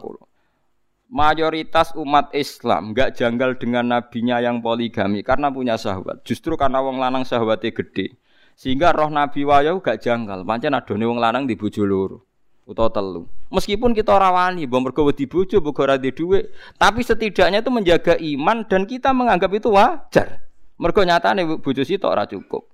[1.15, 6.27] mayoritas umat Islam nggak janggal dengan nabinya yang poligami karena punya sahabat.
[6.27, 8.19] Justru karena wong lanang sahabatnya gede.
[8.55, 10.47] Sehingga roh Nabi wayo gak janggal.
[10.47, 12.19] Pancen adone wong lanang di bojo loro
[12.65, 13.29] utawa telu.
[13.53, 16.49] Meskipun kita rawani, mbok mergo wedi bojo, mbok ora duwe,
[16.81, 20.41] tapi setidaknya itu menjaga iman dan kita menganggap itu wajar.
[20.81, 22.65] Mergo nyatane bojo sitok ora cukup.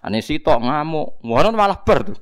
[0.00, 2.18] Ane sitok ngamuk, malah ber tuh.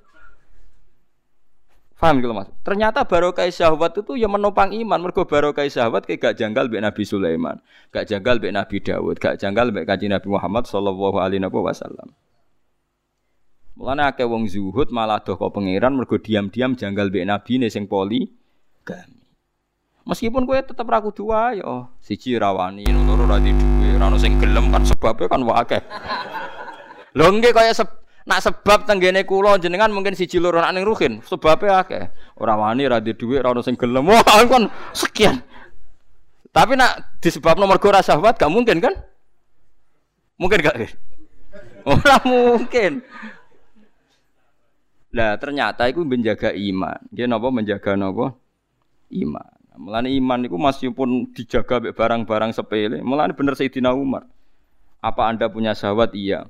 [2.03, 2.51] Paham gitu mas?
[2.66, 4.99] Ternyata barokah syahwat itu yang menopang iman.
[4.99, 7.62] Mergo barokah syahwat kayak gak janggal mbek Nabi Sulaiman,
[7.95, 12.11] gak janggal mbek Nabi Dawud, gak janggal mbek kanjeng Nabi Muhammad sallallahu alaihi wasallam.
[13.79, 17.87] Mulane akeh wong zuhud malah doh kok pangeran mergo diam-diam janggal mbek Nabi ne sing
[17.87, 18.27] poli
[18.83, 19.23] gami.
[20.03, 24.83] Meskipun kowe tetep ra kudu yo siji rawani loro ra duwe, ora sing gelem kan
[24.83, 25.83] sebabnya kan wae akeh.
[27.15, 27.70] Lho kaya
[28.23, 32.07] Nak sebab tenggene kula jenengan mungkin siji loro nak ning ruhin, sebabe akeh.
[32.39, 34.07] Ora wani ra di dhuwit, ora ono sing gelem.
[34.07, 35.43] Wah, kan sekian.
[36.53, 38.94] Tapi nak disebab nomor ora syahwat gak mungkin kan?
[40.39, 40.77] Mungkin gak?
[41.82, 43.03] Ora mungkin.
[45.12, 47.01] Nah, ternyata itu menjaga iman.
[47.11, 48.39] Dia nopo menjaga nopo?
[49.12, 49.44] Iman.
[49.77, 53.01] Mulane iman itu masih pun dijaga barang-barang sepele.
[53.03, 54.24] Mulane bener Sayyidina Umar.
[55.03, 56.15] Apa Anda punya syahwat?
[56.15, 56.49] Iya.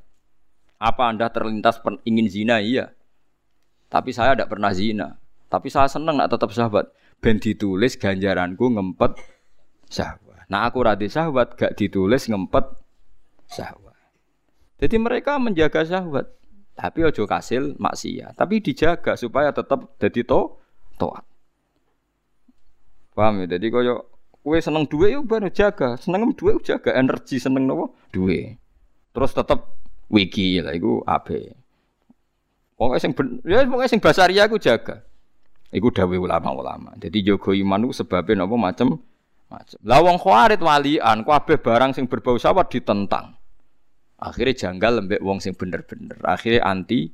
[0.83, 2.59] Apa Anda terlintas ingin zina?
[2.59, 2.91] Iya.
[3.87, 5.23] Tapi saya tidak pernah zina.
[5.47, 6.91] Tapi saya senang nak tetap sahabat.
[7.23, 9.15] Ben ditulis ganjaranku ngempet
[9.87, 10.51] sahabat.
[10.51, 12.67] Nah aku radi sahabat gak ditulis ngempet
[13.47, 13.95] sahabat.
[14.83, 16.27] Jadi mereka menjaga sahabat.
[16.75, 18.35] Tapi ojo kasil maksiat.
[18.35, 20.59] Tapi dijaga supaya tetap jadi to
[20.99, 21.23] toat.
[23.15, 23.55] Paham ya?
[23.55, 24.09] Jadi koyo
[24.43, 25.95] kue seneng duit yuk baru jaga.
[25.95, 28.59] Seneng duit jaga energi seneng nopo duit.
[29.13, 29.82] Terus tetap
[30.13, 31.57] wiki lah iku ape.
[32.77, 33.17] Pokoke sing
[33.49, 35.01] ya pokoke sing basaria aku jaga.
[35.73, 36.93] Iku dawuh ulama-ulama.
[37.01, 38.93] Jadi jogo iman ku sebabe napa macem
[39.49, 39.81] macem.
[39.81, 43.33] Lah wong khawarit walian kabeh barang sing berbau sawat ditentang.
[44.21, 46.21] Akhirnya janggal lembek wong sing bener-bener.
[46.29, 47.09] Akhirnya anti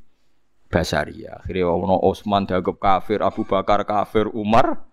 [0.67, 1.39] basaria.
[1.39, 4.85] Akhirnya ono Osman dianggap kafir, Abu Bakar kafir, Umar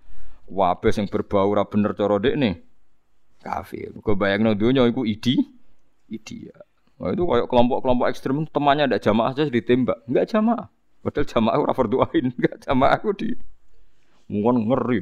[0.46, 2.62] wabe sing berbau ora bener cara nih
[3.42, 3.94] kafir.
[4.02, 5.42] Kau bayangno dunia iku idi
[6.10, 6.58] ya.
[6.96, 10.72] Nah, itu kayak kelompok-kelompok ekstrem temannya ada jamaah aja ditembak, enggak jamaah.
[11.04, 13.36] Padahal jamaah ora berdoain, enggak jamaah aku di
[14.32, 15.00] mungkin ngeri.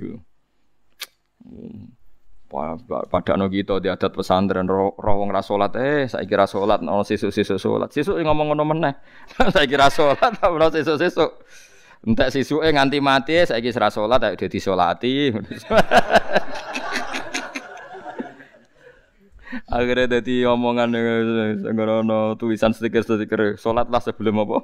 [3.09, 7.33] Pada no kita di adat pesantren roh wong rasolat eh saya kira solat no sisu
[7.33, 8.93] sisu solat sisu ngomong ngono meneh.
[9.53, 11.25] Saya kira solat no sisu sisu
[12.03, 15.31] entek sisu eh nganti mati saya kira solat ayo jadi solati
[19.69, 20.89] akhirnya jadi omongan
[21.63, 24.57] ngono tulisan stiker stiker solat lah sebelum apa?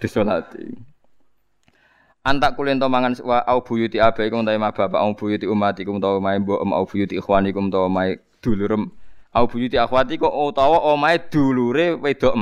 [0.00, 0.64] Disolati.
[2.20, 6.20] Antak kulen to mangan wa au buyuti abaikum ta ma bapak au buyuti umatikum ta
[6.20, 8.12] ma mbok au buyuti ikhwanikum ta ma
[8.44, 8.92] dulurem
[9.32, 12.34] au buyuti akhwatikum utawa omahe dulure wedok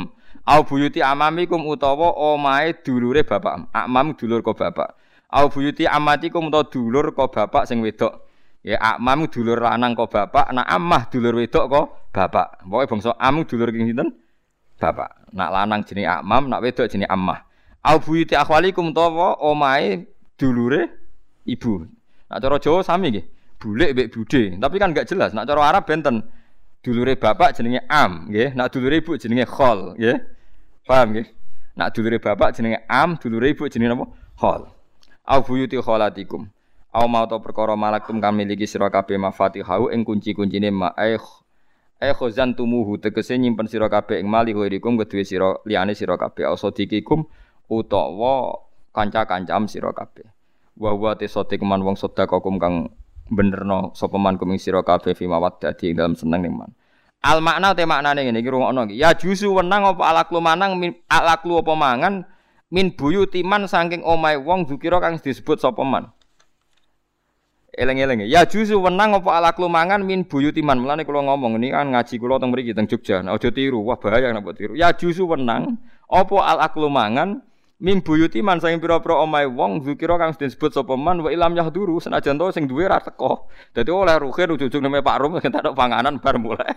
[0.47, 4.99] au buyuti amamikum utawa omahe dulure bapak amam dulur ko bapak.
[5.31, 8.28] Au buyuti amatikum utawa dulur ko bapak sing wedok
[8.63, 11.81] ya amam dulur lanang ko bapak nak amah dulur wedok ko
[12.11, 14.09] bapak pokoke bangsa am dulur king sinten
[14.79, 17.49] bapak nak lanang jenenge amam nak wedok jenenge amah
[17.89, 20.07] Au buyuti akhwalikum tawa omahe
[20.39, 20.91] dulure
[21.47, 21.87] ibu.
[22.29, 23.27] Nak cara Jawa sami nggih.
[23.59, 25.33] Bulek mbek bude, tapi kan enggak jelas.
[25.35, 26.23] Nak cara Arab benten.
[26.83, 28.55] Dulure bapak jenenge am, nggih.
[28.55, 30.19] Nak dulure ibu jenenge khol, nggih.
[30.87, 31.27] Paham nggih?
[31.79, 34.07] Nak dulure bapak jenenge am, dulure ibu jenenge apa?
[34.39, 34.63] Khol.
[35.25, 36.51] Au buyuti kholatikum.
[36.99, 41.15] Au mau to perkara malaktum kang miliki sira kabeh mafatihahu ing kunci-kuncine ma eh
[42.03, 46.51] eh khozan tumuhu tegese nyimpen sira kabeh ing mali kuwikum kedue sira liyane sira kabeh
[46.51, 47.23] ausodikikum
[47.71, 50.27] utawa kanca-kancam sira kabeh.
[50.75, 52.91] Wa wa te sote keman wong sedekah kang
[53.31, 56.75] benerno sapa man kuming sira kabeh fi mawaddati ing dalam seneng ning man.
[57.23, 58.99] Al makna te maknane ngene iki rungokno iki.
[58.99, 62.27] Ya jusu wenang apa alaklu manang min alaklu apa mangan
[62.75, 66.11] min buyuti man saking omahe wong zukira kang disebut sapa man.
[67.79, 70.83] Eleng-eleng ya jusu wenang apa alaklu mangan min buyuti man.
[70.83, 73.23] Mulane kula ngomong ini kan ngaji kula teng mriki teng Jogja.
[73.23, 74.75] Nah aja tiru, wah bahaya nek tiru.
[74.75, 75.79] Ya jusu wenang
[76.11, 77.47] apa alaklu mangan
[77.79, 82.03] Mim buyuti man saking pira-pira omahe wong zikira kang disebut sapa man wa ilam yahduru
[82.03, 83.47] senajan to sing duwe ra teko.
[83.71, 86.75] Dadi oleh ruhin ujug-ujug neme Pak Rum entek panganan bar mulai.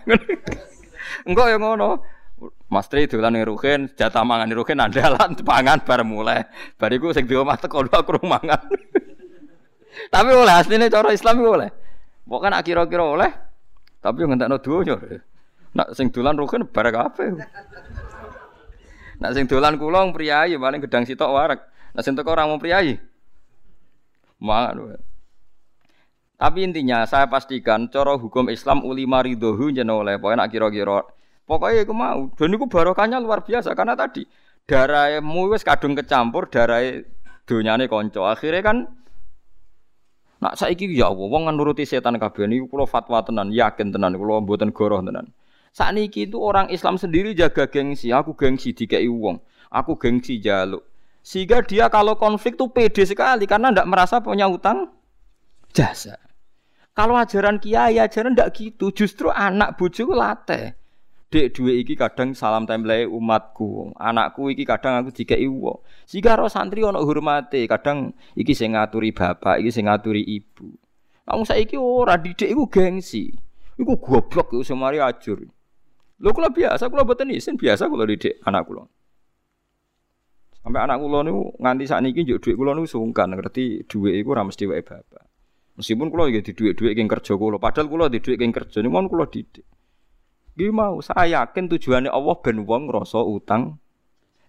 [1.26, 1.98] Engko ya ngono.
[2.70, 6.46] Mas Tri dolan ning ruhin, jatah mangan ruhin andalan pangan bar mulai.
[6.78, 8.62] Bariku sing di omah teko aku mangan.
[10.08, 11.70] Tapi oleh asline cara Islam oleh.
[12.24, 13.30] Pokoke nak kira-kira oleh.
[14.00, 14.96] Tapi yo ngentekno donya.
[15.72, 17.38] Nak sing dolan ruhin bar kabeh.
[19.20, 21.60] Nak sing dolan kula priyayi paling gedang sitok warak.
[21.92, 22.98] Nak sing teko ora mau priyayi.
[24.42, 24.98] Mangan.
[26.40, 31.06] Tapi intinya saya pastikan cara hukum Islam ulima ridhohu jeneng oleh pokoke nak kira-kira
[31.46, 32.32] pokoknya iku mau.
[32.34, 34.24] Dan iku barokahnya luar biasa karena tadi
[34.66, 36.82] darahmu wis kadung kecampur darah
[37.46, 38.24] donyane kanca.
[38.32, 38.76] Akhirnya kan
[40.42, 44.42] Nak saiki ya Allah wong nuruti setan kabeh niku kula fatwa tenan, yakin tenan kula
[44.42, 45.30] mboten goroh tenan.
[45.70, 48.12] Saat niki itu orang Islam sendiri jaga gengsi.
[48.12, 49.40] Aku gengsi dikai uang.
[49.72, 50.84] Aku gengsi jaluk.
[51.22, 54.92] Sehingga dia kalau konflik tuh pede sekali karena tidak merasa punya utang
[55.72, 56.18] jasa.
[56.92, 58.92] Kalau ajaran kiai ajaran tidak gitu.
[58.92, 60.76] Justru anak bojoku late.
[61.32, 63.96] Dek dua iki kadang salam template umatku.
[63.96, 65.80] Anakku iki kadang aku dikai uang.
[66.04, 67.64] Sehingga roh santri ono hormati.
[67.64, 70.68] Kadang iki sing ngaturi bapak, iki sing ngaturi ibu.
[71.24, 73.32] Kamu saiki ora didik iku gengsi.
[73.80, 75.40] Iku goblok iku semari ajur.
[76.20, 78.84] Lho kula biasa, kula boten isin biasa kula didik anak kula.
[80.60, 84.44] Sampai anak kula niku nganti sakniki njuk dhuwit kula niku sungkan ngerti dhuwit iku ora
[84.44, 85.24] mesti wae bapak.
[85.80, 89.00] Meskipun kula nggih di dhuwit-dhuwit king kerja kula, padahal kula di dhuwit king kerja niku
[89.08, 89.64] kula didik.
[90.52, 93.80] Nggih mau, saya yakin tujuannya Allah ben wong ngrasa utang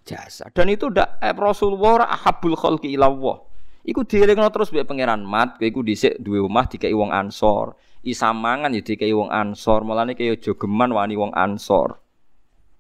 [0.03, 0.51] jasa.
[0.51, 3.38] Dan itu ndak eh, Rasulullah ahabul khalqi ila Allah.
[3.84, 8.75] Iku dielingno terus mbek pangeran mat, kowe iku dhisik duwe omah dikai wong Ansor isamangan
[8.75, 12.03] ya dikai wong ansor mulane kaya jogeman wani wong ansor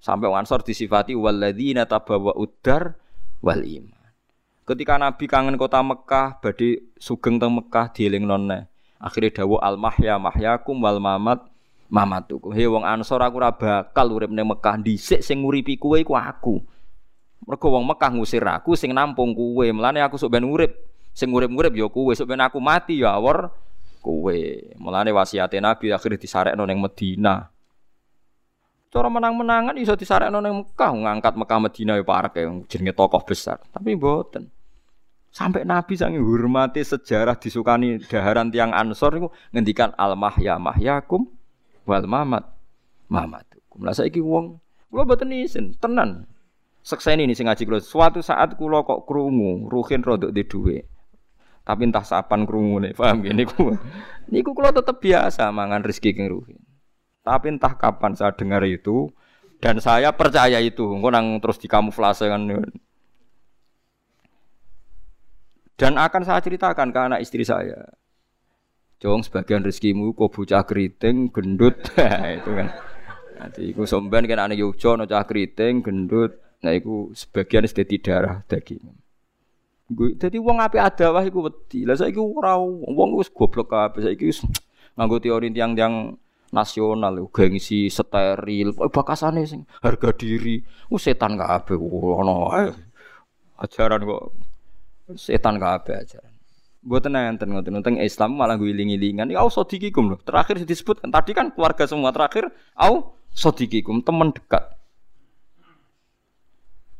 [0.03, 2.99] sampai wong ansor disifati walladzina tabawa udar
[3.39, 4.03] wal iman
[4.67, 8.67] ketika nabi kangen kota Mekah badhe sugeng teng Mekah dieling nonne
[8.99, 11.39] akhirnya dawu al mahya mahyakum wal mamat
[11.91, 16.15] mamatuku he wong ansor aku ora bakal urip ning Mekah dhisik sing nguripi kowe iku
[16.15, 16.61] aku
[17.43, 20.71] mergo wong Mekah ngusir aku sing nampung kowe mulane aku sok ben urip
[21.13, 23.53] sing urip-urip ya kowe sok ben aku mati ya awor
[24.03, 24.39] kowe.
[24.75, 27.47] Mulane wasiate Nabi akhirnya disarekno ning Medina.
[28.91, 32.35] Cara menang-menangan iso disarekno ning Mekah, ngangkat Mekah Medina ya parek
[32.67, 33.63] jenenge tokoh besar.
[33.71, 34.51] Tapi mboten.
[35.33, 41.25] Sampai Nabi sangi hormati sejarah disukani daharan tiang Ansor niku ngendikan al mahya mahyakum
[41.83, 42.43] wal mamat
[43.11, 43.83] mamatukum.
[43.83, 46.25] Lah saiki wong kula mboten isin, tenan.
[46.83, 47.79] Sekseni ini sing ngaji kula.
[47.79, 50.83] Suatu saat kula kok krungu ruhin rodok di dhuwit.
[51.63, 53.71] Tapi entah sapan krungune, paham gini ku.
[54.31, 56.59] Niku kula tetep biasa mangan rezeki keng ruhin.
[57.23, 59.07] Tapi entah kapan saya dengar itu
[59.63, 60.83] dan saya percaya itu.
[60.91, 62.51] Engko nang terus dikamuflase kan.
[65.79, 67.79] Dan akan saya ceritakan ke anak istri saya.
[69.03, 71.75] Jong sebagian rezekimu kok bocah keriting, gendut.
[72.39, 72.71] itu kan.
[73.35, 76.39] Nanti iku somben kan anak Yogyo no cah keriting, gendut.
[76.63, 78.79] Nah iku sebagian sudah darah daging.
[79.91, 81.83] Gue jadi uang api ada wah iku wedi.
[81.83, 84.39] Lah saiki ora wong wis goblok kabeh saiki wis
[84.95, 86.15] nganggo teori tiang-tiang
[86.53, 90.61] nasional gengsi steril bakasane sing harga diri
[90.93, 92.53] uh, setan kabeh ono
[93.57, 94.23] ajaran kok
[95.17, 96.32] setan kabeh ajaran
[96.83, 99.31] Buatan enten ngoten tentang Islam malah gue iling-ilingan.
[99.31, 100.19] Ya au sodikikum loh.
[100.19, 104.67] Terakhir disebut tadi kan keluarga semua terakhir au sodikikum teman dekat.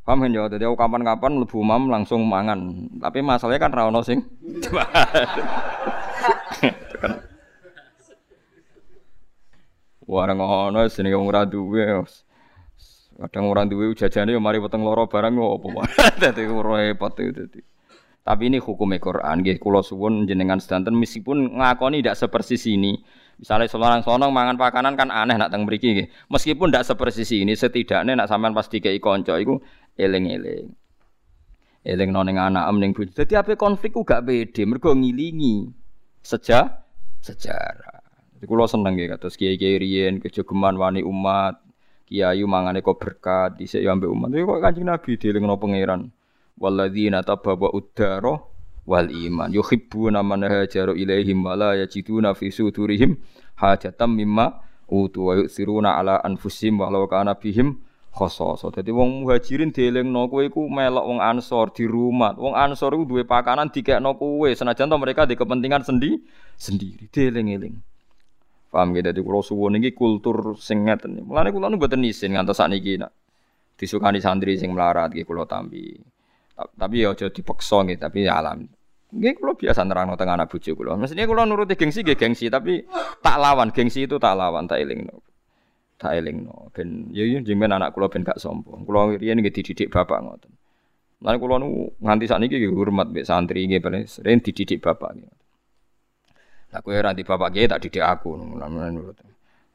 [0.07, 0.47] Paham kan ya?
[0.47, 2.87] Jadi aku kapan-kapan lebu mam langsung mangan.
[2.99, 4.23] Tapi masalahnya kan rawon sing.
[10.03, 12.03] Warang ngono sini kamu ora duwe.
[13.19, 15.87] Kadang ora duwe jajane yo mari weteng loro barang apa wae.
[16.23, 17.63] Dadi repot itu
[18.23, 23.03] Tapi ini hukum Quran nggih kula suwun jenengan sedanten meskipun ngakoni tidak sepersis ini.
[23.35, 26.07] Misalnya seorang sonong mangan pakanan kan aneh nak teng mriki nggih.
[26.31, 29.59] Meskipun tidak sepersis ini setidaknya nak sampean pas dikei kanca iku
[29.99, 30.71] eling-eling.
[31.83, 33.11] Eling nang ning anak em ning bojo.
[33.11, 35.67] Dadi ape konflik ku gak pede, mergo ngilingi
[36.23, 36.79] seja
[37.19, 37.99] sejarah.
[38.39, 41.59] Jadi kula seneng nggih kados kiai-kiai riyen kejogeman wani umat,
[42.07, 44.31] kiai mangane kok berkat yo ambek umat.
[44.31, 46.22] Tapi kok Kanjeng Nabi dielingno pangeran.
[46.59, 48.39] Walladzina tabawwa uddara
[48.83, 53.15] wal iman yuhibbuna man hajaru ilaihim wa la yajiduna fi sudurihim
[53.55, 54.59] hajatam mimma
[54.91, 57.79] utu wa yusiruna ala anfusihim walau kana bihim
[58.13, 58.69] khososo.
[58.69, 62.37] Dadi wong muhajirin dielingno kowe iku melok wong ansor di rumah.
[62.37, 66.21] Wong ansor iku duwe pakanan dikekno kowe senajan to mereka di kepentingan sendi
[66.53, 67.75] sendiri dieling-eling.
[68.69, 71.21] Paham gitu, jadi kalau suwon ini kultur sing ngeten.
[71.25, 73.13] Mulane kula nu mboten isin ngantos sakniki nak
[73.77, 75.93] disukani santri sing melarat gitu kalau tambi.
[76.53, 78.69] Tapi ya aja dipaksa gitu, tapi ya alam.
[79.13, 80.97] Nggih kula biasa nerangno teng anak bojo kula.
[80.97, 82.85] Mestine kula nuruti gengsi nggih gengsi, tapi
[83.21, 85.21] tak lawan gengsi itu tak lawan, tak elingno
[86.03, 88.83] tak elingno ben ya ya jenengan anak kula ben gak sombong.
[88.83, 90.51] Kula riyen nggih dididik bapak ngoten.
[91.23, 95.31] Lan kula nu nganti sakniki nggih hormat mbek santri nggih paling sering dididik bapak nggih.
[96.75, 99.17] Lah kowe ora di bapak nggih tak didik aku ngono nurut.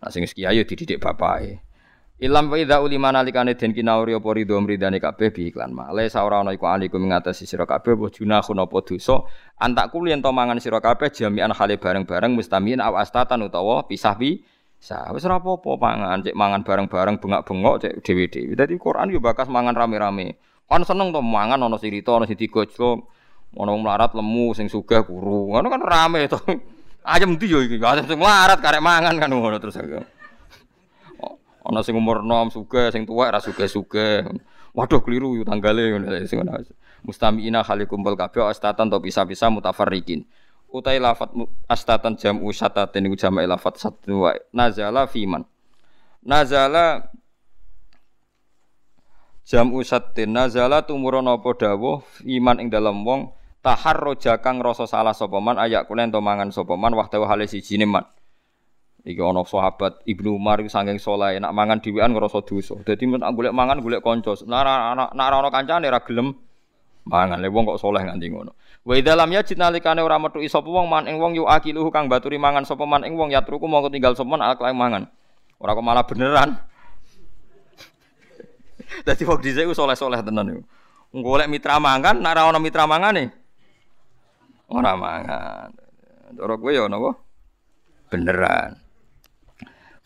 [0.05, 1.65] Nah sing kiai yo dididik bapake.
[2.19, 5.95] Ilam wa idza ulima nalikane den kinauri apa ridho mridane kabeh bi iklan ma.
[5.95, 9.23] Le saora ana iku alikum ngatasi sira kabeh apa junahun apa dosa
[9.55, 14.43] antak kulian to mangan sira kabeh jami'an hale bareng-bareng mustamin aw astatan utawa pisah pi
[14.79, 18.55] Sa wis ora apa-apa pangan, cek mangan bareng-bareng bengak-bengok cek dhewe-dhewe.
[18.55, 20.39] Dadi Quran yo bakas mangan rame-rame.
[20.71, 23.11] Kan seneng to mangan ana sirita, ana sing digojlok,
[23.59, 25.51] ana melarat lemu sing sugih kuru.
[25.51, 26.39] Ngono kan rame to.
[27.15, 27.83] Ayam ndi yo iki?
[27.83, 29.79] Ayam sing melarat karek mangan kan ngono terus.
[31.69, 34.25] Ana sing umur nom sugih, sing tuwek ora sugih-sugih.
[34.73, 36.65] Waduh keliru yo tanggale ngono sing ngono.
[37.05, 40.25] Mustamiina khalikum kabeh astatan to bisa-bisa mutafarriqin
[40.69, 41.33] utai lafat
[41.65, 45.49] astatan jam usatatin iku jama'i lafat satu wa nazala fiman
[46.21, 47.09] nazala
[49.49, 53.33] jam usatin nazala tumurun apa dawuh iman ing dalam wong
[53.65, 58.05] taharroja kang rasa salah sapa man ayak kulen to mangan sapa man hale siji man
[59.05, 63.31] iki ana sahabat Ibnu Umar iku saking saleh nak mangan dhewean ngrasa dosa dadi nek
[63.35, 64.63] golek mangan golek kanca nek
[65.15, 66.35] nek ana kancane ora gelem
[67.07, 68.53] mangan le wong kok saleh nganti ngono
[68.89, 72.09] Wa idza lam yajid nalikane ora metu sapa wong man ing wong yu akiluhu kang
[72.09, 75.05] baturi mangan sapa man ing wong yatruku mongko tinggal sapa man alak mangan.
[75.61, 76.57] Ora kok malah beneran.
[79.07, 80.63] Dadi wong dhisik ku soleh-soleh tenan iku.
[81.21, 83.29] Golek mitra mangan, nek ora ana mitra mangane
[84.73, 85.69] ora mangan.
[86.41, 87.11] Ora kowe ya napa?
[88.09, 88.73] Beneran.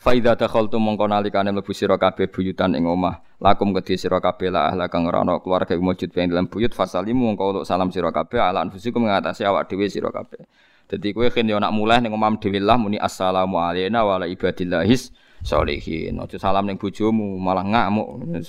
[0.03, 4.67] Faida dakhaltu mongko nalikane mlebu sira kabeh buyutan ing omah, lakum kedhi sira kabeh la
[4.67, 8.67] ahla kang ora ana keluarga mujud ing dalam buyut fasalimu mongko salam sira kabeh ala
[8.67, 10.43] anfusikum ngatasi awak dhewe sira kabeh.
[10.91, 14.27] Dadi kowe kene yo nak mulai ning omah dhewe lah muni assalamu alayna wa ala
[14.27, 15.15] ibadillahis
[15.47, 16.19] sholihin.
[16.19, 18.43] Aja salam ning bojomu malah ngamuk.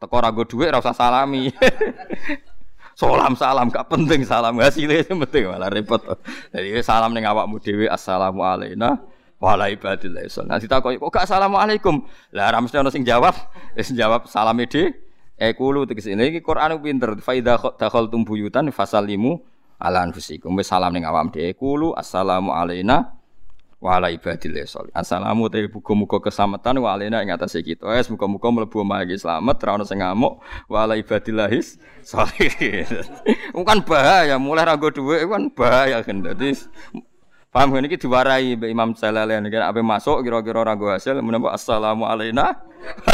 [0.00, 1.52] Teko ora go dhuwit ora usah salami.
[2.96, 6.00] salam salam gak penting salam hasilnya penting malah repot.
[6.48, 10.50] Jadi salam ning awakmu dhewe assalamu alayna wala ibadillah isun.
[10.50, 12.02] Nah ditakoki kok gak assalamualaikum.
[12.34, 13.34] Lah ora mesti ono sing jawab.
[13.78, 14.94] Wis jawab salam ide.
[15.38, 17.14] Eh kulu tegese iki Quran pinter.
[17.22, 19.38] Fa idza dakhaltum buyutan fasalimu
[19.78, 20.58] ala anfusikum.
[20.58, 21.54] Wis salam ning awam dhewe.
[21.54, 23.14] Kulu assalamu alaina
[23.78, 24.90] wa ala ibadillah sholih.
[24.90, 27.86] Assalamu te muga-muga keselamatan wa alaina ing atase kita.
[27.86, 30.42] Wis muga-muga mlebu omah iki slamet, ora ono sing ngamuk
[30.98, 31.46] ibadillah
[33.68, 36.24] kan bahaya, mulai ra nggo dhuwit kan bahaya kan.
[36.24, 36.56] Dadi
[37.48, 37.80] Paham kan?
[37.80, 39.40] Iki diwarai Mbak Imam Jalalain.
[39.48, 42.60] Kan ape masuk kira-kira ora go hasil menapa assalamu alaina.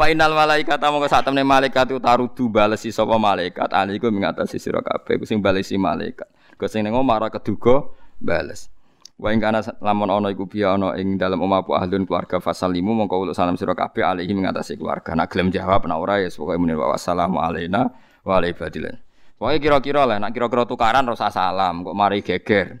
[0.00, 3.72] Final malaikat mongko sak temne malaikat utarudu balesi sapa malaikat.
[3.72, 6.28] Ali iku mengatasi sira kabeh iku sing balesi malaikat.
[6.60, 7.88] Kok sing ning omah keduga
[8.20, 8.68] bales.
[9.20, 12.72] Wa ing kana lamun ana iku biya ana ing dalem omah apa ahlun keluarga fasal
[12.72, 15.16] limu mongko uluk salam sira kabeh alihi mengatasi keluarga.
[15.16, 17.88] Nak gelem jawab nak ora ya pokoke muni wa wassalamu alaina
[18.24, 18.56] wa alaihi
[19.40, 22.76] Pokoknya kira-kira lah, nak kira-kira tukaran rasa salam, kok mari geger.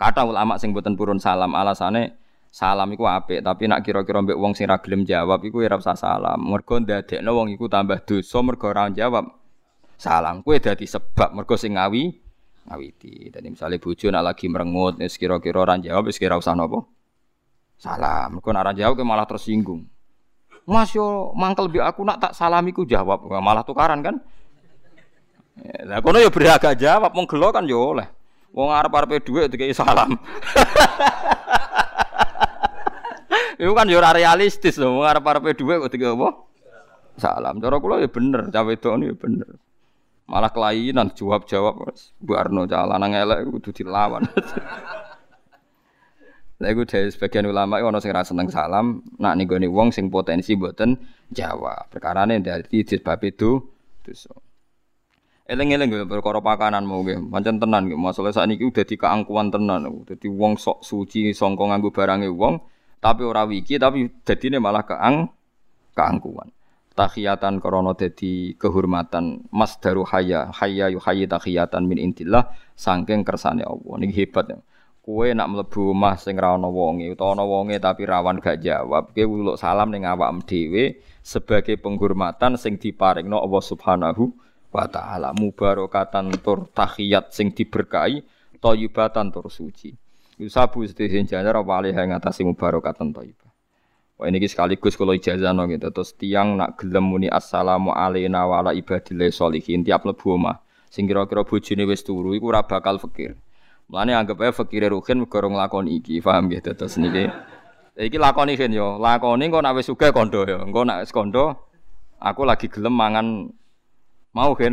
[0.00, 2.16] Kata ulama sing boten purun salam, alasane
[2.48, 6.40] salam iku apik, tapi nak kira-kira mbek wong sing ra jawab iku ora salam.
[6.40, 9.28] Mergo ndadekno wong iku tambah dosa mergo ora jawab
[10.00, 10.40] salam.
[10.40, 12.16] Kuwi dadi sebab mergo sing ngawi
[12.72, 13.28] ngawiti.
[13.28, 16.80] Dadi misale bojo nak lagi merengut wis kira-kira ora jawab wis kira usah napa?
[17.76, 18.40] Salam.
[18.40, 19.84] Mergo nak ora jawab malah tersinggung.
[20.64, 24.16] Mas yo mangkel bi aku nak tak salamiku jawab, malah tukaran kan?
[25.60, 28.08] Lah kono ya beragak jawab wong gelo kan ya oleh.
[28.52, 30.16] Wong arep-arepe dhuwit dikai salam.
[33.60, 36.28] Iku kan ya ora realistis lho, wong arep-arepe dhuwit kok dikai apa?
[37.20, 37.60] Salam.
[37.60, 39.48] Cara kula ya bener, cah wedok ya bener.
[40.28, 44.24] Malah kelainan jawab-jawab Bu Arno cah lanang elek kudu dilawan.
[46.62, 50.54] Lah iku dari sebagian ulama ono sing ra seneng salam, nak nih wong sing potensi
[50.54, 50.94] mboten
[51.34, 51.90] jawab.
[51.90, 53.58] Perkarane dadi disebab itu
[54.06, 54.30] dosa.
[55.42, 57.18] Eleng-eleng gitu perkara pakanan mau gitu.
[57.26, 57.98] Pancen tenan gitu.
[57.98, 59.90] Masalah saat ini udah di keangkuhan tenan.
[60.06, 62.62] Jadi wong sok suci songkong nganggu barangnya wong,
[63.02, 65.26] tapi ora wiki tapi jadi ini malah keang
[65.98, 66.54] keangkuhan.
[66.92, 73.66] Tahiyatan korono jadi kehormatan mas daru haya haya yu hayi tahiyatan min intillah sangking kersane
[73.66, 73.94] Allah.
[73.98, 74.60] Ini hebat ya.
[75.02, 79.10] Kue nak melebu omah sing ra ana wonge utawa ana wonge tapi rawan gak jawab,
[79.10, 84.30] kowe uluk salam ning awakmu dhewe sebagai penghormatan sing diparingno Allah Subhanahu
[84.72, 88.24] wa ta'ala mubarokatan tur tahiyat sing diberkahi
[88.58, 89.92] thayyibatan tur suci.
[90.40, 93.52] Yusabu sedhewe jajar apa alih ing atase mubarokatan thayyibah.
[94.16, 95.92] Wah ini sekaligus kalau ijazah no gitu.
[95.92, 100.64] Terus tiang nak gelem muni assalamu alaina wa ala ibadillah sholihin tiap lebu omah.
[100.88, 103.36] Sing kira-kira bojone wis turu iku ora bakal fakir.
[103.92, 107.28] Mulane anggap ae fakire ruhin mergo nglakoni iki, paham gitu terus niki.
[107.92, 110.64] Iki lakoni kan yo, lakoni engko nak wis sugih kondo yo.
[110.64, 111.68] Engko nak wis kondo
[112.22, 113.26] aku lagi gelem mangan
[114.32, 114.72] Mau kan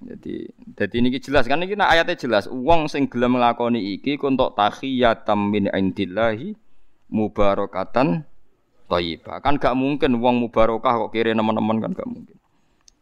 [0.00, 0.48] jadi
[0.80, 3.36] jadi ini jelas kan ini ayatnya jelas uang sing gelem
[3.76, 6.56] iki untuk tahiyatam min indillahi
[7.12, 8.24] mubarakatan
[8.88, 9.44] thayyibah.
[9.44, 12.36] Kan gak mungkin uang mubarakah kok kiri teman-teman kan gak mungkin.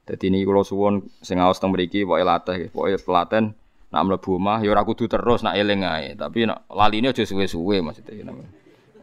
[0.09, 3.52] Jadi ini kalau suwon sing awas teng mriki pokoke latih, pokoke pelaten
[3.89, 7.81] nak mlebu omah ya ora kudu terus nak eling ae, tapi nak laline aja suwe-suwe
[7.85, 8.32] maksudnya.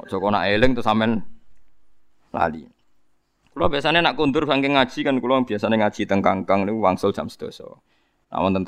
[0.01, 1.21] Aja kok nak eling terus sampean
[2.33, 2.74] lali.
[3.55, 7.31] Kalau biasanya nak kundur saking ngaji kan kalau biasanya ngaji teng kangkang niku wangsul jam
[7.31, 7.79] sedoso.
[8.27, 8.67] Nah wonten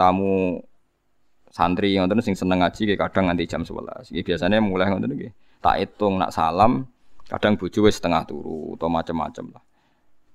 [1.51, 4.15] santri yang sing seneng ngaji kadang nganti jam 11.
[4.15, 5.35] Iki biasanya mulai ngoten iki.
[5.59, 6.87] Tak hitung nak salam
[7.27, 9.63] kadang bojo wis setengah turu atau macam-macam lah.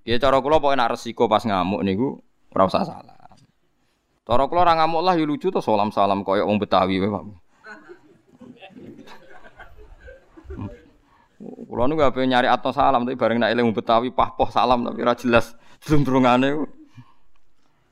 [0.05, 2.21] Ya cara kula pokoke nak resiko pas ngamuk niku
[2.53, 3.39] ora usah salam.
[4.29, 7.25] Cara kula ora ngamuk lah ya lucu to salam-salam koyo wong Betawi wae, Pak.
[11.73, 15.17] Kulo niku ape nyari atau salam tapi bareng nak eling Betawi pahpoh salam tapi ora
[15.17, 15.57] jelas
[15.89, 16.69] drung-drungane.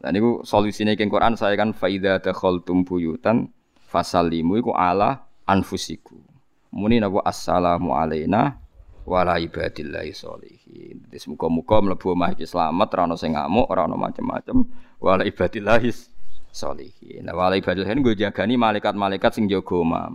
[0.04, 3.48] Lah niku solusine king Quran saya kan faida dakhaltum buyutan
[3.88, 6.20] fasallimu iku ala anfusiku.
[6.76, 8.60] Muni napa assalamu alaina
[9.08, 11.00] wa ala ibadillahi sholihin.
[11.08, 14.60] Wis muga-muga mlebu omah iki slamet ora ono sing ngamuk, ora ono macem-macem.
[15.00, 15.88] Wa ala ibadillahi
[16.52, 17.24] sholihin.
[17.24, 20.12] Nah, wa ala ibadillahi nggo jagani malaikat-malaikat sing jaga omah.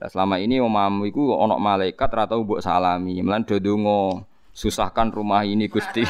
[0.00, 3.20] Nah, selama ini omamu iku ana malaikat ora tau mbok salami.
[3.20, 4.24] Mlan do donga
[4.56, 6.08] susahkan rumah ini Gusti.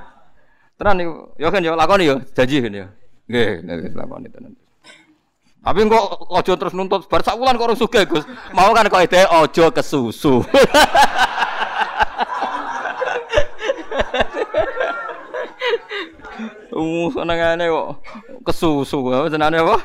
[0.80, 2.88] Tenan niku, ya kan ya lakoni ya, janji kan ya.
[3.28, 4.56] Nggih, nggih lakoni tenan.
[5.60, 8.24] Tapi kok ojo terus nuntut bar sak wulan kok ora sugih, Gus.
[8.56, 10.40] Mau kan kok ide ojo kesusu.
[16.70, 18.00] Uh, senengane kok
[18.40, 19.76] kesusu, senengane apa?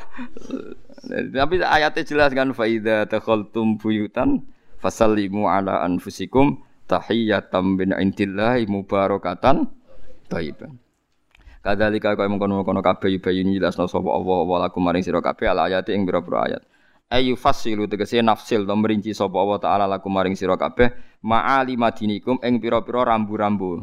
[1.09, 4.41] Tapi ayatnya jelas kan faida takhaltum buyutan
[4.81, 9.69] fasallimu ala anfusikum tahiyatam bin indillahi mubarakatan
[10.29, 10.77] thayyiban.
[11.65, 15.97] Kadzalika kaya mengkono-kono kabeh yubayyin jelasna sapa Allah wa lakum maring sira kabeh ala ayati
[15.97, 16.61] ing pira-pira ayat.
[17.09, 20.93] Ayu fasilu tegese nafsil to merinci sapa Allah taala lakum maring sira kabeh
[21.25, 23.81] ma'ali madinikum ing pira-pira rambu-rambu.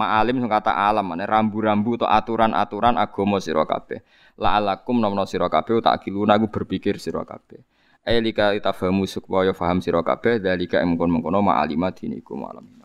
[0.00, 4.00] Ma'alim sing kata alam, rambu-rambu atau aturan-aturan agama sira kabeh
[4.38, 7.62] la'alakum nomno sira kabeh tak kiluna aku berpikir sira kabeh.
[8.00, 12.79] Ailika itafamu supaya faham sira kabeh dalika mengkon-mengkono ma'alima dinikum alam